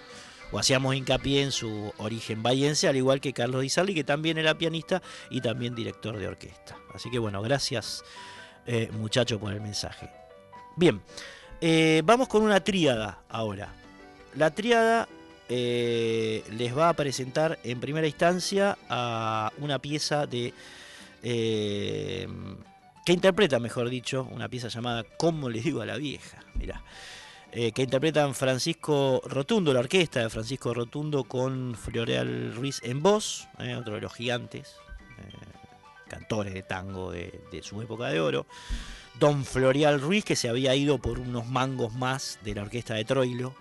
o 0.51 0.59
hacíamos 0.59 0.95
hincapié 0.95 1.41
en 1.41 1.51
su 1.51 1.91
origen 1.97 2.43
bayense, 2.43 2.88
al 2.88 2.95
igual 2.95 3.19
que 3.19 3.34
Carlos 3.34 3.61
Di 3.61 3.69
Sarli, 3.69 3.95
que 3.95 4.03
también 4.03 4.38
era 4.38 4.55
pianista 4.55 5.01
y 5.31 5.41
también 5.41 5.73
director 5.73 6.15
de 6.17 6.27
orquesta. 6.27 6.77
Así 6.93 7.09
que 7.09 7.17
bueno, 7.17 7.41
gracias 7.41 8.03
eh, 8.67 8.89
muchacho 8.93 9.39
por 9.39 9.51
el 9.51 9.61
mensaje. 9.61 10.11
Bien, 10.75 11.01
eh, 11.59 12.03
vamos 12.05 12.27
con 12.27 12.43
una 12.43 12.63
tríada 12.63 13.19
ahora. 13.30 13.73
La 14.35 14.51
tríada 14.51 15.07
les 15.49 16.75
va 16.75 16.89
a 16.89 16.93
presentar 16.93 17.59
en 17.63 17.80
primera 17.80 18.07
instancia 18.07 18.77
a 18.89 19.51
una 19.59 19.77
pieza 19.80 20.25
de... 20.25 20.53
que 23.03 23.13
interpreta, 23.13 23.59
mejor 23.59 23.89
dicho, 23.89 24.27
una 24.31 24.49
pieza 24.49 24.67
llamada 24.69 25.03
¿Cómo 25.17 25.49
le 25.49 25.61
digo 25.61 25.81
a 25.81 25.85
la 25.85 25.97
vieja? 25.97 26.39
Mirá. 26.55 26.84
Eh, 27.55 27.71
que 27.71 27.84
interpretan 27.84 28.34
Francisco 28.34 29.21
Rotundo, 29.25 29.73
la 29.73 29.81
orquesta 29.81 30.21
de 30.21 30.30
Francisco 30.31 30.73
Rotundo 30.73 31.23
con 31.25 31.75
Floreal 31.75 32.55
Ruiz 32.55 32.80
en 32.84 33.03
voz, 33.03 33.47
eh, 33.59 33.75
otro 33.75 33.93
de 33.93 34.01
los 34.01 34.11
gigantes, 34.11 34.75
eh, 35.19 36.09
cantores 36.09 36.55
de 36.55 36.63
tango 36.63 37.11
de, 37.11 37.61
su 37.61 37.80
época 37.80 38.07
de 38.07 38.19
oro. 38.19 38.47
Don 39.19 39.45
Floreal 39.45 40.01
Ruiz, 40.01 40.25
que 40.25 40.35
se 40.35 40.49
había 40.49 40.73
ido 40.75 40.97
por 40.97 41.19
unos 41.19 41.45
mangos 41.45 41.93
más 41.93 42.39
de 42.43 42.55
la 42.55 42.63
orquesta 42.63 42.95
de 42.95 43.05
Troilo 43.05 43.53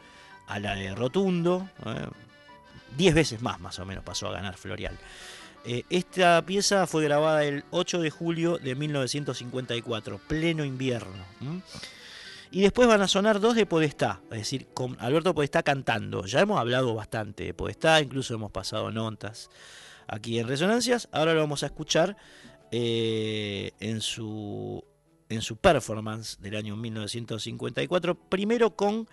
a 0.47 0.59
la 0.59 0.74
de 0.74 0.94
Rotundo. 0.94 1.69
Diez 2.97 3.14
veces 3.14 3.43
más, 3.43 3.60
más 3.60 3.78
o 3.78 3.85
menos, 3.85 4.02
pasó 4.05 4.28
a 4.28 4.32
ganar 4.32 4.56
Floreal. 4.56 4.98
Eh, 5.64 5.84
esta 5.90 6.44
pieza 6.44 6.86
fue 6.86 7.05
grabada 7.05 7.44
el 7.44 7.64
8 7.70 8.01
de 8.01 8.10
julio 8.10 8.59
de 8.59 8.74
1954, 8.74 10.20
pleno 10.26 10.64
invierno. 10.64 11.24
Y 12.51 12.62
después 12.62 12.89
van 12.89 13.01
a 13.01 13.09
sonar 13.09 13.40
dos 13.40 13.55
de 13.55 13.64
Podestá, 13.64 14.20
es 14.30 14.39
decir, 14.39 14.66
con 14.74 14.97
Alberto 15.01 15.34
Podestá 15.34 15.62
cantando. 15.62 16.26
Ya 16.26 16.40
hemos 16.40 16.59
hablado 16.59 16.94
bastante 16.94 17.44
de 17.44 17.55
Podestá, 17.55 18.01
incluso 18.01 18.34
hemos 18.34 18.51
pasado 18.51 18.90
notas 18.90 19.51
aquí 20.09 20.39
en 20.39 20.48
Resonancias. 20.48 21.09
Ahora 21.12 21.32
lo 21.32 21.40
vamos 21.40 21.62
a 21.62 21.66
escuchar 21.66 22.16
eh, 22.72 23.70
en, 23.80 24.01
su, 24.01 24.84
en 25.28 25.43
su 25.43 25.56
performance 25.56 26.40
del 26.40 26.56
año 26.56 26.76
1954, 26.76 28.14
primero 28.14 28.74
con 28.74 29.09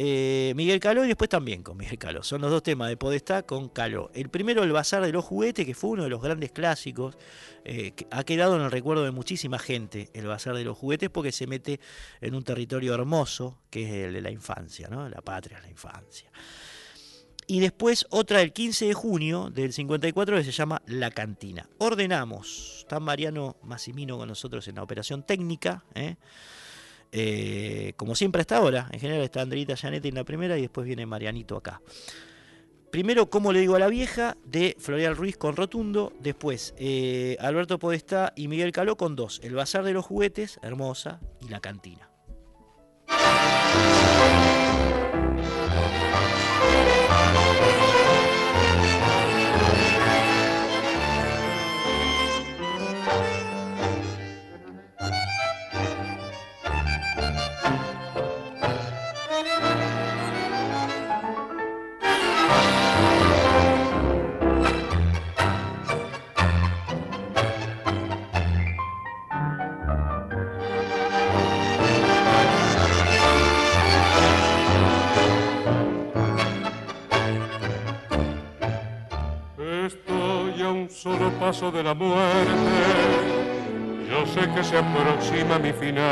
eh, 0.00 0.52
Miguel 0.54 0.78
Caló 0.78 1.04
y 1.04 1.08
después 1.08 1.28
también 1.28 1.64
con 1.64 1.76
Miguel 1.76 1.98
Caló. 1.98 2.22
Son 2.22 2.40
los 2.40 2.52
dos 2.52 2.62
temas 2.62 2.88
de 2.88 2.96
Podestá 2.96 3.42
con 3.42 3.68
Caló. 3.68 4.12
El 4.14 4.28
primero, 4.28 4.62
El 4.62 4.70
Bazar 4.70 5.04
de 5.04 5.10
los 5.10 5.24
Juguetes, 5.24 5.66
que 5.66 5.74
fue 5.74 5.90
uno 5.90 6.04
de 6.04 6.08
los 6.08 6.22
grandes 6.22 6.52
clásicos, 6.52 7.16
eh, 7.64 7.90
que 7.90 8.06
ha 8.12 8.22
quedado 8.22 8.54
en 8.54 8.62
el 8.62 8.70
recuerdo 8.70 9.02
de 9.02 9.10
muchísima 9.10 9.58
gente, 9.58 10.08
El 10.14 10.28
Bazar 10.28 10.54
de 10.54 10.62
los 10.62 10.78
Juguetes, 10.78 11.10
porque 11.10 11.32
se 11.32 11.48
mete 11.48 11.80
en 12.20 12.36
un 12.36 12.44
territorio 12.44 12.94
hermoso, 12.94 13.58
que 13.70 13.86
es 13.86 14.06
el 14.06 14.12
de 14.12 14.20
la 14.20 14.30
infancia, 14.30 14.86
¿no? 14.88 15.08
la 15.08 15.20
patria, 15.20 15.58
la 15.60 15.68
infancia. 15.68 16.30
Y 17.48 17.58
después 17.58 18.06
otra 18.10 18.38
del 18.38 18.52
15 18.52 18.86
de 18.86 18.94
junio 18.94 19.50
del 19.50 19.72
54 19.72 20.36
que 20.36 20.44
se 20.44 20.52
llama 20.52 20.80
La 20.86 21.10
Cantina. 21.10 21.68
Ordenamos. 21.78 22.76
Está 22.78 23.00
Mariano 23.00 23.56
Massimino 23.64 24.16
con 24.16 24.28
nosotros 24.28 24.68
en 24.68 24.76
la 24.76 24.84
operación 24.84 25.24
técnica. 25.24 25.82
¿eh? 25.96 26.18
Eh, 27.12 27.94
como 27.96 28.14
siempre 28.14 28.40
hasta 28.40 28.56
ahora, 28.56 28.88
en 28.92 29.00
general 29.00 29.22
está 29.22 29.40
Andrita 29.40 29.76
Janetti 29.76 30.08
en 30.08 30.14
la 30.14 30.24
primera 30.24 30.58
y 30.58 30.62
después 30.62 30.86
viene 30.86 31.06
Marianito 31.06 31.56
acá. 31.56 31.80
Primero, 32.90 33.28
como 33.28 33.52
le 33.52 33.60
digo 33.60 33.74
a 33.74 33.78
la 33.78 33.88
vieja, 33.88 34.36
de 34.44 34.74
Florial 34.78 35.14
Ruiz 35.14 35.36
con 35.36 35.56
Rotundo. 35.56 36.12
Después, 36.20 36.74
eh, 36.78 37.36
Alberto 37.38 37.78
Podestá 37.78 38.32
y 38.34 38.48
Miguel 38.48 38.72
Caló 38.72 38.96
con 38.96 39.14
dos. 39.14 39.40
El 39.42 39.54
Bazar 39.54 39.84
de 39.84 39.92
los 39.92 40.06
Juguetes, 40.06 40.58
hermosa, 40.62 41.20
y 41.40 41.48
La 41.48 41.60
Cantina. 41.60 42.08
Solo 80.90 81.30
paso 81.40 81.70
de 81.70 81.82
la 81.82 81.94
muerte, 81.94 82.78
yo 84.10 84.26
sé 84.26 84.48
que 84.54 84.62
se 84.62 84.78
aproxima 84.78 85.58
mi 85.58 85.72
final. 85.72 86.08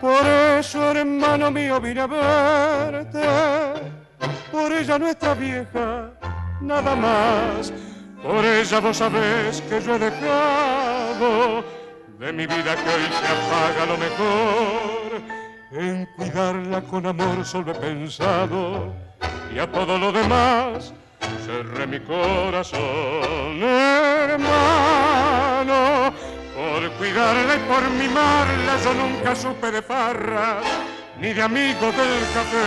Por 0.00 0.26
eso, 0.26 0.90
hermano 0.90 1.50
mío, 1.50 1.80
vine 1.80 2.00
a 2.02 2.06
verte, 2.06 3.26
por 4.52 4.72
ella 4.72 4.98
nuestra 4.98 5.34
vieja, 5.34 6.10
nada 6.60 6.94
más. 6.94 7.72
Por 8.22 8.44
ella 8.44 8.80
vos 8.80 8.96
sabés 8.96 9.60
que 9.62 9.80
yo 9.80 9.96
he 9.96 9.98
dejado 9.98 11.64
de 12.18 12.32
mi 12.32 12.46
vida 12.46 12.74
que 12.74 12.88
hoy 12.94 13.06
se 13.20 13.26
apaga 13.36 13.86
lo 13.86 13.96
mejor. 13.98 15.08
En 15.72 16.06
cuidarla 16.16 16.80
con 16.82 17.06
amor 17.06 17.44
solo 17.44 17.72
he 17.72 17.74
pensado 17.74 18.92
y 19.54 19.58
a 19.58 19.70
todo 19.70 19.98
lo 19.98 20.12
demás 20.12 20.94
cerré 21.44 21.86
mi 21.86 22.00
corazón, 22.00 23.62
hermano, 23.62 24.52
por 26.54 26.90
cuidarla 26.92 27.56
y 27.56 27.58
por 27.60 27.90
mimarla 27.90 28.76
yo 28.82 28.94
nunca 28.94 29.34
supe 29.34 29.70
de 29.70 29.82
farra 29.82 30.60
ni 31.20 31.32
de 31.32 31.42
amigos 31.42 31.96
del 31.96 32.20
café 32.34 32.64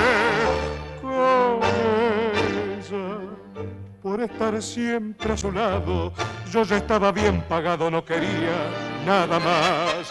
con 1.01 1.59
ella. 1.63 3.17
Por 4.01 4.21
estar 4.21 4.61
siempre 4.61 5.33
a 5.33 5.37
su 5.37 5.51
lado, 5.51 6.13
yo 6.51 6.63
ya 6.63 6.77
estaba 6.77 7.11
bien 7.11 7.41
pagado, 7.41 7.91
no 7.91 8.05
quería 8.05 8.69
nada 9.05 9.39
más. 9.39 10.09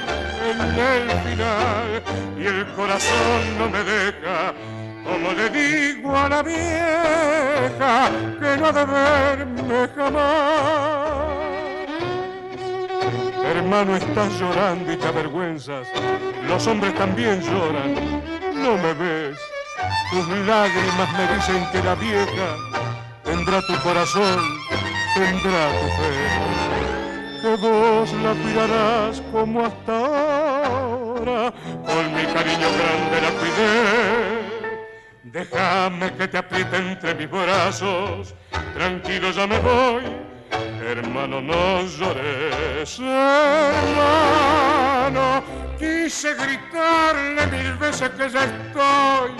en 0.50 0.60
el 0.78 1.10
final 1.22 2.04
y 2.38 2.46
el 2.46 2.68
corazón 2.76 3.58
no 3.58 3.70
me 3.70 3.84
deja. 3.84 4.54
Como 5.06 5.32
le 5.32 5.50
digo 5.50 6.16
a 6.16 6.30
la 6.30 6.44
vieja 6.44 8.12
que 8.40 8.58
no 8.58 8.72
de 8.74 8.86
verme 8.86 9.90
jamás. 9.96 11.40
Hermano, 13.46 13.96
estás 13.96 14.40
llorando 14.40 14.92
y 14.92 14.98
te 14.98 15.08
avergüenzas. 15.08 15.88
Los 16.48 16.68
hombres 16.68 16.94
también 16.96 17.42
lloran. 17.42 18.22
No 18.54 18.78
me 18.78 18.94
ves. 18.94 19.40
Tus 20.12 20.28
lágrimas 20.46 21.10
me 21.18 21.36
dicen 21.36 21.66
que 21.72 21.82
la 21.82 21.96
vieja 21.96 22.56
tendrá 23.24 23.62
tu 23.62 23.76
corazón, 23.82 24.40
tendrá 25.16 25.70
tu 25.80 25.88
fe 25.98 26.60
que 27.42 27.56
vos 27.56 28.12
la 28.14 28.34
cuidarás 28.34 29.22
como 29.32 29.66
hasta 29.66 29.98
ahora, 29.98 31.54
con 31.86 32.14
mi 32.14 32.26
cariño 32.26 32.68
grande 32.78 33.22
la 33.22 33.32
cuidé. 33.40 34.50
Déjame 35.24 36.14
que 36.16 36.28
te 36.28 36.38
apriete 36.38 36.76
entre 36.78 37.16
mis 37.16 37.30
brazos, 37.30 38.36
tranquilo 38.74 39.32
ya 39.32 39.48
me 39.48 39.60
voy, 39.60 40.04
hermano 40.86 41.40
no 41.42 41.84
llores, 41.84 43.00
hermano. 43.00 44.34
Quise 45.78 46.34
gritarle 46.34 47.48
mil 47.48 47.74
veces 47.78 48.10
que 48.10 48.30
ya 48.30 48.44
estoy 48.44 49.32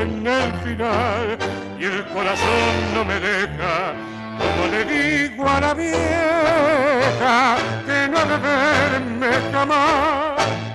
en 0.00 0.26
el 0.26 0.52
final 0.60 1.36
y 1.78 1.84
el 1.84 2.02
corazón 2.06 2.94
no 2.94 3.04
me 3.04 3.20
deja 3.20 3.94
como 4.38 4.66
le 4.70 4.84
digo 4.84 5.48
a 5.48 5.60
la 5.60 5.74
vieja 5.74 7.56
que 7.86 8.08
no 8.08 8.18
debe 8.26 8.38
verme 8.38 9.30
jamás 9.52 10.65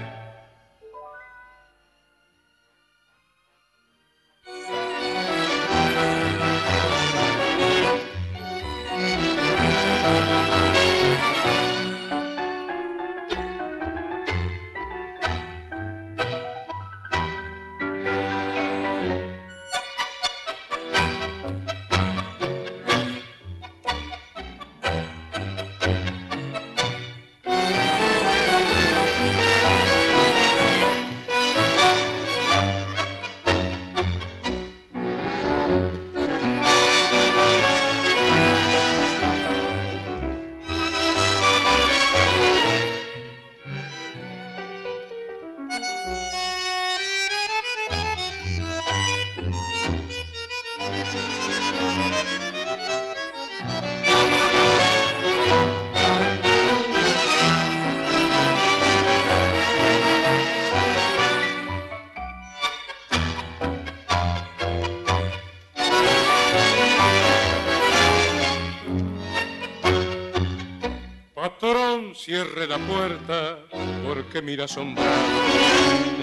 puerta 72.88 73.60
porque 74.06 74.42
mira 74.42 74.66
asombrado. 74.66 75.10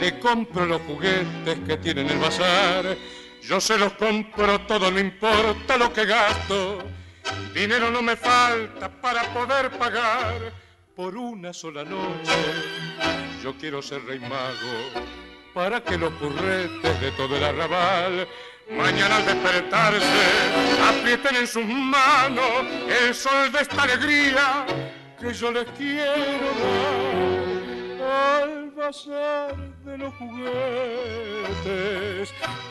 Le 0.00 0.18
compro 0.18 0.66
los 0.66 0.80
juguetes 0.82 1.58
que 1.66 1.76
tiene 1.78 2.02
en 2.02 2.10
el 2.10 2.18
bazar. 2.18 2.96
Yo 3.42 3.60
se 3.60 3.78
los 3.78 3.92
compro 3.94 4.60
todo, 4.62 4.90
no 4.90 4.98
importa 4.98 5.76
lo 5.76 5.92
que 5.92 6.04
gasto. 6.04 6.78
Dinero 7.54 7.90
no 7.90 8.02
me 8.02 8.16
falta 8.16 8.88
para 9.00 9.22
poder 9.34 9.70
pagar 9.72 10.52
por 10.94 11.16
una 11.16 11.52
sola 11.52 11.84
noche. 11.84 12.32
Yo 13.42 13.56
quiero 13.56 13.80
ser 13.80 14.04
rey 14.04 14.18
mago 14.18 15.16
para 15.54 15.82
que 15.82 15.96
los 15.96 16.12
curretes 16.14 17.00
de 17.00 17.10
todo 17.12 17.36
el 17.36 17.42
arrabal 17.42 18.28
mañana 18.70 19.16
al 19.16 19.24
despertarse 19.26 20.04
aprieten 20.88 21.36
en 21.36 21.46
sus 21.46 21.64
manos 21.64 22.66
el 23.00 23.14
sol 23.14 23.50
de 23.50 23.60
esta 23.62 23.82
alegría 23.82 24.66
que 25.20 25.34
yo 25.34 25.50
les 25.50 25.66
quiero 25.76 26.46
dar 28.00 28.42
al 28.42 28.70
bazar 28.70 29.56
de 29.84 29.98
los 29.98 30.14
juguetes. 30.14 30.48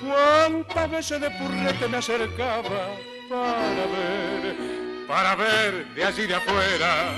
Cuántas 0.02 0.90
veces 0.91 1.19
de 1.22 1.30
purrete 1.32 1.88
me 1.90 1.98
acercaba 1.98 2.88
para 3.30 3.86
ver, 3.94 4.56
para 5.07 5.36
ver 5.36 5.86
de 5.94 6.06
allí 6.06 6.26
de 6.26 6.36
afuera, 6.36 7.11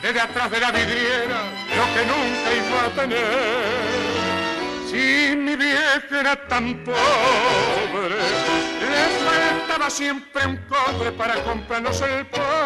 desde 0.00 0.20
atrás 0.20 0.50
de 0.50 0.60
la 0.60 0.70
vidriera, 0.70 1.42
lo 1.76 1.84
que 1.94 2.06
nunca 2.06 2.54
iba 2.54 2.84
a 2.86 2.90
tener. 2.94 4.28
Si 4.88 5.36
mi 5.36 5.56
vieja 5.56 6.20
era 6.20 6.36
tan 6.46 6.84
pobre, 6.84 8.16
le 8.80 9.08
faltaba 9.24 9.90
siempre 9.90 10.46
un 10.46 10.56
cobre 10.68 11.10
para 11.12 11.42
comprarnos 11.42 12.00
el 12.02 12.24
pan. 12.26 12.57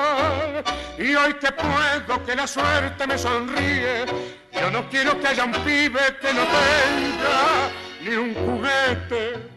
Y 0.98 1.14
hoy 1.14 1.34
que 1.34 1.50
puedo, 1.52 2.24
que 2.24 2.36
la 2.36 2.46
suerte 2.46 3.06
me 3.06 3.18
sonríe, 3.18 4.04
yo 4.52 4.70
no 4.70 4.88
quiero 4.88 5.18
que 5.20 5.28
haya 5.28 5.44
un 5.44 5.52
pibe 5.52 6.00
que 6.20 6.32
no 6.32 6.42
tenga 6.42 7.70
ni 8.02 8.14
un 8.14 8.34
juguete 8.34 9.52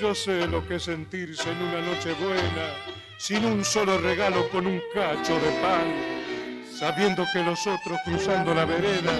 Yo 0.00 0.14
sé 0.14 0.46
lo 0.46 0.66
que 0.66 0.76
es 0.76 0.82
sentirse 0.84 1.50
en 1.50 1.62
una 1.62 1.80
noche 1.80 2.12
buena, 2.14 2.74
sin 3.18 3.44
un 3.44 3.64
solo 3.64 3.98
regalo 3.98 4.48
con 4.50 4.66
un 4.66 4.80
cacho 4.94 5.34
de 5.40 5.50
pan 5.62 6.18
sabiendo 6.78 7.26
que 7.32 7.42
los 7.42 7.66
otros 7.66 7.98
cruzando 8.04 8.54
la 8.54 8.64
vereda 8.64 9.12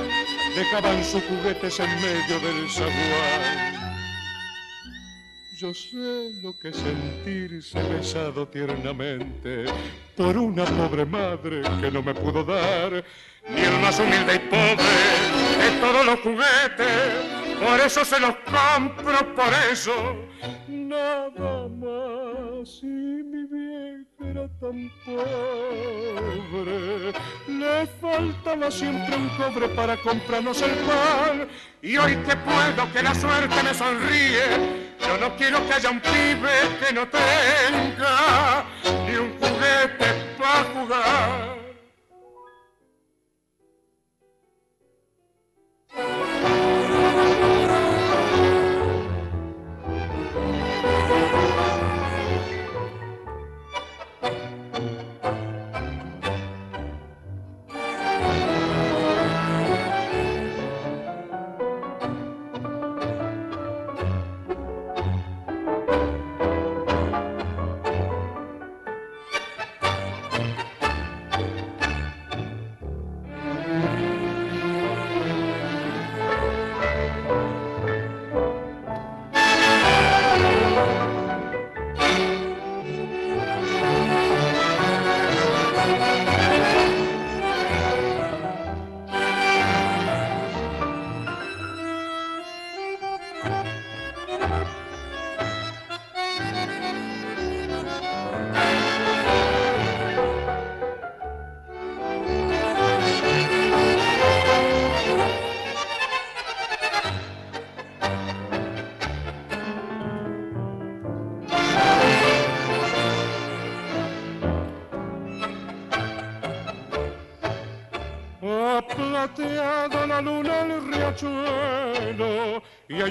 dejaban 0.55 1.03
sus 1.03 1.23
juguetes 1.25 1.81
en 1.81 1.91
medio 2.01 2.39
del 2.39 2.71
zaguán. 2.71 3.78
Yo 5.59 5.75
sé 5.75 6.41
lo 6.41 6.57
que 6.57 6.73
sentirse 6.73 7.83
besado 7.83 8.47
tiernamente 8.47 9.65
por 10.17 10.39
una 10.39 10.65
pobre 10.65 11.05
madre 11.05 11.63
que 11.81 11.91
no 11.91 12.01
me 12.01 12.15
pudo 12.15 12.45
dar 12.45 13.05
ni 13.51 13.61
el 13.63 13.81
más 13.81 13.99
humilde 13.99 14.37
y 14.37 14.39
pobre 14.39 14.95
de 15.59 15.81
todos 15.81 16.07
los 16.07 16.21
juguetes. 16.21 17.59
Por 17.59 17.81
eso 17.81 18.05
se 18.05 18.21
los 18.21 18.37
compro, 18.37 19.35
por 19.35 19.53
eso 19.73 19.95
nada 20.69 21.69
más. 21.69 22.48
Y 22.61 22.87
mi 22.87 23.45
vieja 23.47 24.31
era 24.31 24.49
tan 24.59 24.91
pobre, 25.05 26.67
le 27.47 27.87
faltaba 28.01 28.69
siempre 28.69 29.17
un 29.17 29.29
cobre 29.29 29.69
para 29.69 29.97
comprarnos 29.99 30.61
el 30.63 30.73
pan. 30.79 31.49
Y 31.83 31.97
hoy 31.99 32.17
que 32.17 32.35
puedo, 32.35 32.93
que 32.93 33.01
la 33.01 33.15
suerte 33.15 33.63
me 33.63 33.73
sonríe, 33.73 34.89
yo 34.99 35.19
no 35.19 35.37
quiero 35.37 35.65
que 35.69 35.75
haya 35.75 35.91
un 35.91 36.01
pibe 36.01 36.51
que 36.85 36.93
no 36.93 37.07
tenga 37.07 38.65
ni 39.07 39.15
un 39.15 39.31
juguete 39.39 40.07
para 40.37 40.65
jugar. 40.75 41.59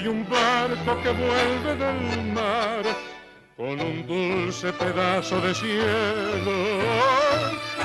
Un 0.08 0.26
barco 0.28 1.02
que 1.02 1.10
vuelve 1.10 1.76
del 1.76 2.32
mar 2.32 2.82
con 3.56 3.80
un 3.80 4.06
dulce 4.06 4.72
pedazo 4.72 5.40
de 5.40 5.54
cielo, 5.54 6.56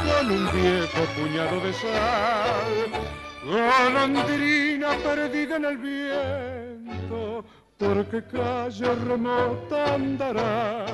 con 0.05 0.31
un 0.31 0.45
viejo 0.51 1.01
puñado 1.17 1.59
de 1.59 1.73
sal, 1.73 2.73
golondrina 3.43 4.95
perdida 5.03 5.55
en 5.57 5.65
el 5.65 5.77
viento, 5.77 7.43
porque 7.77 8.23
calle 8.31 8.95
remota 9.07 9.95
andará 9.95 10.85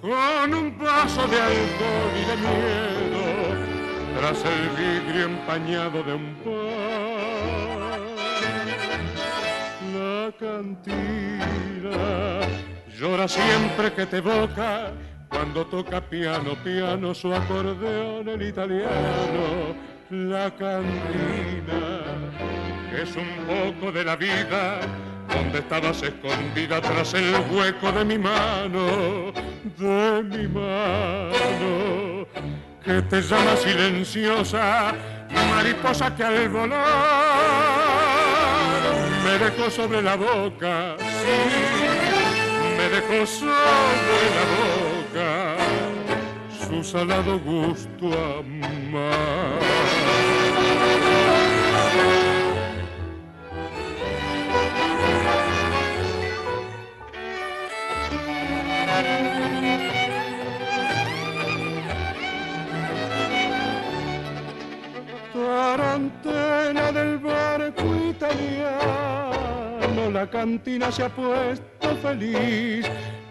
con 0.00 0.54
un 0.54 0.78
vaso 0.78 1.26
de 1.26 1.40
alcohol 1.40 2.12
y 2.20 2.24
de 2.30 2.36
miedo, 2.46 3.24
tras 4.18 4.44
el 4.44 4.68
vidrio 4.76 5.24
empañado 5.24 6.02
de 6.02 6.14
un 6.14 6.34
pan 6.44 7.15
cantina. 10.32 11.90
Llora 12.98 13.28
siempre 13.28 13.92
que 13.92 14.06
te 14.06 14.18
evoca 14.18 14.92
cuando 15.28 15.66
toca 15.66 16.00
piano, 16.00 16.54
piano, 16.64 17.14
su 17.14 17.32
acordeón 17.32 18.28
el 18.28 18.42
italiano. 18.42 19.74
La 20.10 20.50
cantina 20.50 22.00
es 22.96 23.16
un 23.16 23.46
poco 23.46 23.92
de 23.92 24.04
la 24.04 24.16
vida 24.16 24.80
donde 25.28 25.58
estabas 25.58 26.02
escondida 26.02 26.80
tras 26.80 27.14
el 27.14 27.34
hueco 27.50 27.92
de 27.92 28.04
mi 28.04 28.18
mano, 28.18 29.32
de 29.76 30.22
mi 30.22 30.48
mano, 30.48 32.26
que 32.84 33.02
te 33.02 33.20
llama 33.20 33.56
silenciosa, 33.56 34.94
mariposa 35.50 36.14
que 36.14 36.24
al 36.24 36.48
volar 36.48 37.25
me 39.38 39.44
dejó 39.44 39.70
sobre 39.70 40.00
la 40.02 40.16
boca, 40.16 40.96
sí, 40.98 41.36
me 42.76 42.88
dejó 42.88 43.26
sobre 43.26 44.24
la 44.36 44.44
boca 44.56 45.56
su 46.66 46.82
salado 46.82 47.38
gusto 47.40 48.06
amar. 48.38 49.60
Tarantena 65.34 66.90
del 66.92 67.18
barco 67.18 67.84
italiano, 68.08 69.15
la 70.10 70.28
cantina 70.28 70.90
se 70.90 71.04
ha 71.04 71.08
puesto 71.08 71.96
feliz 72.02 72.86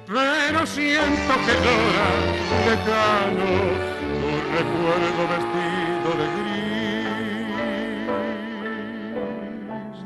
pero 0.08 0.66
siento 0.68 1.34
que 1.46 1.54
llora 1.66 2.10
lejano 2.68 3.50
tu 4.22 4.30
recuerdo 4.54 5.22
vestido 5.34 6.10
de 6.20 6.28
gris. 6.36 6.76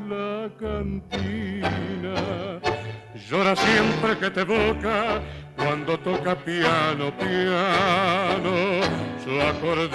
La 0.08 0.36
cantina 0.58 2.18
llora 3.28 3.54
siempre 3.56 4.10
que 4.18 4.30
te 4.30 4.44
boca 4.44 5.20
cuando 5.56 5.98
toca 5.98 6.34
piano, 6.34 7.12
piano, 7.18 8.80
su 9.22 9.32
acordeón. 9.40 9.90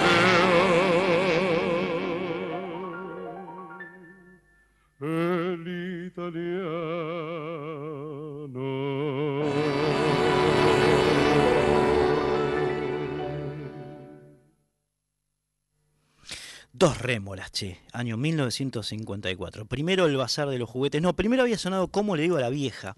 El 5.02 6.08
italiano. 6.08 6.46
Dos 16.72 16.98
rémoras, 17.02 17.52
che, 17.52 17.80
año 17.92 18.16
1954. 18.16 19.66
Primero 19.66 20.06
el 20.06 20.16
Bazar 20.16 20.48
de 20.48 20.60
los 20.60 20.70
Juguetes. 20.70 21.02
No, 21.02 21.14
primero 21.14 21.44
había 21.44 21.58
sonado 21.58 21.90
Como 21.90 22.16
le 22.16 22.24
digo 22.24 22.38
a 22.38 22.42
la 22.42 22.50
vieja, 22.50 22.96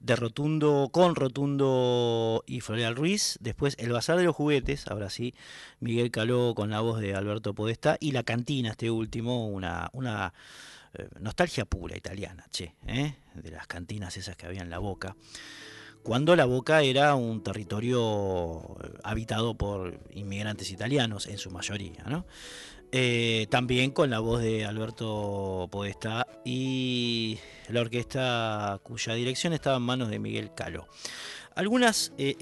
de 0.00 0.16
Rotundo, 0.16 0.88
con 0.92 1.14
Rotundo 1.14 2.42
y 2.46 2.60
Floreal 2.60 2.96
Ruiz. 2.96 3.36
Después 3.42 3.76
el 3.78 3.92
Bazar 3.92 4.16
de 4.16 4.24
los 4.24 4.34
Juguetes, 4.34 4.86
ahora 4.88 5.10
sí, 5.10 5.34
Miguel 5.80 6.10
Caló 6.10 6.54
con 6.54 6.70
la 6.70 6.80
voz 6.80 7.00
de 7.00 7.14
Alberto 7.14 7.54
Podesta. 7.54 7.98
Y 8.00 8.12
La 8.12 8.22
Cantina, 8.22 8.70
este 8.70 8.90
último, 8.90 9.46
una, 9.46 9.90
una 9.92 10.32
eh, 10.94 11.08
nostalgia 11.20 11.64
pura 11.64 11.96
italiana, 11.96 12.46
che, 12.50 12.74
¿eh? 12.86 13.16
de 13.34 13.50
las 13.50 13.66
cantinas 13.66 14.16
esas 14.16 14.36
que 14.36 14.46
había 14.46 14.62
en 14.62 14.70
la 14.70 14.78
boca 14.78 15.16
cuando 16.04 16.36
la 16.36 16.44
Boca 16.44 16.82
era 16.82 17.14
un 17.14 17.42
territorio 17.42 18.60
eh, 18.60 18.92
habitado 19.02 19.54
por 19.54 19.98
inmigrantes 20.12 20.70
italianos 20.70 21.26
en 21.26 21.38
su 21.38 21.50
mayoría. 21.50 22.04
también 23.48 23.90
con 23.90 24.10
la 24.10 24.20
voz 24.20 24.42
de 24.42 24.66
Alberto 24.66 25.66
Podestá 25.72 26.26
y 26.44 27.38
la 27.68 27.80
orquesta 27.80 28.78
cuya 28.82 29.14
dirección 29.14 29.54
estaba 29.54 29.78
en 29.78 29.82
manos 29.82 30.10
de 30.10 30.18
Miguel 30.18 30.52
Calo. 30.54 30.86
Algunas 31.54 32.12
eh, 32.18 32.36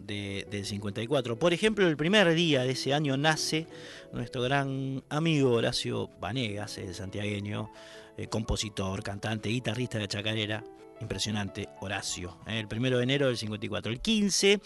efemérides 0.00 0.50
del 0.50 0.64
54. 0.64 1.38
Por 1.38 1.52
ejemplo, 1.52 1.86
el 1.86 1.96
primer 1.96 2.32
día 2.34 2.62
de 2.62 2.72
ese 2.72 2.94
año 2.94 3.16
nace 3.16 3.66
nuestro 4.12 4.42
gran 4.42 5.02
amigo 5.08 5.52
Horacio 5.52 6.10
Vanegas, 6.20 6.78
el 6.78 6.94
santiagueño, 6.94 7.70
eh, 8.16 8.26
compositor, 8.28 9.02
cantante, 9.02 9.48
guitarrista 9.48 9.98
de 9.98 10.08
chacarera. 10.08 10.64
Impresionante, 11.00 11.68
Horacio. 11.80 12.36
el 12.46 12.68
primero 12.68 12.98
de 12.98 13.04
enero 13.04 13.28
del 13.28 13.38
54. 13.38 13.90
El 13.90 14.00
15 14.00 14.60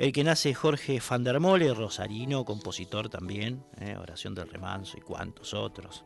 el 0.00 0.12
que 0.12 0.24
nace 0.24 0.54
Jorge 0.54 0.98
van 1.10 1.24
der 1.24 1.40
Mole, 1.40 1.74
rosarino, 1.74 2.46
compositor 2.46 3.10
también, 3.10 3.62
¿eh? 3.78 3.96
Oración 4.00 4.34
del 4.34 4.48
Remanso 4.48 4.96
y 4.96 5.02
cuantos 5.02 5.52
otros. 5.52 6.04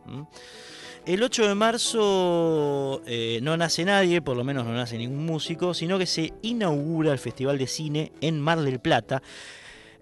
El 1.07 1.23
8 1.23 1.47
de 1.47 1.55
marzo 1.55 3.03
eh, 3.07 3.39
no 3.41 3.57
nace 3.57 3.85
nadie, 3.85 4.21
por 4.21 4.37
lo 4.37 4.43
menos 4.43 4.65
no 4.65 4.73
nace 4.73 4.99
ningún 4.99 5.25
músico, 5.25 5.75
sino 5.75 5.97
que 5.97 6.07
se 6.07 6.33
inaugura 6.43 7.13
el 7.13 7.21
Festival 7.21 7.57
de 7.57 7.69
Cine 7.69 8.13
en 8.21 8.41
Mar 8.41 8.63
del 8.63 8.81
Plata, 8.81 9.23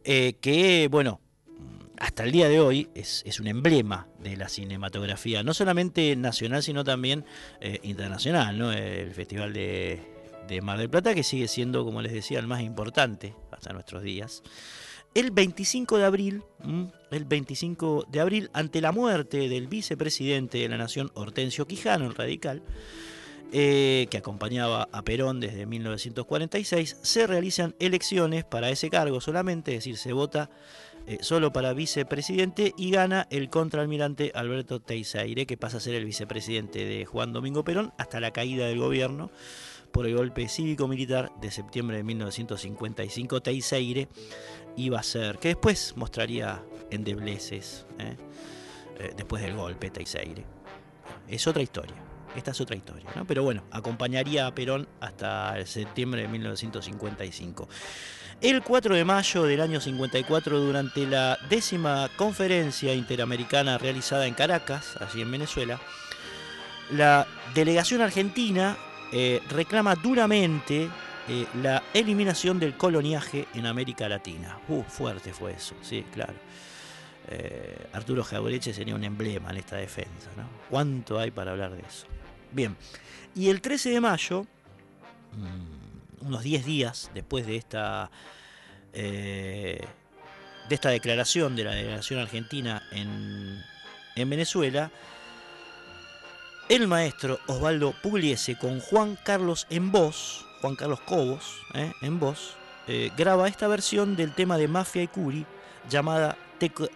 eh, 0.05 0.37
que, 0.41 0.89
bueno, 0.91 1.21
hasta 1.99 2.25
el 2.25 2.33
día 2.33 2.49
de 2.49 2.61
hoy 2.61 2.89
es, 2.95 3.23
un 3.41 3.47
emblema 3.47 4.09
de 4.21 4.39
la 4.39 4.49
cinematografía, 4.49 5.43
no 5.43 5.53
solamente 5.53 6.17
nacional, 6.17 6.63
sino 6.63 6.83
también 6.83 7.27
internacional, 7.83 8.57
¿no? 8.57 8.73
El 8.73 9.13
Festival 9.13 9.53
de, 9.53 10.12
de 10.49 10.61
Mar 10.61 10.79
del 10.79 10.91
Plata, 10.91 11.15
que 11.15 11.23
sigue 11.23 11.49
siendo, 11.49 11.85
como 11.85 12.03
les 12.03 12.13
decía, 12.13 12.39
el 12.39 12.47
más 12.47 12.63
importante 12.63 13.35
hasta 13.51 13.73
nuestros 13.73 14.03
días. 14.03 14.43
El 15.15 15.31
25 15.31 15.99
de 15.99 16.05
abril, 16.05 16.43
el 17.11 17.25
25 17.27 18.07
de 18.09 18.21
abril, 18.21 18.51
ante 18.55 18.81
la 18.81 18.93
muerte 18.93 19.49
del 19.49 19.67
vicepresidente 19.67 20.59
de 20.59 20.69
la 20.69 20.79
Nación, 20.79 21.11
Hortensio 21.15 21.67
Quijano, 21.67 22.07
el 22.07 22.15
radical, 22.15 22.63
eh, 23.53 24.07
que 24.11 24.17
acompañaba 24.17 24.89
a 24.91 25.03
Perón 25.03 25.39
desde 25.39 25.67
1946, 25.67 26.97
se 27.03 27.27
realizan 27.27 27.75
elecciones 27.79 28.45
para 28.45 28.71
ese 28.71 28.89
cargo 28.89 29.21
solamente, 29.21 29.73
es 29.73 29.79
decir, 29.81 29.99
se 29.99 30.15
vota 30.15 30.49
eh, 31.07 31.19
solo 31.21 31.53
para 31.53 31.75
vicepresidente 31.75 32.73
y 32.79 32.93
gana 32.93 33.27
el 33.31 33.51
contraalmirante 33.51 34.33
Alberto 34.35 34.81
Teixeira, 34.81 35.45
que 35.45 35.59
pasa 35.59 35.77
a 35.77 35.81
ser 35.81 35.95
el 35.95 36.07
vicepresidente 36.07 36.87
de 36.87 37.05
Juan 37.05 37.35
Domingo 37.35 37.63
Perón 37.63 37.93
hasta 37.99 38.21
la 38.21 38.31
caída 38.31 38.67
del 38.67 38.79
gobierno 38.79 39.31
por 39.93 40.07
el 40.07 40.17
golpe 40.17 40.49
cívico-militar 40.49 41.33
de 41.41 41.51
septiembre 41.51 41.99
de 41.99 42.03
1955, 42.03 43.43
Teixeire 43.43 44.09
iba 44.77 44.99
a 44.99 45.03
ser, 45.03 45.39
que 45.39 45.49
después 45.49 45.95
mostraría 45.97 46.65
endebleces 46.91 47.87
¿eh? 47.99 48.17
Eh, 48.99 49.13
después 49.17 49.43
del 49.43 49.55
golpe 49.55 49.91
Teixeire. 49.91 50.45
Es 51.29 51.47
otra 51.47 51.63
historia, 51.63 51.97
esta 52.35 52.51
es 52.51 52.61
otra 52.61 52.77
historia, 52.77 53.09
pero 53.27 53.43
bueno, 53.43 53.65
acompañaría 53.71 54.47
a 54.47 54.55
Perón 54.55 54.89
hasta 55.01 55.65
septiembre 55.67 56.23
de 56.23 56.29
1955. 56.29 57.69
El 58.41 58.63
4 58.63 58.97
de 58.97 59.05
mayo 59.05 59.45
del 59.45 59.61
año 59.61 59.81
54, 59.81 60.59
durante 60.59 61.07
la 61.07 61.39
décima 61.49 62.11
conferencia 62.17 62.93
interamericana 62.93 63.79
realizada 63.79 64.27
en 64.27 64.35
Caracas, 64.35 64.97
allí 65.01 65.23
en 65.23 65.31
Venezuela, 65.31 65.81
la 66.91 67.27
delegación 67.55 68.01
argentina 68.01 68.77
eh, 69.13 69.43
reclama 69.51 69.95
duramente 69.95 70.89
eh, 71.29 71.47
la 71.63 71.83
eliminación 71.93 72.59
del 72.59 72.79
coloniaje 72.79 73.47
en 73.53 73.67
América 73.67 74.09
Latina. 74.09 74.59
Uh, 74.69 74.83
fuerte 74.83 75.35
fue 75.35 75.53
eso, 75.53 75.75
sí, 75.83 76.05
claro. 76.13 76.33
Eh, 77.29 77.89
Arturo 77.93 78.25
Jaureche 78.25 78.73
sería 78.73 78.95
un 78.95 79.05
emblema 79.05 79.51
en 79.51 79.59
esta 79.59 79.77
defensa, 79.77 80.31
¿no? 80.35 80.45
¿Cuánto 80.71 81.19
hay 81.19 81.31
para 81.31 81.51
hablar 81.51 81.73
de 81.73 81.83
eso? 81.83 82.07
Bien, 82.51 82.75
y 83.35 83.51
el 83.51 83.61
13 83.61 83.91
de 83.91 84.01
mayo, 84.01 84.47
mm, 85.33 86.27
unos 86.27 86.43
10 86.43 86.65
días 86.65 87.11
después 87.15 87.47
de 87.47 87.57
esta, 87.57 88.11
de 88.93 89.87
esta 90.71 90.89
declaración 90.89 91.55
de 91.55 91.65
la 91.65 91.75
delegación 91.75 92.19
argentina 92.19 92.83
en, 92.93 93.63
en 94.17 94.31
Venezuela, 94.31 94.91
el 96.69 96.89
maestro 96.89 97.39
Osvaldo 97.47 97.95
Pugliese 98.03 98.57
con 98.57 98.81
Juan 98.81 99.19
Carlos 99.25 99.67
en 99.71 99.93
voz, 99.93 100.47
Juan 100.61 100.77
Carlos 100.77 101.01
Cobos 101.01 101.61
eh, 101.75 101.93
en 102.03 102.19
voz, 102.19 102.57
eh, 102.89 103.11
graba 103.17 103.49
esta 103.49 103.69
versión 103.69 104.17
del 104.17 104.35
tema 104.35 104.57
de 104.57 104.69
Mafia 104.69 105.03
y 105.03 105.09
Curi 105.09 105.47
llamada 105.89 106.37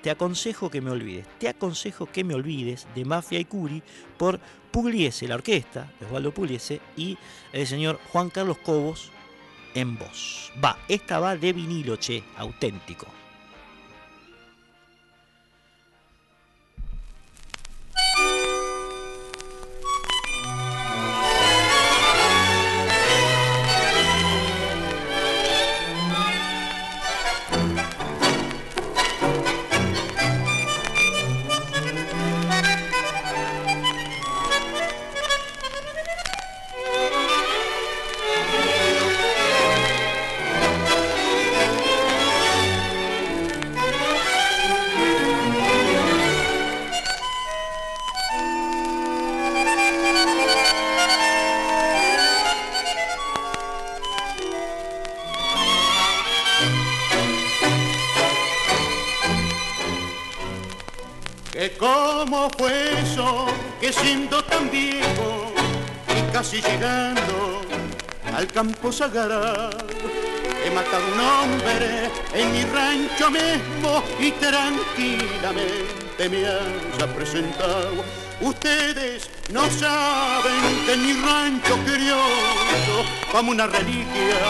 te, 0.02 0.10
aconsejo 0.10 0.70
que 0.70 0.80
me 0.80 0.90
olvides. 0.90 1.26
Te 1.38 1.48
aconsejo 1.48 2.06
que 2.06 2.24
me 2.24 2.34
olvides 2.34 2.86
de 2.94 3.04
Mafia 3.04 3.38
y 3.40 3.44
Curi 3.44 3.82
por 4.16 4.38
Pugliese, 4.70 5.26
la 5.26 5.34
orquesta 5.34 5.92
de 5.98 6.06
Osvaldo 6.06 6.32
Pugliese 6.32 6.80
y 6.96 7.18
el 7.52 7.66
señor 7.66 7.98
Juan 8.12 8.30
Carlos 8.30 8.58
Cobos 8.58 9.10
en 9.74 9.98
voz. 9.98 10.52
Va, 10.62 10.78
esta 10.88 11.18
va 11.18 11.36
de 11.36 11.52
vinilo, 11.52 11.96
che, 11.96 12.22
auténtico. 12.36 13.06
Campo 68.56 68.90
sagrado. 68.90 69.70
He 70.64 70.70
matado 70.70 71.04
un 71.12 71.20
hombre 71.20 72.10
en 72.34 72.52
mi 72.52 72.62
rancho 72.64 73.30
mismo 73.30 74.02
y 74.18 74.30
tranquilamente 74.32 76.28
me 76.30 76.38
haya 76.38 77.06
presentado 77.14 78.02
Ustedes 78.40 79.28
no 79.50 79.68
saben 79.70 80.62
que 80.86 80.96
mi 80.96 81.12
rancho 81.14 81.76
criollo, 81.84 83.04
como 83.30 83.50
una 83.50 83.66
reliquia, 83.66 84.40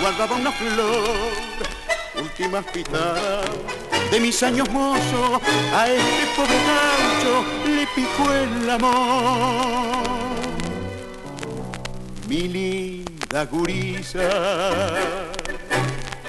guardaba 0.00 0.36
una 0.36 0.52
flor. 0.52 2.22
Últimas 2.22 2.64
pitadas 2.66 3.48
de 4.10 4.20
mis 4.20 4.42
años 4.42 4.68
mozos, 4.70 5.40
a 5.74 5.88
este 5.88 6.26
pobre 6.36 6.58
gaucho 6.70 7.44
le 7.66 7.86
picó 7.94 8.32
el 8.32 8.70
amor. 8.70 10.29
Mi 12.30 12.46
linda 12.46 13.44
gurisa, 13.46 14.22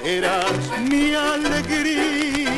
eras 0.04 0.80
mi 0.80 1.14
alegría. 1.14 2.50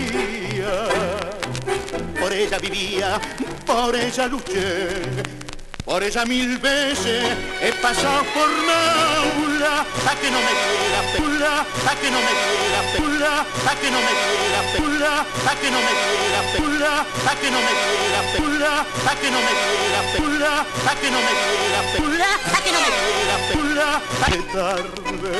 Por 2.18 2.32
ella 2.32 2.58
vivía, 2.58 3.20
por 3.66 3.94
ella 3.94 4.28
luché 4.28 5.43
por 5.84 6.02
ella 6.02 6.24
mil 6.24 6.56
veces 6.58 7.24
he 7.60 7.72
pasado 7.72 8.24
por 8.32 8.48
Naula, 8.48 9.82
a 9.82 10.14
que 10.16 10.30
no 10.30 10.38
me 10.40 10.52
diera 10.64 11.00
pula, 11.16 11.60
a 11.60 11.94
que 12.00 12.10
no 12.10 12.18
me 12.24 12.32
diera 12.40 12.80
pula, 12.96 13.32
a 13.42 13.74
que 13.76 13.90
no 13.90 13.98
me 14.00 14.12
diera 14.24 14.60
pula, 14.74 15.12
a 15.20 15.54
que 15.60 15.70
no 15.70 15.78
me 15.84 15.92
diera 16.00 16.40
pula, 16.56 16.92
a 17.00 17.34
que 17.36 17.50
no 17.50 17.58
me 17.60 17.72
diera 17.84 18.20
pula, 18.34 18.72
a 18.80 19.14
que 19.20 19.30
no 19.30 19.38
me 19.44 19.52
diera 19.60 20.00
pula, 20.16 20.52
a 20.60 20.94
que 20.96 21.10
no 21.10 21.18
me 21.20 21.32
diera 21.40 21.80
pula, 21.94 22.28
a 22.34 22.58
que 22.64 22.70
no 22.72 22.80
me 22.84 22.90
diera 22.98 23.36
pula, 23.52 23.88
a 24.20 24.28
que 24.30 24.42
tarde 24.54 25.36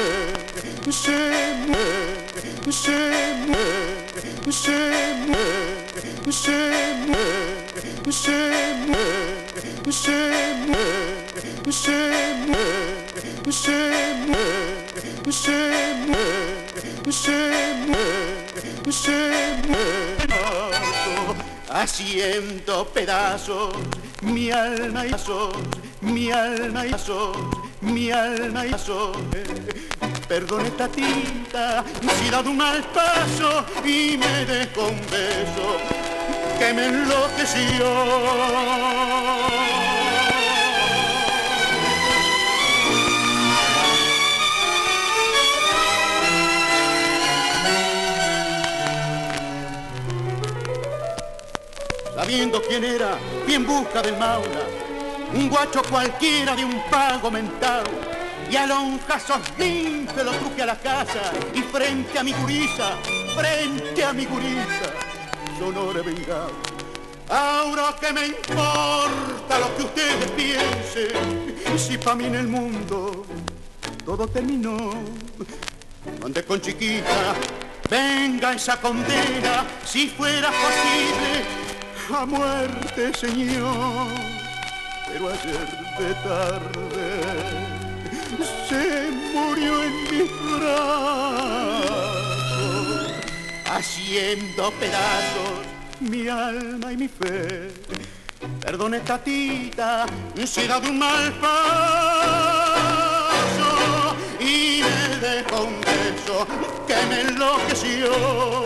se 0.93 1.19
muere, 1.67 2.15
se 2.71 2.99
muere, 3.47 4.53
se 4.53 4.79
muere, 5.27 6.33
se 6.33 6.59
muere, 7.07 8.13
se 8.13 8.39
muere 8.87 9.44
se 9.91 10.55
muere, 10.67 11.73
se 11.73 11.91
muere, 12.47 13.53
se 13.53 13.79
muere, 14.27 15.33
se 15.33 15.59
muere, 16.07 17.13
se 17.13 17.39
muere, 17.87 18.93
se 18.93 19.19
muere. 19.69 20.35
Haciendo 21.69 22.87
pedazos 22.89 23.75
mi 24.23 24.51
alma 24.51 25.07
y 25.07 25.11
pedazos, 25.11 25.53
mi 26.01 26.31
alma 26.31 26.87
y 26.87 26.91
pedazos, 26.91 27.37
mi 27.81 28.11
alma 28.11 28.67
y 28.67 28.71
pedazos. 28.71 29.17
Perdone 30.29 30.71
tatita 30.71 31.85
si 32.01 32.27
he 32.27 32.31
dado 32.31 32.51
un 32.51 32.57
mal 32.57 32.83
paso 32.95 33.67
y 33.85 34.17
me 34.17 34.47
dejo 34.47 34.89
un 34.89 35.01
beso 35.11 36.14
que 36.59 36.73
me 36.75 36.87
enloqueció. 36.87 37.85
sabiendo 52.25 52.63
quién 52.63 52.83
era, 52.85 53.19
bien 53.47 53.67
busca 53.67 54.01
del 54.01 54.17
Maula, 54.17 54.65
un 55.35 55.51
guacho 55.51 55.83
cualquiera 55.91 56.57
de 56.57 56.65
un 56.65 56.81
pago 56.91 57.31
mental, 57.31 57.85
y 58.51 58.57
a 58.57 58.67
lonjazos 58.67 59.41
limpio 59.59 60.25
lo 60.25 60.33
truje 60.33 60.63
a 60.63 60.67
la 60.67 60.77
casa, 60.77 61.33
y 61.53 61.61
frente 61.61 62.19
a 62.19 62.25
mi 62.25 62.33
gurisa, 62.33 62.97
frente 63.37 64.03
a 64.03 64.15
mi 64.15 64.25
gurisa, 64.25 65.04
sonora 65.59 66.03
vengado. 66.03 66.53
Ahora 67.29 67.97
que 68.01 68.13
me 68.13 68.27
importa 68.27 69.59
lo 69.59 69.77
que 69.77 69.83
ustedes 69.83 70.31
piensen, 70.33 71.79
si 71.79 71.97
para 71.99 72.17
mí 72.17 72.27
en 72.27 72.35
el 72.35 72.49
mundo 72.49 73.25
todo 74.05 74.29
terminó, 74.29 74.93
donde 76.21 76.45
con 76.45 76.61
chiquita 76.61 77.35
venga 77.89 78.53
esa 78.53 78.79
condena, 78.81 79.65
si 79.85 80.09
fuera 80.09 80.51
posible 80.51 81.45
a 82.15 82.27
muerte, 82.27 83.13
Señor. 83.15 84.09
Pero 85.09 85.29
ayer 85.29 85.69
de 85.99 86.15
tarde 86.27 87.07
se 88.69 89.11
murió 89.33 89.83
en 89.83 89.93
mis 90.11 90.31
brazos, 90.59 92.14
haciendo 93.75 94.71
pedazos. 94.73 95.67
Mi 96.01 96.29
alma 96.29 96.93
y 96.93 96.97
mi 96.97 97.09
fe. 97.09 97.71
Perdone, 98.61 99.01
tatita, 99.01 100.07
si 100.45 100.61
he 100.63 100.69
dado 100.69 100.89
un 100.91 100.99
mal 100.99 101.33
paso. 101.41 101.55
Y 104.41 104.83
me 104.83 105.17
dejó 105.27 105.65
un 105.65 105.81
beso 105.81 106.47
que 106.87 106.97
me 107.07 107.21
enloqueció 107.23 108.65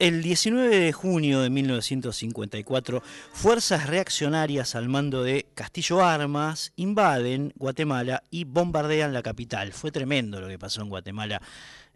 El 0.00 0.22
19 0.22 0.78
de 0.78 0.92
junio 0.92 1.42
de 1.42 1.50
1954, 1.50 3.02
fuerzas 3.34 3.86
reaccionarias 3.86 4.74
al 4.74 4.88
mando 4.88 5.22
de 5.22 5.48
Castillo 5.54 6.02
Armas 6.02 6.72
invaden 6.76 7.52
Guatemala 7.54 8.22
y 8.30 8.44
bombardean 8.44 9.12
la 9.12 9.22
capital. 9.22 9.74
Fue 9.74 9.92
tremendo 9.92 10.40
lo 10.40 10.48
que 10.48 10.58
pasó 10.58 10.80
en 10.80 10.88
Guatemala 10.88 11.42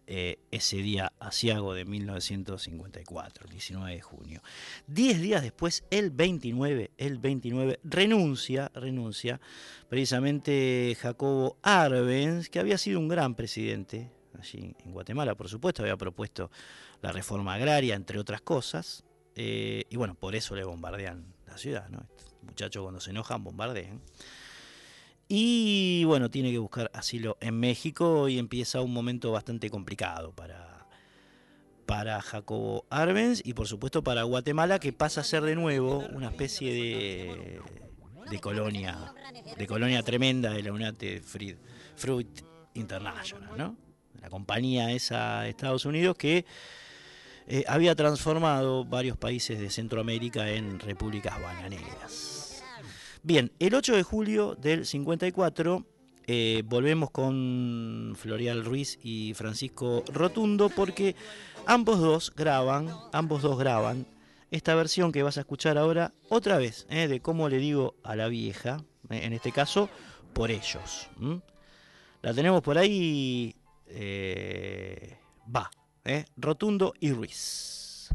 eh, 0.05 0.37
ese 0.51 0.77
día 0.77 1.13
asiago 1.19 1.73
de 1.73 1.85
1954, 1.85 3.45
el 3.45 3.51
19 3.51 3.95
de 3.95 4.01
junio. 4.01 4.43
Diez 4.85 5.19
días 5.19 5.41
después, 5.41 5.83
el 5.89 6.11
29, 6.11 6.91
el 6.99 7.17
29, 7.17 7.79
renuncia, 7.83 8.71
renuncia 8.75 9.41
precisamente 9.89 10.95
Jacobo 11.01 11.57
Arbenz, 11.63 12.49
que 12.49 12.59
había 12.59 12.77
sido 12.77 12.99
un 12.99 13.07
gran 13.07 13.33
presidente 13.33 14.11
allí 14.39 14.75
en 14.85 14.91
Guatemala, 14.91 15.33
por 15.33 15.49
supuesto, 15.49 15.81
había 15.81 15.97
propuesto 15.97 16.51
la 17.05 17.11
reforma 17.11 17.53
agraria, 17.53 17.93
entre 17.93 18.17
otras 18.17 18.41
cosas. 18.41 19.03
Eh, 19.35 19.83
y 19.91 19.95
bueno, 19.95 20.15
por 20.15 20.33
eso 20.33 20.55
le 20.55 20.63
bombardean 20.63 21.35
la 21.45 21.55
ciudad, 21.55 21.87
¿no? 21.89 22.07
muchachos 22.41 22.81
cuando 22.81 22.99
se 22.99 23.11
enojan 23.11 23.43
bombardean. 23.43 24.01
Y 25.27 26.03
bueno, 26.05 26.31
tiene 26.31 26.51
que 26.51 26.57
buscar 26.57 26.89
asilo 26.95 27.37
en 27.41 27.59
México 27.59 28.27
y 28.27 28.39
empieza 28.39 28.81
un 28.81 28.91
momento 28.91 29.31
bastante 29.31 29.69
complicado 29.69 30.31
para, 30.31 30.87
para 31.85 32.21
Jacobo 32.21 32.85
Arbenz 32.89 33.41
y 33.43 33.53
por 33.53 33.67
supuesto 33.67 34.03
para 34.03 34.23
Guatemala, 34.23 34.79
que 34.79 34.91
pasa 34.91 35.21
a 35.21 35.23
ser 35.23 35.43
de 35.43 35.55
nuevo 35.55 35.99
una 36.11 36.29
especie 36.29 36.73
de, 36.73 37.61
de 38.31 38.39
colonia, 38.39 39.13
de 39.55 39.67
colonia 39.67 40.01
tremenda 40.01 40.53
de 40.53 40.63
la 40.63 40.71
United 40.71 41.21
Fruit 41.95 42.41
International, 42.73 43.55
¿no? 43.55 43.77
La 44.21 44.29
compañía 44.31 44.91
esa 44.91 45.41
de 45.41 45.49
Estados 45.49 45.85
Unidos 45.85 46.15
que 46.17 46.45
eh, 47.47 47.63
había 47.67 47.95
transformado 47.95 48.85
varios 48.85 49.17
países 49.17 49.59
de 49.59 49.69
Centroamérica 49.69 50.49
en 50.49 50.79
repúblicas 50.79 51.39
bananeras. 51.39 52.63
Bien, 53.21 53.51
el 53.59 53.75
8 53.75 53.95
de 53.95 54.03
julio 54.03 54.55
del 54.55 54.85
54 54.85 55.85
eh, 56.25 56.63
volvemos 56.65 57.11
con 57.11 58.15
Florial 58.17 58.65
Ruiz 58.65 58.97
y 59.03 59.35
Francisco 59.35 60.03
Rotundo 60.11 60.69
porque 60.69 61.15
ambos 61.67 61.99
dos 61.99 62.33
graban, 62.35 62.89
ambos 63.13 63.43
dos 63.43 63.59
graban 63.59 64.07
esta 64.49 64.73
versión 64.73 65.11
que 65.11 65.21
vas 65.21 65.37
a 65.37 65.41
escuchar 65.41 65.77
ahora 65.77 66.13
otra 66.29 66.57
vez, 66.57 66.87
eh, 66.89 67.07
de 67.07 67.19
cómo 67.19 67.47
le 67.47 67.57
digo 67.57 67.95
a 68.03 68.15
la 68.15 68.27
vieja, 68.27 68.83
en 69.09 69.33
este 69.33 69.51
caso, 69.51 69.89
por 70.33 70.49
ellos. 70.49 71.09
La 72.21 72.33
tenemos 72.33 72.61
por 72.61 72.77
ahí, 72.77 73.55
va. 75.53 75.69
¿Eh? 76.05 76.25
Rotundo 76.37 76.93
y 76.99 77.11
Ruiz. 77.11 78.09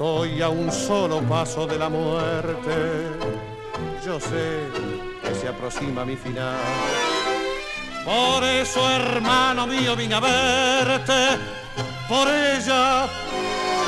Estoy 0.00 0.40
a 0.40 0.48
un 0.48 0.72
solo 0.72 1.20
paso 1.20 1.66
de 1.66 1.76
la 1.76 1.90
muerte. 1.90 2.72
Yo 4.02 4.18
sé 4.18 4.60
que 5.22 5.34
se 5.34 5.46
aproxima 5.46 6.06
mi 6.06 6.16
final. 6.16 6.56
Por 8.06 8.42
eso, 8.42 8.80
hermano 8.92 9.66
mío, 9.66 9.94
vine 9.94 10.14
a 10.14 10.20
verte, 10.20 11.36
por 12.08 12.26
ella, 12.28 13.08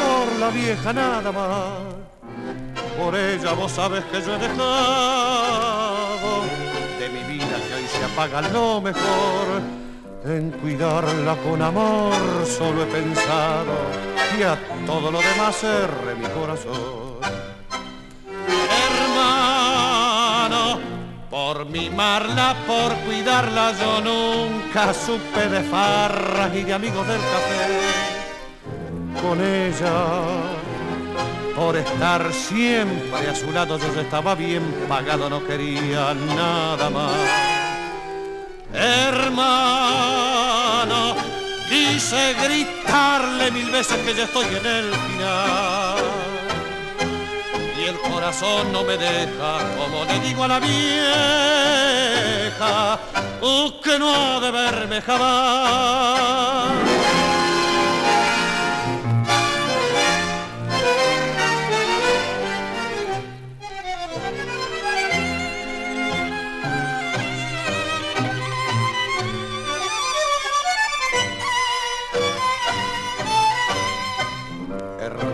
por 0.02 0.38
la 0.38 0.50
vieja 0.50 0.92
nada 0.92 1.32
más. 1.32 1.80
Por 2.98 3.16
ella 3.16 3.54
vos 3.54 3.72
sabes 3.72 4.04
que 4.04 4.20
yo 4.20 4.34
he 4.34 4.38
dejado 4.38 5.62
de 7.00 7.08
mi 7.08 7.22
vida 7.32 7.56
que 7.66 7.74
hoy 7.74 7.86
se 7.86 8.04
apaga 8.04 8.42
lo 8.50 8.82
mejor. 8.82 9.62
En 10.26 10.50
cuidarla 10.50 11.36
con 11.36 11.62
amor 11.62 12.12
solo 12.46 12.82
he 12.82 12.86
pensado 12.86 14.11
y 14.38 14.86
todo 14.86 15.10
lo 15.10 15.20
demás 15.20 15.56
cerré 15.56 16.14
mi 16.14 16.26
corazón. 16.26 17.20
Hermano, 18.88 20.78
por 21.30 21.66
mimarla, 21.66 22.56
por 22.66 22.94
cuidarla 23.04 23.72
yo 23.72 24.00
nunca 24.00 24.94
supe 24.94 25.48
de 25.48 25.60
farras 25.62 26.54
y 26.54 26.62
de 26.62 26.72
amigos 26.72 27.06
del 27.06 27.20
café. 27.20 27.80
Con 29.20 29.40
ella, 29.40 29.92
por 31.54 31.76
estar 31.76 32.32
siempre 32.32 33.28
a 33.28 33.34
su 33.34 33.52
lado 33.52 33.78
yo 33.78 34.00
estaba 34.00 34.34
bien 34.34 34.62
pagado, 34.88 35.28
no 35.28 35.46
quería 35.46 36.14
nada 36.14 36.88
más. 36.90 37.12
Hermano, 38.72 40.32
quise 41.92 42.34
gritarle 42.34 43.50
mil 43.50 43.70
veces 43.70 43.98
que 43.98 44.14
ya 44.14 44.24
estoy 44.24 44.46
en 44.46 44.66
el 44.66 44.94
final. 44.94 46.02
Y 47.78 47.84
el 47.84 48.00
corazón 48.00 48.72
no 48.72 48.82
me 48.82 48.96
deja, 48.96 49.58
como 49.76 50.06
le 50.06 50.18
digo 50.20 50.44
a 50.44 50.48
la 50.48 50.58
vieja, 50.60 50.78
uh, 53.42 53.70
que 53.82 53.98
no 53.98 54.14
ha 54.14 54.40
de 54.40 54.50
verme 54.50 55.02
jamás. 55.02 57.11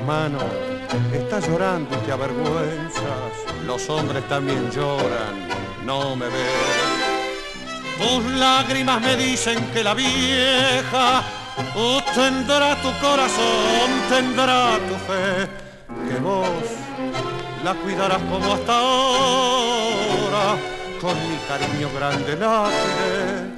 Hermano, 0.09 0.39
estás 1.13 1.47
llorando 1.47 1.95
y 1.95 2.07
te 2.07 2.13
avergüenzas. 2.13 3.31
Los 3.67 3.91
hombres 3.91 4.27
también 4.27 4.71
lloran, 4.71 5.37
no 5.85 6.17
me 6.17 6.25
ves. 6.25 7.29
Tus 7.99 8.25
lágrimas 8.33 9.03
me 9.03 9.17
dicen 9.17 9.63
que 9.67 9.85
la 9.85 9.93
vieja 9.93 11.23
uh, 11.75 12.01
tendrá 12.15 12.75
tu 12.77 12.91
corazón, 13.03 13.91
tendrá 14.09 14.79
tu 14.89 14.95
fe, 14.95 15.47
que 16.09 16.19
vos 16.21 16.49
la 17.63 17.75
cuidarás 17.75 18.23
como 18.31 18.55
hasta 18.55 18.79
ahora, 18.79 20.57
con 21.03 21.15
mi 21.29 21.37
cariño 21.47 21.91
grande 21.95 22.35
la. 22.35 23.58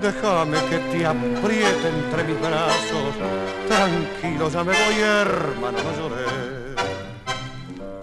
Déjame 0.00 0.58
que 0.68 0.78
te 0.78 1.06
apriete 1.06 1.88
entre 1.88 2.24
mis 2.24 2.38
brazos, 2.40 3.14
tranquilo 3.66 4.50
ya 4.50 4.62
me 4.62 4.72
voy, 4.72 5.00
hermano, 5.00 5.78
no 5.82 5.92
lloré. 5.96 6.26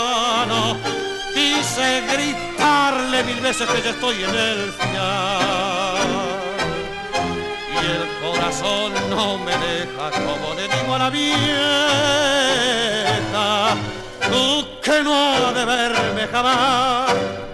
quise 1.33 2.03
gritarle 2.13 3.25
mil 3.25 3.41
veces 3.41 3.69
que 3.69 3.81
ya 3.83 3.91
estoy 3.91 4.23
en 4.23 4.35
el 4.35 4.73
final. 4.73 5.97
Y 7.73 7.77
el 7.87 8.07
corazón 8.21 8.93
no 9.09 9.39
me 9.39 9.53
deja, 9.53 10.11
como 10.11 10.55
le 10.55 10.69
digo 10.69 10.95
a 10.95 10.99
la 10.99 11.11
vieja, 11.11 11.37
tú 14.31 14.67
que 14.83 15.03
no 15.03 15.15
ha 15.15 15.53
de 15.55 15.65
verme 15.65 16.29
jamás. 16.31 17.48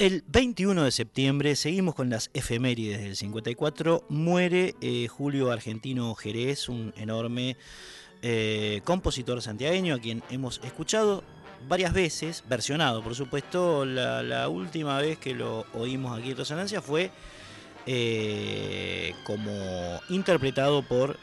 El 0.00 0.24
21 0.28 0.84
de 0.84 0.92
septiembre, 0.92 1.54
seguimos 1.56 1.94
con 1.94 2.08
las 2.08 2.30
efemérides 2.32 3.02
del 3.02 3.16
54, 3.16 4.06
muere 4.08 4.74
eh, 4.80 5.08
Julio 5.08 5.50
Argentino 5.50 6.14
Jerez, 6.14 6.70
un 6.70 6.94
enorme 6.96 7.58
eh, 8.22 8.80
compositor 8.84 9.42
santiagueño 9.42 9.94
a 9.94 9.98
quien 9.98 10.22
hemos 10.30 10.58
escuchado 10.64 11.22
varias 11.68 11.92
veces, 11.92 12.44
versionado 12.48 13.04
por 13.04 13.14
supuesto, 13.14 13.84
la, 13.84 14.48
última 14.48 14.96
vez 14.96 15.18
que 15.18 15.34
lo 15.34 15.66
oímos 15.74 16.18
aquí 16.18 16.30
en 16.30 16.38
Resonancia 16.38 16.80
fue 16.80 17.10
eh, 17.84 19.12
como 19.24 20.00
interpretado 20.08 20.80
por 20.80 21.18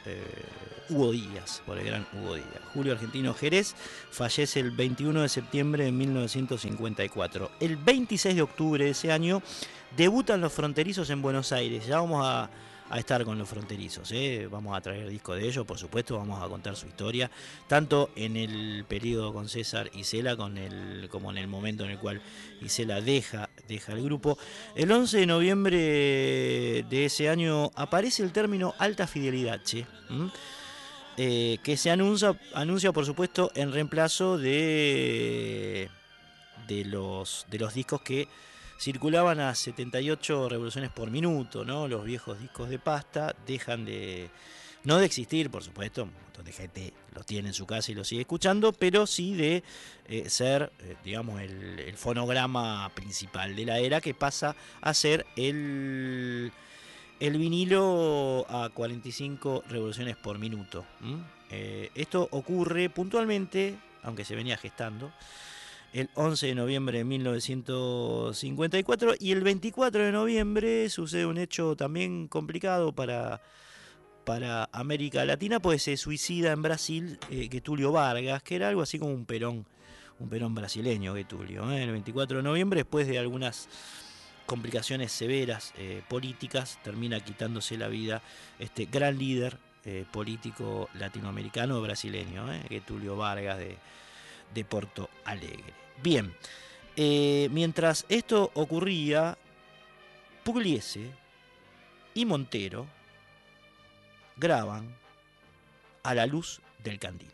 Hugo 0.89 1.11
Díaz, 1.11 1.61
por 1.65 1.77
el 1.77 1.85
gran 1.85 2.07
Hugo 2.13 2.35
Díaz. 2.35 2.47
Julio 2.73 2.93
Argentino 2.93 3.33
Jerez 3.33 3.75
fallece 4.11 4.59
el 4.59 4.71
21 4.71 5.21
de 5.21 5.29
septiembre 5.29 5.85
de 5.85 5.91
1954. 5.91 7.51
El 7.59 7.77
26 7.77 8.35
de 8.35 8.41
octubre 8.41 8.85
de 8.85 8.91
ese 8.91 9.11
año 9.11 9.41
debutan 9.95 10.41
los 10.41 10.53
fronterizos 10.53 11.09
en 11.09 11.21
Buenos 11.21 11.51
Aires. 11.51 11.85
Ya 11.87 11.99
vamos 11.99 12.25
a, 12.25 12.49
estar 12.95 13.25
con 13.25 13.37
los 13.37 13.49
fronterizos. 13.49 14.09
¿eh? 14.13 14.47
Vamos 14.49 14.77
a 14.77 14.79
traer 14.79 15.09
disco 15.09 15.35
de 15.35 15.45
ellos, 15.45 15.65
por 15.65 15.77
supuesto, 15.77 16.17
vamos 16.17 16.41
a 16.41 16.47
contar 16.47 16.75
su 16.77 16.87
historia, 16.87 17.29
tanto 17.67 18.11
en 18.15 18.37
el 18.37 18.85
periodo 18.87 19.33
con 19.33 19.49
César 19.49 19.89
Isela 19.93 20.37
con 20.37 20.57
el, 20.57 21.09
como 21.11 21.29
en 21.31 21.37
el 21.37 21.47
momento 21.47 21.83
en 21.83 21.91
el 21.91 21.99
cual 21.99 22.21
Isela 22.61 23.01
deja, 23.01 23.49
el 23.67 24.03
grupo. 24.03 24.37
El 24.73 24.89
11 24.89 25.17
de 25.17 25.25
noviembre 25.25 25.77
de 25.77 27.05
ese 27.05 27.27
año 27.27 27.71
aparece 27.75 28.23
el 28.23 28.31
término 28.31 28.73
alta 28.77 29.05
fidelidad, 29.05 29.61
che, 29.63 29.85
¿m? 30.09 30.31
Eh, 31.17 31.57
que 31.63 31.77
se 31.77 31.89
anuncia, 31.89 32.39
anuncia, 32.53 32.91
por 32.91 33.05
supuesto, 33.05 33.51
en 33.55 33.71
reemplazo 33.71 34.37
de, 34.37 35.89
de, 36.67 36.85
los, 36.85 37.47
de 37.49 37.57
los 37.57 37.73
discos 37.73 38.01
que 38.01 38.27
circulaban 38.79 39.39
a 39.39 39.55
78 39.55 40.49
revoluciones 40.49 40.91
por 40.91 41.09
minuto, 41.09 41.65
¿no? 41.65 41.87
Los 41.87 42.05
viejos 42.05 42.39
discos 42.39 42.69
de 42.69 42.77
pasta 42.77 43.35
dejan 43.47 43.85
de 43.85 44.29
no 44.83 44.99
de 44.99 45.05
existir, 45.05 45.49
por 45.49 45.63
supuesto, 45.63 46.03
un 46.03 46.13
montón 46.13 46.45
de 46.45 46.53
gente 46.53 46.93
lo 47.13 47.23
tiene 47.23 47.49
en 47.49 47.53
su 47.53 47.65
casa 47.65 47.91
y 47.91 47.95
lo 47.95 48.05
sigue 48.05 48.21
escuchando, 48.21 48.71
pero 48.71 49.05
sí 49.05 49.33
de 49.33 49.63
eh, 50.07 50.29
ser, 50.29 50.71
eh, 50.79 50.95
digamos, 51.03 51.41
el, 51.41 51.93
fonograma 51.97 52.89
principal 52.95 53.55
de 53.55 53.65
la 53.65 53.79
era 53.79 53.99
que 53.99 54.13
pasa 54.13 54.55
a 54.81 54.93
ser 54.93 55.25
el, 55.35 56.53
el 57.19 57.37
vinilo 57.37 58.45
a 58.49 58.69
45 58.69 59.65
revoluciones 59.69 60.15
por 60.17 60.39
minuto. 60.39 60.85
Eh, 61.49 61.89
esto 61.95 62.27
ocurre 62.31 62.89
puntualmente, 62.89 63.77
aunque 64.03 64.25
se 64.25 64.35
venía 64.35 64.57
gestando, 64.57 65.13
el 65.93 66.09
11 66.15 66.47
de 66.47 66.55
noviembre 66.55 66.97
de 66.99 67.05
1954 67.05 69.13
y 69.19 69.31
el 69.31 69.41
24 69.41 70.03
de 70.03 70.11
noviembre 70.11 70.89
sucede 70.89 71.25
un 71.25 71.37
hecho 71.37 71.75
también 71.75 72.27
complicado 72.27 72.91
para, 72.91 73.41
para 74.25 74.69
América 74.71 75.25
Latina, 75.25 75.59
pues 75.59 75.81
se 75.83 75.97
suicida 75.97 76.51
en 76.51 76.61
Brasil 76.61 77.17
eh, 77.31 77.49
Getulio 77.51 77.91
Vargas, 77.91 78.43
que 78.43 78.57
era 78.57 78.69
algo 78.69 78.81
así 78.81 78.99
como 78.99 79.13
un 79.13 79.25
perón, 79.25 79.65
un 80.19 80.29
perón 80.29 80.53
brasileño 80.53 81.15
Getulio, 81.15 81.71
¿eh? 81.71 81.81
el 81.83 81.91
24 81.91 82.37
de 82.37 82.43
noviembre 82.43 82.81
después 82.81 83.07
de 83.07 83.17
algunas 83.17 83.67
complicaciones 84.47 85.11
severas 85.11 85.73
eh, 85.77 86.01
políticas 86.07 86.79
termina 86.83 87.19
quitándose 87.19 87.77
la 87.77 87.89
vida 87.89 88.23
este 88.57 88.85
gran 88.85 89.19
líder 89.19 89.59
eh, 89.85 90.05
político 90.11 90.89
latinoamericano 90.95 91.79
brasileño, 91.81 92.51
eh, 92.51 92.63
Getulio 92.67 93.15
Vargas 93.17 93.59
de, 93.59 93.77
de 94.53 94.65
Porto 94.65 95.09
Alegre. 95.25 95.73
Bien, 96.01 96.33
mientras 97.51 98.05
esto 98.09 98.51
ocurría, 98.53 99.37
Pugliese 100.43 101.11
y 102.13 102.25
Montero 102.25 102.87
graban 104.37 104.95
a 106.03 106.13
la 106.13 106.25
luz 106.25 106.61
del 106.83 106.99
candil. 106.99 107.31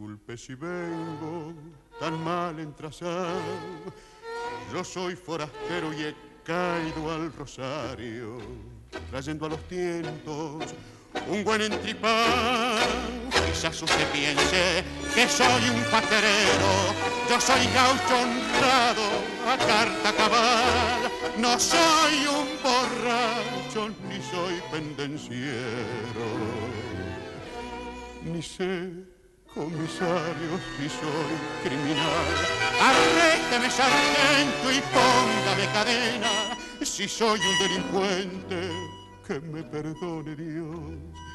Disculpe 0.00 0.34
si 0.38 0.54
vengo 0.54 1.52
tan 2.00 2.24
mal 2.24 2.58
entrazado. 2.58 3.42
Yo 4.72 4.82
soy 4.82 5.14
forastero 5.14 5.92
y 5.92 6.04
he 6.04 6.14
caído 6.42 7.12
al 7.12 7.30
rosario, 7.34 8.38
trayendo 9.10 9.44
a 9.44 9.50
los 9.50 9.60
tientos 9.68 10.74
un 11.28 11.44
buen 11.44 11.60
entripado. 11.60 12.80
Quizás 13.46 13.82
usted 13.82 14.10
piense 14.10 14.82
que 15.14 15.28
soy 15.28 15.68
un 15.68 15.82
paterero, 15.90 16.72
yo 17.28 17.38
soy 17.38 17.66
gaucho 17.74 18.16
honrado 18.22 19.04
a 19.46 19.58
carta 19.58 20.12
cabal. 20.16 21.12
No 21.36 21.58
soy 21.58 22.26
un 22.26 22.48
borracho 22.62 23.90
ni 24.08 24.22
soy 24.22 24.62
pendenciero, 24.72 25.50
ni 28.24 28.40
sé 28.40 29.09
comisario 29.54 30.58
si 30.76 30.88
soy 30.88 31.34
criminal. 31.64 32.26
Arrésteme 32.80 33.70
sargento 33.70 34.70
y 34.70 34.80
póngame 34.92 35.66
cadena 35.72 36.56
si 36.82 37.08
soy 37.08 37.40
un 37.40 37.58
delincuente 37.58 38.70
que 39.26 39.40
me 39.40 39.62
perdone 39.62 40.36
Dios. 40.36 41.29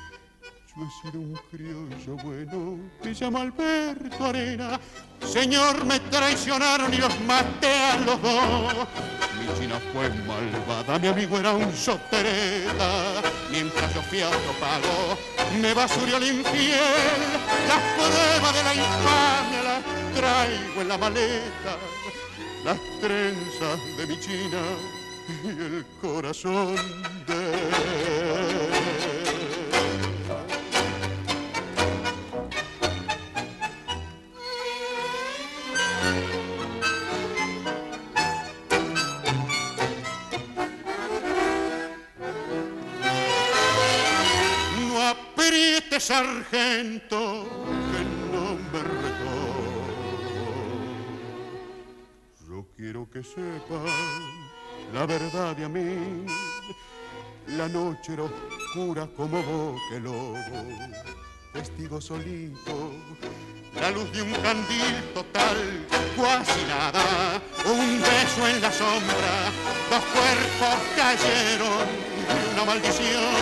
Yo 0.77 0.83
he 0.83 1.09
sido 1.09 1.21
un 1.21 1.39
criollo 1.49 2.21
bueno, 2.21 2.77
me 3.01 3.11
llamo 3.11 3.39
Alberto 3.39 4.25
Arena. 4.25 4.77
Señor, 5.25 5.85
me 5.85 6.01
traicionaron 6.01 6.93
y 6.93 6.97
los 6.97 7.17
maté 7.21 7.73
a 7.73 7.97
los 7.99 8.21
dos. 8.21 8.87
Mi 9.39 9.57
china 9.57 9.79
fue 9.93 10.09
malvada, 10.27 10.99
mi 10.99 11.07
amigo 11.07 11.37
era 11.37 11.53
un 11.53 11.73
sotereta. 11.73 13.21
Mientras 13.51 13.93
yo 13.93 14.01
fui 14.01 14.19
a 14.19 14.29
me 15.61 15.73
basurió 15.73 16.17
el 16.17 16.23
infiel. 16.23 17.21
Las 17.69 17.81
pruebas 17.95 18.53
de 18.53 18.63
la 18.63 18.75
infamia 18.75 19.63
las 19.63 20.13
traigo 20.13 20.81
en 20.81 20.87
la 20.89 20.97
maleta. 20.97 21.77
Las 22.65 22.77
trenzas 22.99 23.79
de 23.97 24.07
mi 24.07 24.19
china 24.19 24.61
y 25.43 25.47
el 25.47 25.85
corazón 26.01 26.75
de 27.25 28.14
apriete 45.95 45.99
sargento 45.99 47.45
que 47.91 48.01
no 48.31 48.55
me 48.71 48.79
retó. 48.83 49.37
Yo 52.47 52.65
quiero 52.75 53.09
que 53.09 53.23
sepan 53.23 53.85
la 54.93 55.05
verdad 55.05 55.55
de 55.55 55.65
a 55.65 55.69
mí. 55.69 56.25
La 57.47 57.67
noche 57.67 58.13
era 58.13 58.23
oscura 58.23 59.07
como 59.15 59.41
boque 59.43 59.99
lobo, 60.01 60.35
testigo 61.53 62.01
solito, 62.01 62.91
la 63.79 63.91
luz 63.91 64.11
de 64.11 64.23
un 64.23 64.31
candil 64.33 64.95
total, 65.13 65.85
cuasi 66.15 66.63
nada, 66.67 67.39
un 67.65 68.01
beso 68.01 68.47
en 68.47 68.61
la 68.61 68.71
sombra, 68.71 69.51
dos 69.91 70.03
cuerpos 70.05 70.75
cayeron, 70.95 71.87
una 72.53 72.65
maldición, 72.65 73.35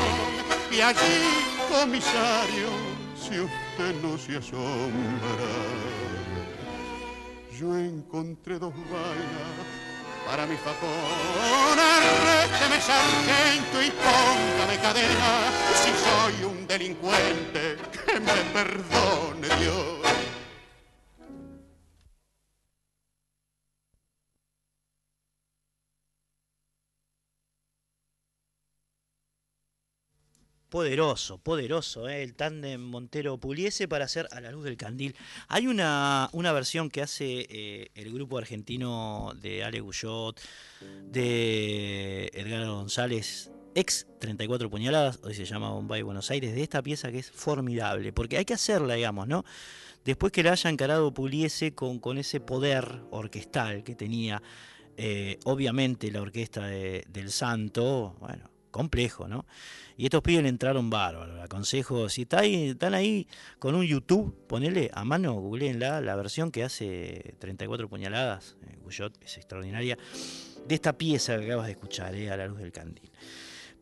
y 0.70 0.82
allí, 0.82 1.54
comisario, 1.80 2.70
si 3.16 3.40
usted 3.40 3.96
no 4.02 4.18
se 4.18 4.38
asombra, 4.38 5.50
yo 7.60 7.76
encontré 7.78 8.60
dos 8.60 8.74
vainas 8.92 9.66
para 10.26 10.46
mi 10.46 10.56
facón. 10.56 10.90
Arrésteme 11.74 12.80
sargento 12.80 13.82
y 13.82 13.92
póngame 14.06 14.78
cadena. 14.82 15.32
Si 15.82 15.92
soy 16.06 16.44
un 16.46 16.68
delincuente, 16.68 17.78
que 18.06 18.20
me 18.20 18.38
perdone 18.54 19.48
Dios. 19.60 20.03
Poderoso, 30.74 31.38
poderoso, 31.38 32.10
¿eh? 32.10 32.24
el 32.24 32.34
tándem 32.34 32.82
Montero 32.82 33.38
Puliese 33.38 33.88
para 33.88 34.06
hacer 34.06 34.28
a 34.32 34.42
la 34.42 34.52
luz 34.52 34.64
del 34.64 34.76
candil. 34.76 35.16
Hay 35.48 35.68
una, 35.68 36.30
una 36.32 36.52
versión 36.52 36.90
que 36.90 37.04
hace 37.04 37.46
eh, 37.48 37.92
el 37.94 38.12
grupo 38.12 38.40
argentino 38.40 39.34
de 39.40 39.64
Ale 39.64 39.82
Guyot, 39.82 40.42
de 41.12 42.32
Edgar 42.34 42.66
González, 42.66 43.52
ex 43.76 44.08
34 44.20 44.68
puñaladas, 44.72 45.20
hoy 45.22 45.36
se 45.36 45.46
llama 45.46 45.70
Bombay 45.70 46.02
Buenos 46.02 46.32
Aires, 46.32 46.56
de 46.56 46.64
esta 46.64 46.82
pieza 46.82 47.12
que 47.12 47.20
es 47.20 47.30
formidable, 47.30 48.12
porque 48.12 48.38
hay 48.38 48.46
que 48.46 48.56
hacerla, 48.56 48.96
digamos, 48.96 49.28
¿no? 49.28 49.46
Después 50.04 50.32
que 50.34 50.42
la 50.42 50.54
haya 50.54 50.72
encarado 50.72 51.14
Puliese 51.14 51.76
con, 51.76 52.00
con 52.00 52.18
ese 52.18 52.40
poder 52.40 53.02
orquestal 53.12 53.84
que 53.84 53.94
tenía, 53.94 54.42
eh, 54.98 55.38
obviamente 55.46 56.10
la 56.12 56.24
orquesta 56.24 56.66
de- 56.66 57.06
del 57.10 57.30
Santo, 57.30 58.16
bueno, 58.20 58.50
complejo, 58.74 59.30
¿no? 59.30 59.46
Y 59.96 60.06
estos 60.06 60.22
pibes 60.22 60.44
le 60.44 60.50
entraron 60.50 60.90
bárbaros. 60.90 61.40
Aconsejo, 61.42 62.10
si 62.10 62.24
está 62.24 62.44
están 62.44 62.94
ahí 62.94 63.28
con 63.60 63.76
un 63.76 63.86
YouTube, 63.86 64.36
ponele 64.48 64.90
a 64.94 65.06
mano, 65.06 65.34
googleenla, 65.36 66.02
la 66.02 66.16
versión 66.18 66.52
que 66.52 66.64
hace 66.64 67.36
34 67.40 67.88
puñaladas, 67.88 68.58
eh, 68.64 68.78
Guyot 68.84 69.16
es 69.24 69.38
extraordinaria, 69.38 69.98
de 70.68 70.76
esta 70.76 70.98
pieza 70.98 71.38
que 71.38 71.46
acabas 71.46 71.68
de 71.68 71.74
escuchar, 71.74 72.16
eh, 72.16 72.32
a 72.32 72.36
la 72.36 72.48
luz 72.48 72.60
del 72.60 72.72
candil. 72.72 73.12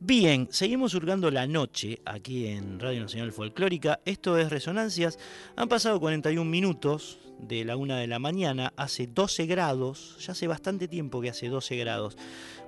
Bien, 0.04 0.48
seguimos 0.50 0.96
hurgando 0.96 1.30
la 1.30 1.46
noche 1.46 2.02
aquí 2.06 2.48
en 2.48 2.80
Radio 2.80 3.02
Nacional 3.02 3.32
Folclórica. 3.32 4.00
Esto 4.04 4.36
es 4.40 4.50
Resonancias. 4.50 5.20
Han 5.56 5.70
pasado 5.70 6.00
41 6.00 6.50
minutos 6.50 7.20
de 7.38 7.64
la 7.66 7.78
una 7.78 8.00
de 8.00 8.08
la 8.08 8.18
mañana, 8.18 8.74
hace 8.78 9.06
12 9.06 9.46
grados, 9.46 10.18
ya 10.20 10.32
hace 10.32 10.48
bastante 10.48 10.88
tiempo 10.88 11.22
que 11.22 11.30
hace 11.30 11.50
12 11.50 11.76
grados. 11.76 12.18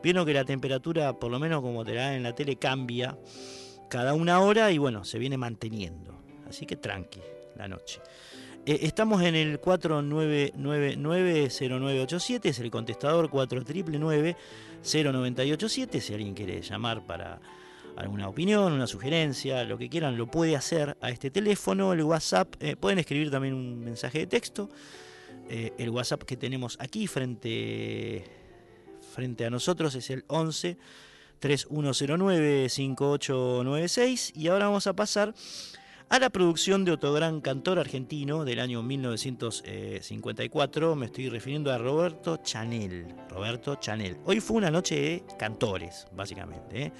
Vieron 0.04 0.28
que 0.28 0.34
la 0.36 0.46
temperatura, 0.46 1.14
por 1.14 1.32
lo 1.32 1.40
menos 1.40 1.62
como 1.62 1.84
te 1.84 1.96
la 1.96 2.04
dan 2.04 2.14
en 2.14 2.24
la 2.24 2.36
tele, 2.36 2.58
cambia 2.58 3.18
cada 3.90 4.14
una 4.14 4.40
hora 4.40 4.72
y 4.72 4.78
bueno, 4.78 5.04
se 5.04 5.18
viene 5.18 5.36
manteniendo. 5.36 6.16
Así 6.48 6.68
que 6.68 6.76
tranqui 6.76 7.22
la 7.56 7.68
noche. 7.68 8.00
Eh, 8.66 8.80
estamos 8.84 9.22
en 9.22 9.36
el 9.36 9.60
4999-0987, 9.60 12.46
es 12.46 12.60
el 12.60 12.72
contestador 12.72 13.30
4999-0987. 13.30 16.00
Si 16.00 16.14
alguien 16.14 16.34
quiere 16.34 16.62
llamar 16.62 17.06
para 17.06 17.42
alguna 17.98 18.30
opinión, 18.30 18.72
una 18.72 18.88
sugerencia, 18.88 19.66
lo 19.66 19.78
que 19.78 19.90
quieran, 19.90 20.18
lo 20.18 20.28
puede 20.28 20.56
hacer 20.56 20.96
a 21.02 21.10
este 21.10 21.30
teléfono, 21.30 21.92
el 21.92 22.04
WhatsApp. 22.04 22.56
eh, 22.62 22.78
pueden 22.78 23.00
escribir 23.00 23.30
también 23.30 23.54
un 23.54 23.84
mensaje 23.84 24.20
de 24.20 24.28
texto. 24.28 24.70
Eh, 25.50 25.74
el 25.78 25.90
WhatsApp 25.90 26.24
que 26.24 26.38
tenemos 26.38 26.78
aquí 26.80 27.06
frente, 27.08 28.24
frente 29.14 29.46
a 29.46 29.50
nosotros 29.50 29.94
es 29.96 30.10
el 30.10 30.24
11 30.28 30.78
3109 31.40 32.70
5896 32.70 34.32
y 34.38 34.48
ahora 34.48 34.68
vamos 34.68 34.88
a 34.88 34.94
pasar 34.94 35.34
a 36.14 36.20
la 36.20 36.30
producción 36.30 36.86
de 36.86 36.92
otro 36.92 37.12
gran 37.12 37.42
cantor 37.42 37.80
argentino 37.80 38.46
del 38.46 38.60
año 38.60 38.84
1954. 38.84 40.96
Me 40.96 41.08
estoy 41.08 41.28
refiriendo 41.28 41.72
a 41.72 41.80
Roberto 41.80 42.38
Chanel. 42.38 43.16
Roberto 43.30 43.78
Chanel. 43.78 44.20
Hoy 44.24 44.40
fue 44.40 44.58
una 44.58 44.70
noche 44.70 44.96
de 44.96 45.24
cantores, 45.40 46.06
básicamente. 46.12 46.84
¿eh? 46.84 46.92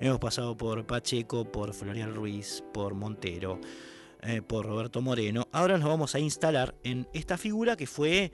Hemos 0.00 0.18
pasado 0.18 0.54
por 0.54 0.86
Pacheco, 0.86 1.50
por 1.50 1.72
Florian 1.72 2.14
Ruiz, 2.14 2.62
por 2.74 2.92
Montero, 2.92 3.58
eh, 4.20 4.42
por 4.42 4.66
Roberto 4.66 5.00
Moreno. 5.00 5.48
Ahora 5.50 5.78
nos 5.78 5.88
vamos 5.88 6.14
a 6.14 6.18
instalar 6.18 6.74
en 6.84 7.08
esta 7.14 7.38
figura 7.38 7.74
que 7.74 7.86
fue 7.86 8.32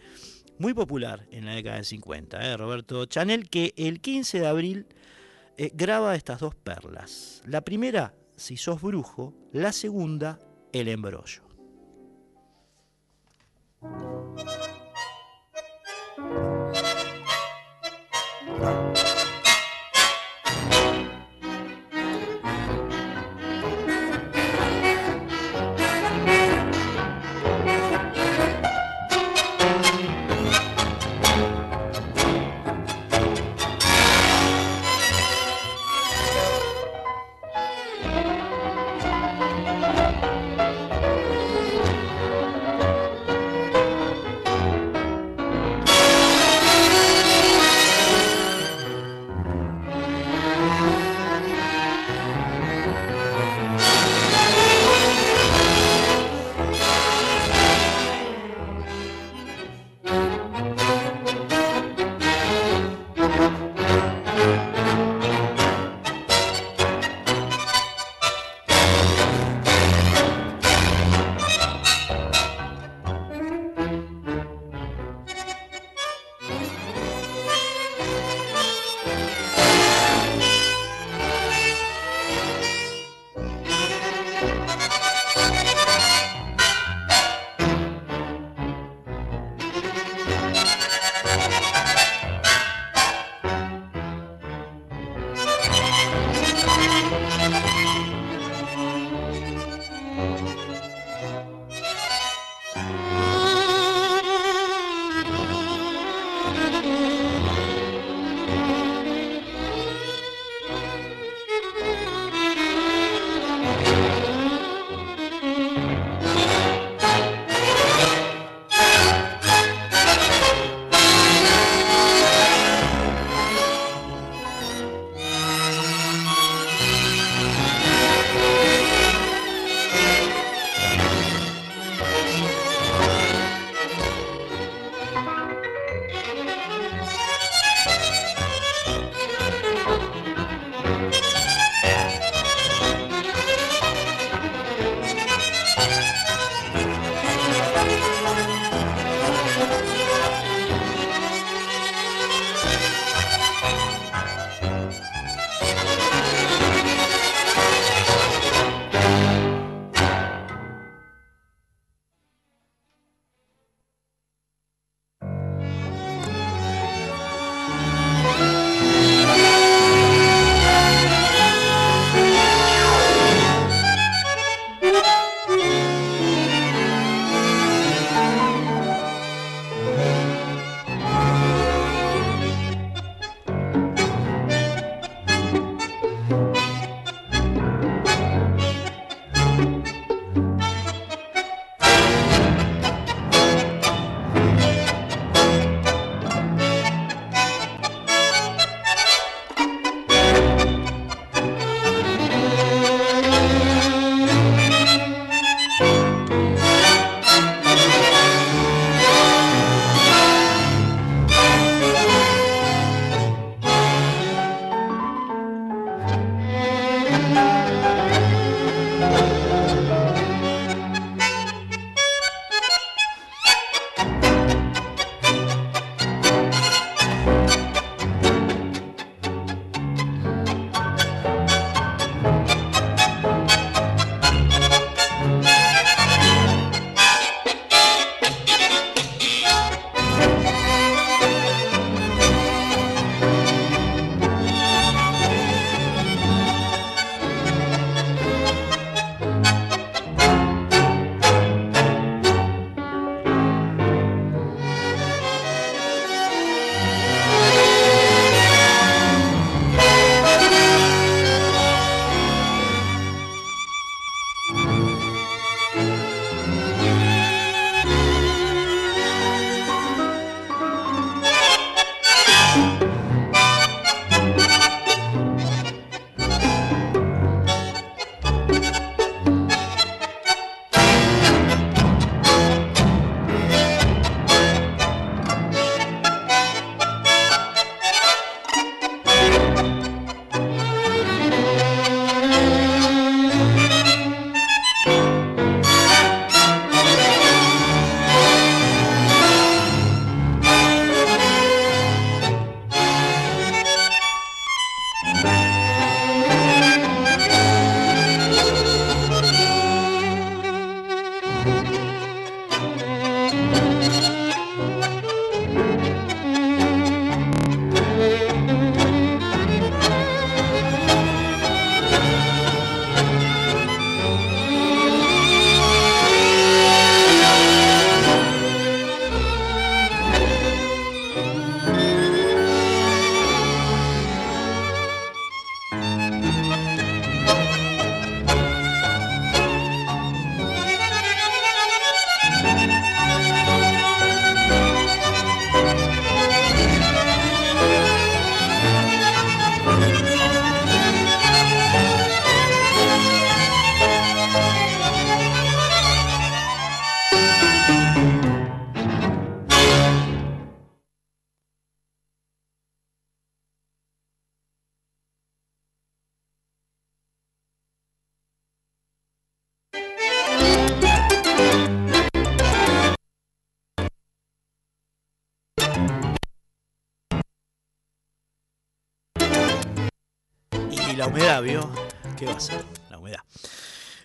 muy 0.58 0.74
popular 0.74 1.28
en 1.30 1.46
la 1.46 1.54
década 1.54 1.76
del 1.76 1.84
50. 1.84 2.44
¿eh? 2.44 2.56
Roberto 2.56 3.06
Chanel, 3.06 3.48
que 3.48 3.72
el 3.76 4.00
15 4.00 4.40
de 4.40 4.46
abril 4.48 4.86
graba 5.74 6.16
estas 6.16 6.40
dos 6.40 6.56
perlas. 6.56 7.40
La 7.46 7.60
primera, 7.60 8.14
si 8.38 8.56
sos 8.56 8.80
brujo, 8.80 9.34
la 9.52 9.72
segunda, 9.72 10.38
el 10.72 10.88
embrollo. 10.88 11.42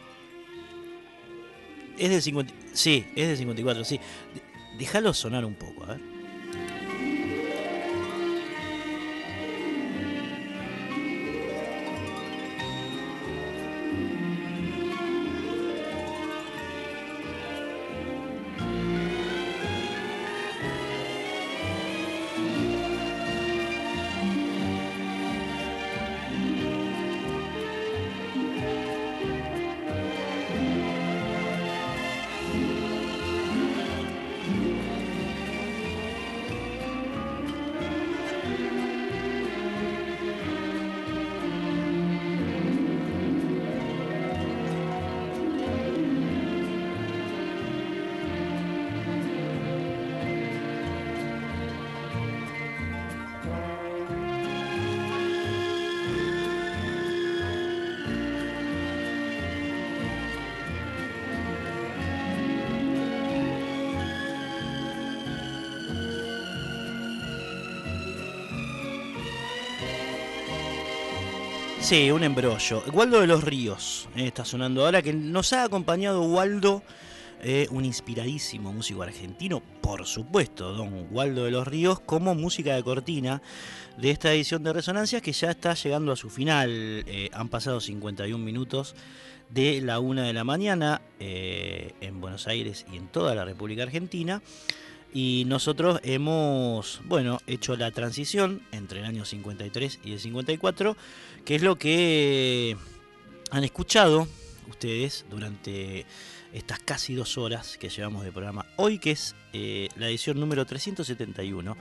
Es 1.98 2.10
de 2.10 2.22
50. 2.22 2.54
Sí, 2.74 3.06
es 3.16 3.28
de 3.28 3.38
54, 3.38 3.86
sí. 3.86 4.00
Déjalo 4.78 5.14
sonar 5.14 5.46
un 5.46 5.54
poco, 5.54 5.84
a 5.84 5.94
ver. 5.94 6.13
Sí, 71.84 72.10
un 72.12 72.24
embrollo. 72.24 72.82
Waldo 72.94 73.20
de 73.20 73.28
los 73.28 73.44
Ríos 73.44 74.08
eh, 74.16 74.28
está 74.28 74.46
sonando 74.46 74.86
ahora, 74.86 75.02
que 75.02 75.12
nos 75.12 75.52
ha 75.52 75.66
acompañado 75.66 76.22
Waldo, 76.22 76.82
eh, 77.42 77.68
un 77.72 77.84
inspiradísimo 77.84 78.72
músico 78.72 79.04
argentino, 79.04 79.62
por 79.82 80.06
supuesto, 80.06 80.72
don 80.72 81.08
Waldo 81.12 81.44
de 81.44 81.52
los 81.52 81.68
Ríos, 81.68 82.00
como 82.00 82.36
música 82.36 82.74
de 82.74 82.84
cortina 82.84 83.42
de 83.98 84.12
esta 84.12 84.34
edición 84.34 84.64
de 84.64 84.72
Resonancias 84.72 85.22
que 85.22 85.34
ya 85.34 85.52
está 85.52 85.74
llegando 85.74 86.14
a 86.14 86.16
su 86.16 86.30
final. 86.30 86.70
Eh, 86.72 87.30
han 87.34 87.50
pasado 87.50 87.82
51 87.82 88.42
minutos 88.42 88.96
de 89.50 89.82
la 89.82 90.00
una 90.00 90.24
de 90.24 90.32
la 90.32 90.46
mañana 90.46 91.02
en 91.20 92.22
Buenos 92.22 92.48
Aires 92.48 92.86
y 92.92 92.96
en 92.96 93.08
toda 93.10 93.36
la 93.36 93.44
República 93.44 93.84
Argentina. 93.84 94.42
Y 95.14 95.44
nosotros 95.46 96.00
hemos, 96.04 97.02
bueno, 97.06 97.40
hecho 97.46 97.76
la 97.76 97.92
transición 97.92 98.64
entre 98.72 99.00
el 99.00 99.06
año 99.06 99.26
53 99.26 100.00
y 100.04 100.14
el 100.14 100.20
54, 100.20 100.98
que 101.46 101.56
es 101.56 101.62
lo 101.62 101.78
que 101.78 102.76
han 103.52 103.64
escuchado 103.64 104.28
ustedes 104.68 105.26
durante 105.30 106.08
estas 106.52 106.80
casi 106.80 107.14
dos 107.14 107.38
horas 107.38 107.78
que 107.78 107.90
llevamos 107.90 108.24
de 108.24 108.32
programa 108.32 108.66
hoy, 108.78 108.98
que 108.98 109.12
es 109.12 109.36
eh, 109.54 109.90
la 109.98 110.08
edición 110.08 110.40
número 110.40 110.66
371 110.66 111.78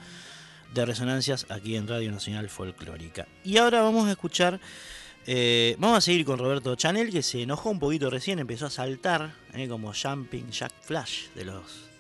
de 0.75 0.87
Resonancias 0.87 1.47
aquí 1.49 1.77
en 1.77 1.89
Radio 1.89 2.11
Nacional 2.11 2.51
Folclórica. 2.51 3.27
Y 3.45 3.57
ahora 3.57 3.81
vamos 3.81 4.09
a 4.09 4.13
escuchar, 4.13 4.61
eh, 5.27 5.75
vamos 5.79 5.99
a 5.99 6.01
seguir 6.03 6.27
con 6.27 6.39
Roberto 6.39 6.75
Chanel, 6.75 7.11
que 7.11 7.23
se 7.23 7.43
enojó 7.43 7.71
un 7.71 7.79
poquito 7.79 8.11
recién, 8.11 8.39
empezó 8.39 8.67
a 8.67 8.71
saltar 8.71 9.35
eh, 9.55 9.69
como 9.69 9.95
Jumping 9.95 10.51
Jack 10.51 10.73
Flash 10.83 11.29
de 11.35 11.47
los 11.47 11.92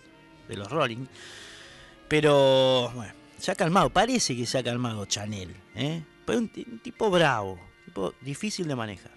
de 0.48 0.56
los 0.56 0.70
Rolling. 0.70 1.06
Pero 2.09 2.90
bueno, 2.94 3.12
se 3.39 3.51
ha 3.51 3.55
calmado, 3.55 3.90
parece 3.90 4.36
que 4.36 4.47
se 4.47 4.59
ha 4.59 4.62
calmado 4.62 5.05
Chanel. 5.06 5.55
¿eh? 5.74 6.02
un, 6.28 6.48
tipo 6.82 7.10
bravo, 7.10 7.59
tipo 7.85 8.14
difícil 8.20 8.69
de 8.69 8.77
manejar. 8.77 9.12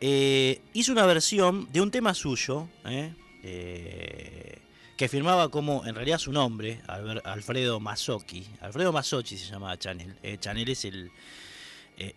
Eh, 0.00 0.60
hizo 0.72 0.92
una 0.92 1.06
versión 1.06 1.68
de 1.72 1.80
un 1.80 1.90
tema 1.90 2.14
suyo, 2.14 2.68
¿eh? 2.84 3.14
Eh, 3.42 4.58
que 4.96 5.08
firmaba 5.08 5.48
como 5.48 5.84
en 5.86 5.94
realidad 5.94 6.18
su 6.18 6.32
nombre, 6.32 6.80
Alfredo 7.24 7.80
Mazzocchi. 7.80 8.46
Alfredo 8.60 8.92
Mazzocchi 8.92 9.36
se 9.36 9.50
llamaba 9.50 9.76
Chanel. 9.78 10.16
Chanel 10.38 10.68
es 10.68 10.84
el, 10.84 11.10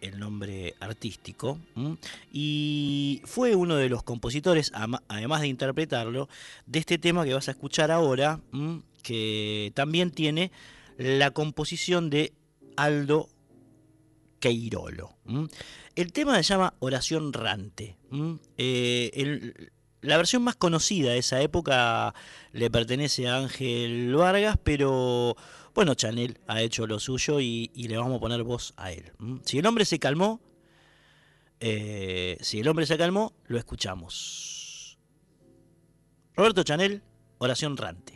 el 0.02 0.20
nombre 0.20 0.76
artístico, 0.80 1.60
y 2.32 3.22
fue 3.26 3.56
uno 3.56 3.76
de 3.76 3.90
los 3.90 4.04
compositores, 4.04 4.72
además 5.08 5.42
de 5.42 5.48
interpretarlo, 5.48 6.30
de 6.66 6.80
este 6.80 6.98
tema 6.98 7.26
que 7.26 7.34
vas 7.34 7.48
a 7.48 7.52
escuchar 7.52 7.92
ahora, 7.92 8.40
que 9.04 9.72
también 9.76 10.12
tiene 10.12 10.52
la 10.98 11.32
composición 11.32 12.10
de 12.10 12.34
Aldo 12.76 13.30
Queirolo. 14.40 15.16
El 15.96 16.12
tema 16.12 16.36
se 16.38 16.44
llama 16.44 16.74
Oración 16.80 17.34
Rante. 17.34 17.96
Eh, 18.58 19.54
la 20.06 20.18
versión 20.18 20.44
más 20.44 20.56
conocida 20.56 21.12
de 21.12 21.18
esa 21.18 21.42
época 21.42 22.14
le 22.52 22.70
pertenece 22.70 23.28
a 23.28 23.38
Ángel 23.38 24.16
Vargas, 24.16 24.58
pero 24.64 25.36
bueno, 25.74 25.94
Chanel 25.94 26.40
ha 26.48 26.62
hecho 26.62 26.88
lo 26.88 27.00
suyo 27.00 27.40
y, 27.42 27.70
le 27.76 27.98
vamos 27.98 28.18
a 28.18 28.20
poner 28.20 28.44
voz 28.44 28.74
a 28.78 28.92
él. 28.92 29.12
Si 29.44 29.60
el 29.60 29.66
hombre 29.66 29.86
se 29.86 30.00
calmó, 30.00 30.40
eh, 31.60 32.38
si 32.42 32.60
el 32.60 32.68
hombre 32.68 32.86
se 32.86 32.98
calmó, 32.98 33.34
lo 33.48 33.58
escuchamos. 33.58 34.98
Roberto 36.34 36.64
Chanel, 36.64 37.04
oración 37.40 37.76
rante. 37.78 38.15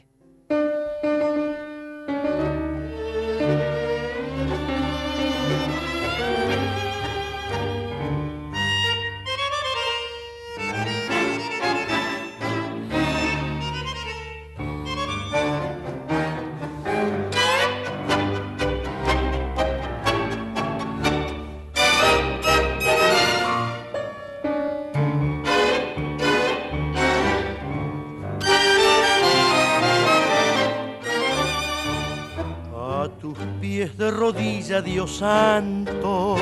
Dios 34.81 35.17
santo. 35.17 36.37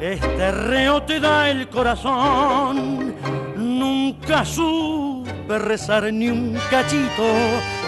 Este 0.00 0.50
reo 0.50 1.02
te 1.02 1.20
da 1.20 1.48
el 1.50 1.68
corazón. 1.68 3.14
Nunca 3.56 4.44
supe 4.44 5.58
rezar 5.58 6.12
ni 6.12 6.28
un 6.28 6.58
cachito, 6.70 7.24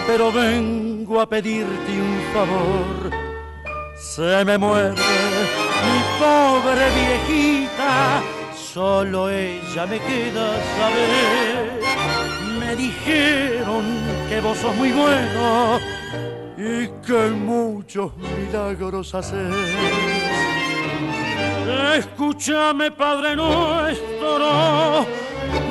pero 0.05 0.31
vengo 0.31 1.21
a 1.21 1.29
pedirte 1.29 2.01
un 2.01 2.19
favor. 2.33 3.11
Se 3.97 4.45
me 4.45 4.57
muere 4.57 4.91
mi 4.91 6.01
pobre 6.19 6.85
viejita, 6.95 8.21
solo 8.55 9.29
ella 9.29 9.85
me 9.85 9.99
queda 9.99 10.53
saber. 10.77 11.79
Me 12.59 12.75
dijeron 12.75 13.83
que 14.29 14.41
vos 14.41 14.57
sos 14.57 14.75
muy 14.75 14.91
bueno 14.91 15.96
y 16.57 16.87
que 17.05 17.29
muchos 17.29 18.11
milagros 18.17 19.13
haces. 19.13 19.55
Escúchame, 21.95 22.91
Padre 22.91 23.35
nuestro, 23.35 25.05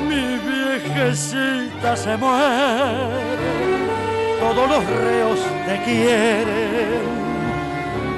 mi 0.07 0.37
viejecita 0.37 1.95
se 1.95 2.15
muere. 2.17 3.37
Todos 4.39 4.69
los 4.69 4.85
reos 4.85 5.39
te 5.65 5.83
quieren, 5.83 7.01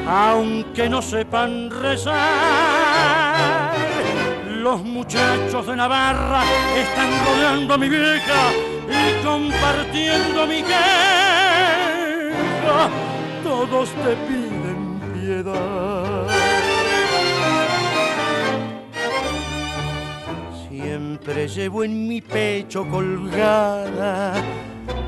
aunque 0.08 0.90
no 0.90 1.02
sepan 1.02 1.72
rezar. 1.72 2.20
Los 4.48 4.84
muchachos 4.84 5.66
de 5.66 5.76
Navarra 5.76 6.44
están 6.76 7.10
rodeando 7.26 7.74
a 7.74 7.78
mi 7.78 7.90
vieja 7.90 8.52
y 8.88 9.24
compartiendo 9.26 10.46
mi 10.46 10.62
queja. 10.62 11.49
Todos 13.44 13.90
te 13.90 14.16
piden 14.28 15.00
piedad. 15.14 16.28
Siempre 20.70 21.48
llevo 21.48 21.84
en 21.84 22.08
mi 22.08 22.22
pecho 22.22 22.88
colgada 22.88 24.34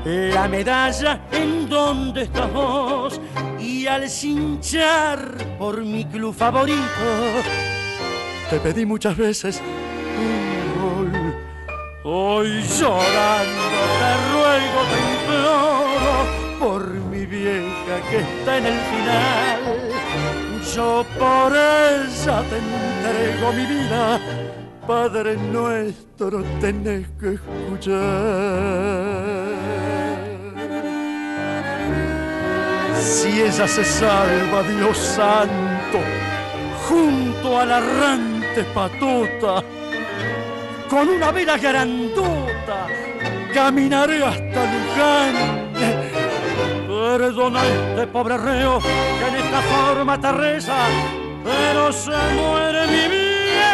la 0.04 0.48
medalla 0.48 1.20
en 1.30 1.68
donde 1.68 2.22
estás 2.22 2.52
vos 2.52 3.20
y 3.60 3.86
al 3.86 4.08
cinchar 4.08 5.36
por 5.58 5.84
mi 5.84 6.04
club 6.04 6.34
favorito 6.34 6.82
te 8.50 8.58
pedí 8.60 8.84
muchas 8.84 9.16
veces 9.16 9.62
un 10.18 10.82
gol. 10.82 11.34
Hoy 12.04 12.62
llorando 12.78 13.62
te 13.98 14.12
ruego, 14.32 14.80
te 14.90 14.98
imploro 15.14 16.14
por 16.60 17.01
vieja 17.32 17.94
que 18.10 18.18
está 18.18 18.58
en 18.58 18.66
el 18.66 18.78
final. 18.92 19.60
Yo 20.74 21.04
por 21.18 21.52
ella 21.52 22.42
te 22.48 22.56
entrego 22.58 23.52
mi 23.52 23.66
vida 23.66 24.20
Padre 24.86 25.36
nuestro, 25.36 26.42
tenés 26.60 27.06
que 27.20 27.34
escuchar. 27.34 27.92
Si 33.00 33.42
ella 33.42 33.68
se 33.68 33.84
salva, 33.84 34.62
Dios 34.64 34.98
santo, 34.98 35.98
junto 36.88 37.60
a 37.60 37.64
la 37.64 37.78
errante 37.78 38.64
patota, 38.74 39.62
con 40.90 41.08
una 41.08 41.30
vela 41.30 41.56
grandota, 41.56 42.88
caminaré 43.54 44.24
hasta 44.24 44.64
Luján. 44.72 46.21
Perdona 47.02 47.66
este 47.66 48.06
pobre 48.06 48.38
reo 48.38 48.78
que 48.78 49.26
en 49.26 49.34
esta 49.34 49.60
forma 49.60 50.20
te 50.20 50.30
reza, 50.30 50.86
pero 51.42 51.92
se 51.92 52.12
muere 52.12 52.86
mi 52.86 53.08
vida 53.08 53.72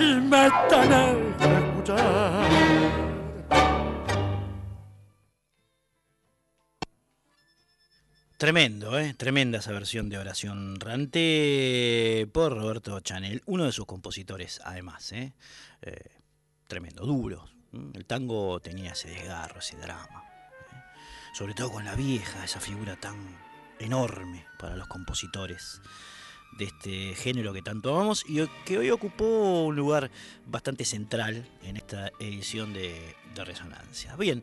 y 0.00 0.14
me 0.14 0.48
tenés 0.70 1.36
que 1.36 1.44
escuchar. 1.58 2.48
Tremendo, 8.38 8.98
¿eh? 8.98 9.12
tremenda 9.12 9.58
esa 9.58 9.72
versión 9.72 10.08
de 10.08 10.16
Oración 10.16 10.80
Rante 10.80 12.26
por 12.32 12.56
Roberto 12.56 12.98
Chanel, 13.00 13.42
uno 13.44 13.66
de 13.66 13.72
sus 13.72 13.84
compositores 13.84 14.58
además. 14.64 15.12
¿eh? 15.12 15.34
Eh, 15.82 16.12
tremendo, 16.66 17.04
duro. 17.04 17.44
El 17.92 18.06
tango 18.06 18.58
tenía 18.60 18.92
ese 18.92 19.10
desgarro, 19.10 19.58
ese 19.58 19.76
drama. 19.76 20.31
Sobre 21.32 21.54
todo 21.54 21.72
con 21.72 21.84
la 21.86 21.94
vieja, 21.94 22.44
esa 22.44 22.60
figura 22.60 22.96
tan 22.96 23.16
enorme 23.78 24.44
para 24.58 24.76
los 24.76 24.86
compositores 24.86 25.80
de 26.58 26.66
este 26.66 27.14
género 27.14 27.54
que 27.54 27.62
tanto 27.62 27.94
amamos 27.94 28.24
y 28.28 28.46
que 28.66 28.76
hoy 28.76 28.90
ocupó 28.90 29.64
un 29.64 29.74
lugar 29.74 30.10
bastante 30.46 30.84
central 30.84 31.48
en 31.62 31.78
esta 31.78 32.12
edición 32.18 32.74
de, 32.74 33.16
de 33.34 33.44
Resonancia. 33.46 34.14
Bien, 34.16 34.42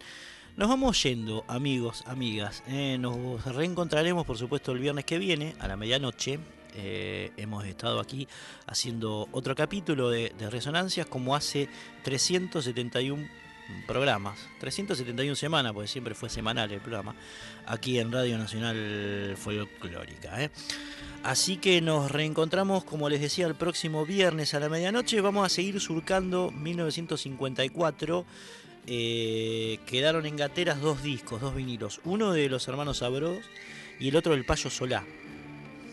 nos 0.57 0.67
vamos 0.67 1.01
yendo, 1.03 1.45
amigos, 1.47 2.03
amigas. 2.07 2.63
Eh, 2.67 2.97
nos 2.99 3.45
reencontraremos, 3.45 4.25
por 4.25 4.39
supuesto, 4.39 4.71
el 4.71 4.79
viernes 4.79 5.05
que 5.05 5.19
viene 5.19 5.55
a 5.59 5.67
la 5.67 5.77
medianoche. 5.77 6.39
Eh, 6.73 7.31
hemos 7.37 7.65
estado 7.65 7.99
aquí 7.99 8.27
haciendo 8.65 9.27
otro 9.31 9.53
capítulo 9.53 10.09
de, 10.09 10.33
de 10.37 10.49
Resonancias 10.49 11.05
como 11.05 11.35
hace 11.35 11.69
371 12.03 13.27
programas, 13.87 14.39
371 14.59 15.35
semanas, 15.35 15.73
porque 15.73 15.87
siempre 15.87 16.15
fue 16.15 16.29
semanal 16.29 16.71
el 16.71 16.79
programa, 16.79 17.15
aquí 17.65 17.99
en 17.99 18.11
Radio 18.11 18.37
Nacional 18.37 19.35
Folclórica. 19.37 20.43
¿eh? 20.43 20.49
Así 21.23 21.57
que 21.57 21.81
nos 21.81 22.11
reencontramos, 22.11 22.83
como 22.83 23.09
les 23.09 23.21
decía, 23.21 23.45
el 23.47 23.55
próximo 23.55 24.05
viernes 24.05 24.53
a 24.53 24.59
la 24.59 24.69
medianoche. 24.69 25.19
Vamos 25.21 25.45
a 25.45 25.49
seguir 25.49 25.79
surcando 25.79 26.51
1954. 26.51 28.25
Eh, 28.87 29.79
quedaron 29.85 30.25
en 30.25 30.35
gateras 30.37 30.81
dos 30.81 31.03
discos, 31.03 31.41
dos 31.41 31.55
vinilos. 31.55 31.99
Uno 32.05 32.31
de 32.31 32.49
los 32.49 32.67
hermanos 32.67 32.99
Sabros 32.99 33.39
y 33.99 34.07
el 34.07 34.15
otro 34.15 34.31
del 34.33 34.45
Payo 34.45 34.69
Solá. 34.69 35.05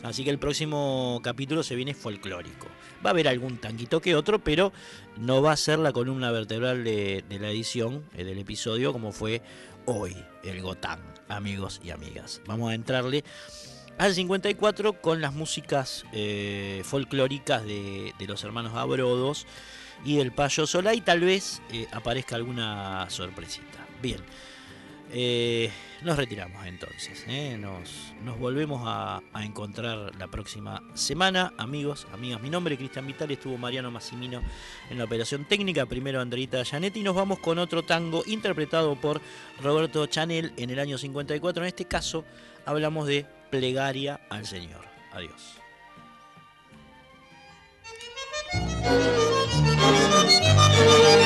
Así 0.02 0.24
que 0.24 0.30
el 0.30 0.38
próximo 0.38 1.20
capítulo 1.22 1.62
se 1.62 1.74
viene 1.74 1.94
folclórico. 1.94 2.68
Va 3.04 3.10
a 3.10 3.12
haber 3.12 3.28
algún 3.28 3.58
tanguito 3.58 4.00
que 4.00 4.14
otro, 4.14 4.38
pero 4.38 4.72
no 5.16 5.42
va 5.42 5.52
a 5.52 5.56
ser 5.56 5.78
la 5.78 5.92
columna 5.92 6.30
vertebral 6.30 6.84
de, 6.84 7.24
de 7.28 7.38
la 7.38 7.50
edición, 7.50 8.04
eh, 8.14 8.24
del 8.24 8.38
episodio, 8.38 8.92
como 8.92 9.12
fue 9.12 9.42
hoy, 9.84 10.16
el 10.44 10.62
Gotán, 10.62 11.00
amigos 11.28 11.80
y 11.84 11.90
amigas. 11.90 12.40
Vamos 12.46 12.70
a 12.70 12.74
entrarle 12.74 13.24
al 13.98 14.14
54 14.14 15.00
con 15.00 15.20
las 15.20 15.32
músicas 15.32 16.04
eh, 16.12 16.82
folclóricas 16.84 17.64
de, 17.64 18.12
de, 18.18 18.26
los 18.26 18.44
hermanos 18.44 18.74
Abrodos 18.74 19.46
y 20.04 20.16
del 20.16 20.32
Payo 20.32 20.66
Solá 20.66 20.94
y 20.94 21.00
tal 21.00 21.20
vez 21.20 21.62
eh, 21.72 21.86
aparezca 21.92 22.36
alguna 22.36 23.08
sorpresita. 23.08 23.86
Bien, 24.02 24.20
eh, 25.12 25.70
nos 26.02 26.16
retiramos 26.16 26.66
entonces, 26.66 27.24
¿eh? 27.28 27.56
nos, 27.58 28.12
volvemos 28.38 28.82
a, 28.84 29.22
encontrar 29.42 30.14
la 30.18 30.28
próxima 30.28 30.82
semana, 30.94 31.52
amigos, 31.58 32.06
amigas. 32.12 32.40
Mi 32.42 32.50
nombre 32.50 32.74
es 32.74 32.78
Cristian 32.78 33.06
Vital, 33.06 33.30
estuvo 33.30 33.56
Mariano 33.56 33.90
Massimino 33.90 34.42
en 34.90 34.98
la 34.98 35.04
operación 35.04 35.44
técnica, 35.44 35.86
primero 35.86 36.20
Andreita 36.20 36.64
Janetti 36.64 37.00
y 37.00 37.02
nos 37.02 37.14
vamos 37.14 37.38
con 37.38 37.58
otro 37.58 37.82
tango 37.82 38.22
interpretado 38.26 38.96
por 38.96 39.20
Roberto 39.62 40.06
Chanel 40.06 40.52
en 40.56 40.70
el 40.70 40.78
año 40.78 40.98
54. 40.98 41.62
En 41.62 41.68
este 41.68 41.84
caso 41.86 42.24
hablamos 42.64 43.06
de 43.06 43.26
plegaria 43.50 44.20
al 44.28 44.46
Señor. 44.46 44.84
Adiós. 45.12 45.56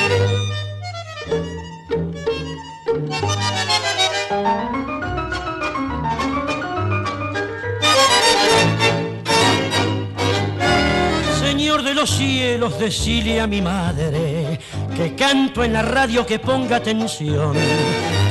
Señor 11.39 11.83
de 11.83 11.93
los 11.93 12.09
cielos, 12.09 12.79
decile 12.79 13.39
a 13.39 13.47
mi 13.47 13.61
madre 13.61 14.59
que 14.95 15.15
canto 15.15 15.63
en 15.63 15.73
la 15.73 15.81
radio 15.81 16.25
que 16.25 16.39
ponga 16.39 16.77
atención. 16.77 17.53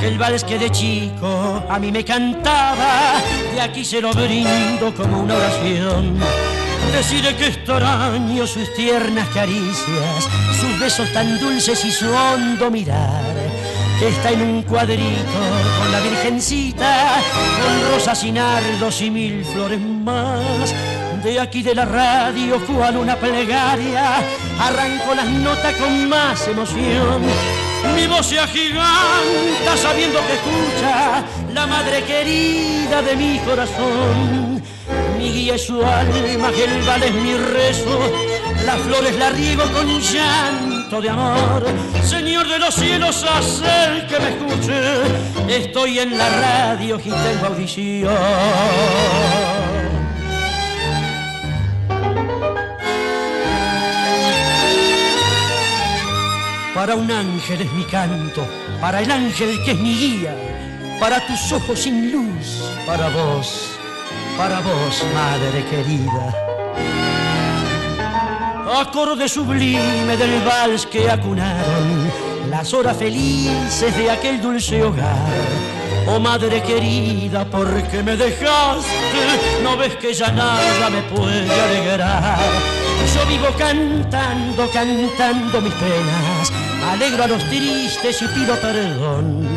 Que 0.00 0.08
el 0.08 0.18
vals 0.18 0.44
que 0.44 0.58
de 0.58 0.70
chico 0.70 1.62
a 1.68 1.78
mí 1.78 1.92
me 1.92 2.04
cantaba, 2.04 3.20
de 3.54 3.60
aquí 3.60 3.84
se 3.84 4.00
lo 4.00 4.12
brindo 4.12 4.94
como 4.96 5.20
una 5.22 5.34
oración. 5.34 6.18
Decide 6.92 7.36
que 7.36 7.48
extraño 7.48 8.46
sus 8.46 8.72
tiernas 8.74 9.28
caricias, 9.28 10.28
sus 10.58 10.80
besos 10.80 11.12
tan 11.12 11.38
dulces 11.38 11.84
y 11.84 11.90
su 11.90 12.08
hondo 12.10 12.70
mirar. 12.70 13.49
Está 14.00 14.30
en 14.30 14.40
un 14.40 14.62
cuadrito 14.62 15.40
con 15.78 15.92
la 15.92 16.00
virgencita, 16.00 17.20
con 17.62 17.92
rosas 17.92 18.24
y 18.24 18.32
nardos 18.32 19.02
y 19.02 19.10
mil 19.10 19.44
flores 19.44 19.78
más 19.78 20.74
de 21.22 21.38
aquí 21.38 21.62
de 21.62 21.74
la 21.74 21.84
radio, 21.84 22.58
cual 22.66 22.96
una 22.96 23.16
plegaria, 23.16 24.16
arranco 24.58 25.14
las 25.14 25.26
notas 25.26 25.74
con 25.74 26.08
más 26.08 26.48
emoción. 26.48 27.20
Mi 27.94 28.06
voz 28.06 28.26
se 28.26 28.40
agiganta 28.40 29.76
sabiendo 29.76 30.18
que 30.26 30.32
escucha 30.32 31.22
la 31.52 31.66
madre 31.66 32.02
querida 32.04 33.02
de 33.02 33.16
mi 33.16 33.38
corazón. 33.40 34.62
Mi 35.18 35.30
guía 35.30 35.56
es 35.56 35.66
su 35.66 35.84
alma, 35.84 36.48
el 36.48 36.82
vale 36.86 37.08
es 37.08 37.14
mi 37.14 37.34
rezo, 37.34 38.00
las 38.64 38.78
flores 38.78 39.14
la 39.16 39.28
riego 39.28 39.64
con 39.72 40.00
llanto 40.00 40.79
de 40.98 41.08
amor. 41.08 41.64
Señor 42.02 42.48
de 42.48 42.58
los 42.58 42.74
cielos, 42.74 43.24
haz 43.24 43.62
el 43.62 44.06
que 44.08 44.18
me 44.18 44.30
escuche, 44.30 45.56
estoy 45.56 46.00
en 46.00 46.18
la 46.18 46.28
radio 46.28 46.98
y 46.98 47.10
tengo 47.10 47.46
audición. 47.46 48.12
Para 56.74 56.96
un 56.96 57.10
ángel 57.10 57.60
es 57.60 57.72
mi 57.72 57.84
canto, 57.84 58.44
para 58.80 59.00
el 59.00 59.10
ángel 59.10 59.62
que 59.64 59.72
es 59.72 59.78
mi 59.78 59.94
guía, 59.94 60.34
para 60.98 61.24
tus 61.24 61.52
ojos 61.52 61.78
sin 61.78 62.10
luz, 62.10 62.64
para 62.84 63.08
vos, 63.10 63.78
para 64.36 64.58
vos, 64.60 65.04
madre 65.14 65.64
querida. 65.70 67.09
Acorde 68.72 69.28
sublime 69.28 70.16
del 70.16 70.42
vals 70.44 70.86
que 70.86 71.10
acunaron 71.10 72.10
las 72.48 72.72
horas 72.72 72.96
felices 72.96 73.96
de 73.96 74.10
aquel 74.10 74.40
dulce 74.40 74.82
hogar. 74.82 75.16
Oh 76.06 76.20
madre 76.20 76.62
querida, 76.62 77.44
¿por 77.44 77.68
qué 77.88 78.02
me 78.02 78.16
dejaste? 78.16 79.60
No 79.62 79.76
ves 79.76 79.96
que 79.96 80.14
ya 80.14 80.30
nada 80.30 80.88
me 80.88 81.02
puede 81.02 81.50
alegrar. 81.60 82.38
Yo 83.14 83.26
vivo 83.26 83.48
cantando, 83.58 84.70
cantando 84.70 85.60
mis 85.60 85.74
penas 85.74 86.52
alegro 86.90 87.24
a 87.24 87.26
los 87.28 87.44
tristes 87.44 88.22
y 88.22 88.26
pido 88.28 88.54
perdón. 88.56 89.48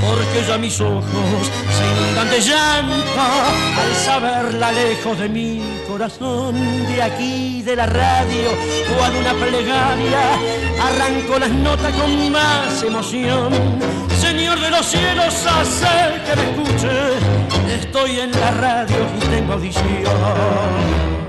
Porque 0.00 0.44
ya 0.46 0.58
mis 0.58 0.80
ojos 0.80 1.04
se 1.04 1.84
inundan 1.86 2.30
de 2.30 2.40
llanto 2.40 3.20
al 3.20 3.94
saberla 4.04 4.72
lejos 4.72 5.18
de 5.18 5.28
mi 5.28 5.62
corazón. 5.88 6.54
De 6.86 7.02
aquí, 7.02 7.62
de 7.62 7.76
la 7.76 7.86
radio, 7.86 8.50
cual 8.96 9.12
una 9.16 9.32
plegaria, 9.34 10.22
arranco 10.82 11.38
las 11.38 11.50
notas 11.50 11.92
con 11.94 12.30
más 12.30 12.82
emoción. 12.82 13.52
Señor 14.20 14.60
de 14.60 14.70
los 14.70 14.86
cielos, 14.86 15.46
hacer 15.46 16.22
que 16.24 16.36
me 16.36 16.50
escuche, 16.50 17.74
estoy 17.80 18.20
en 18.20 18.30
la 18.32 18.50
radio 18.52 18.96
y 19.16 19.26
tengo 19.26 19.52
audición. 19.54 21.25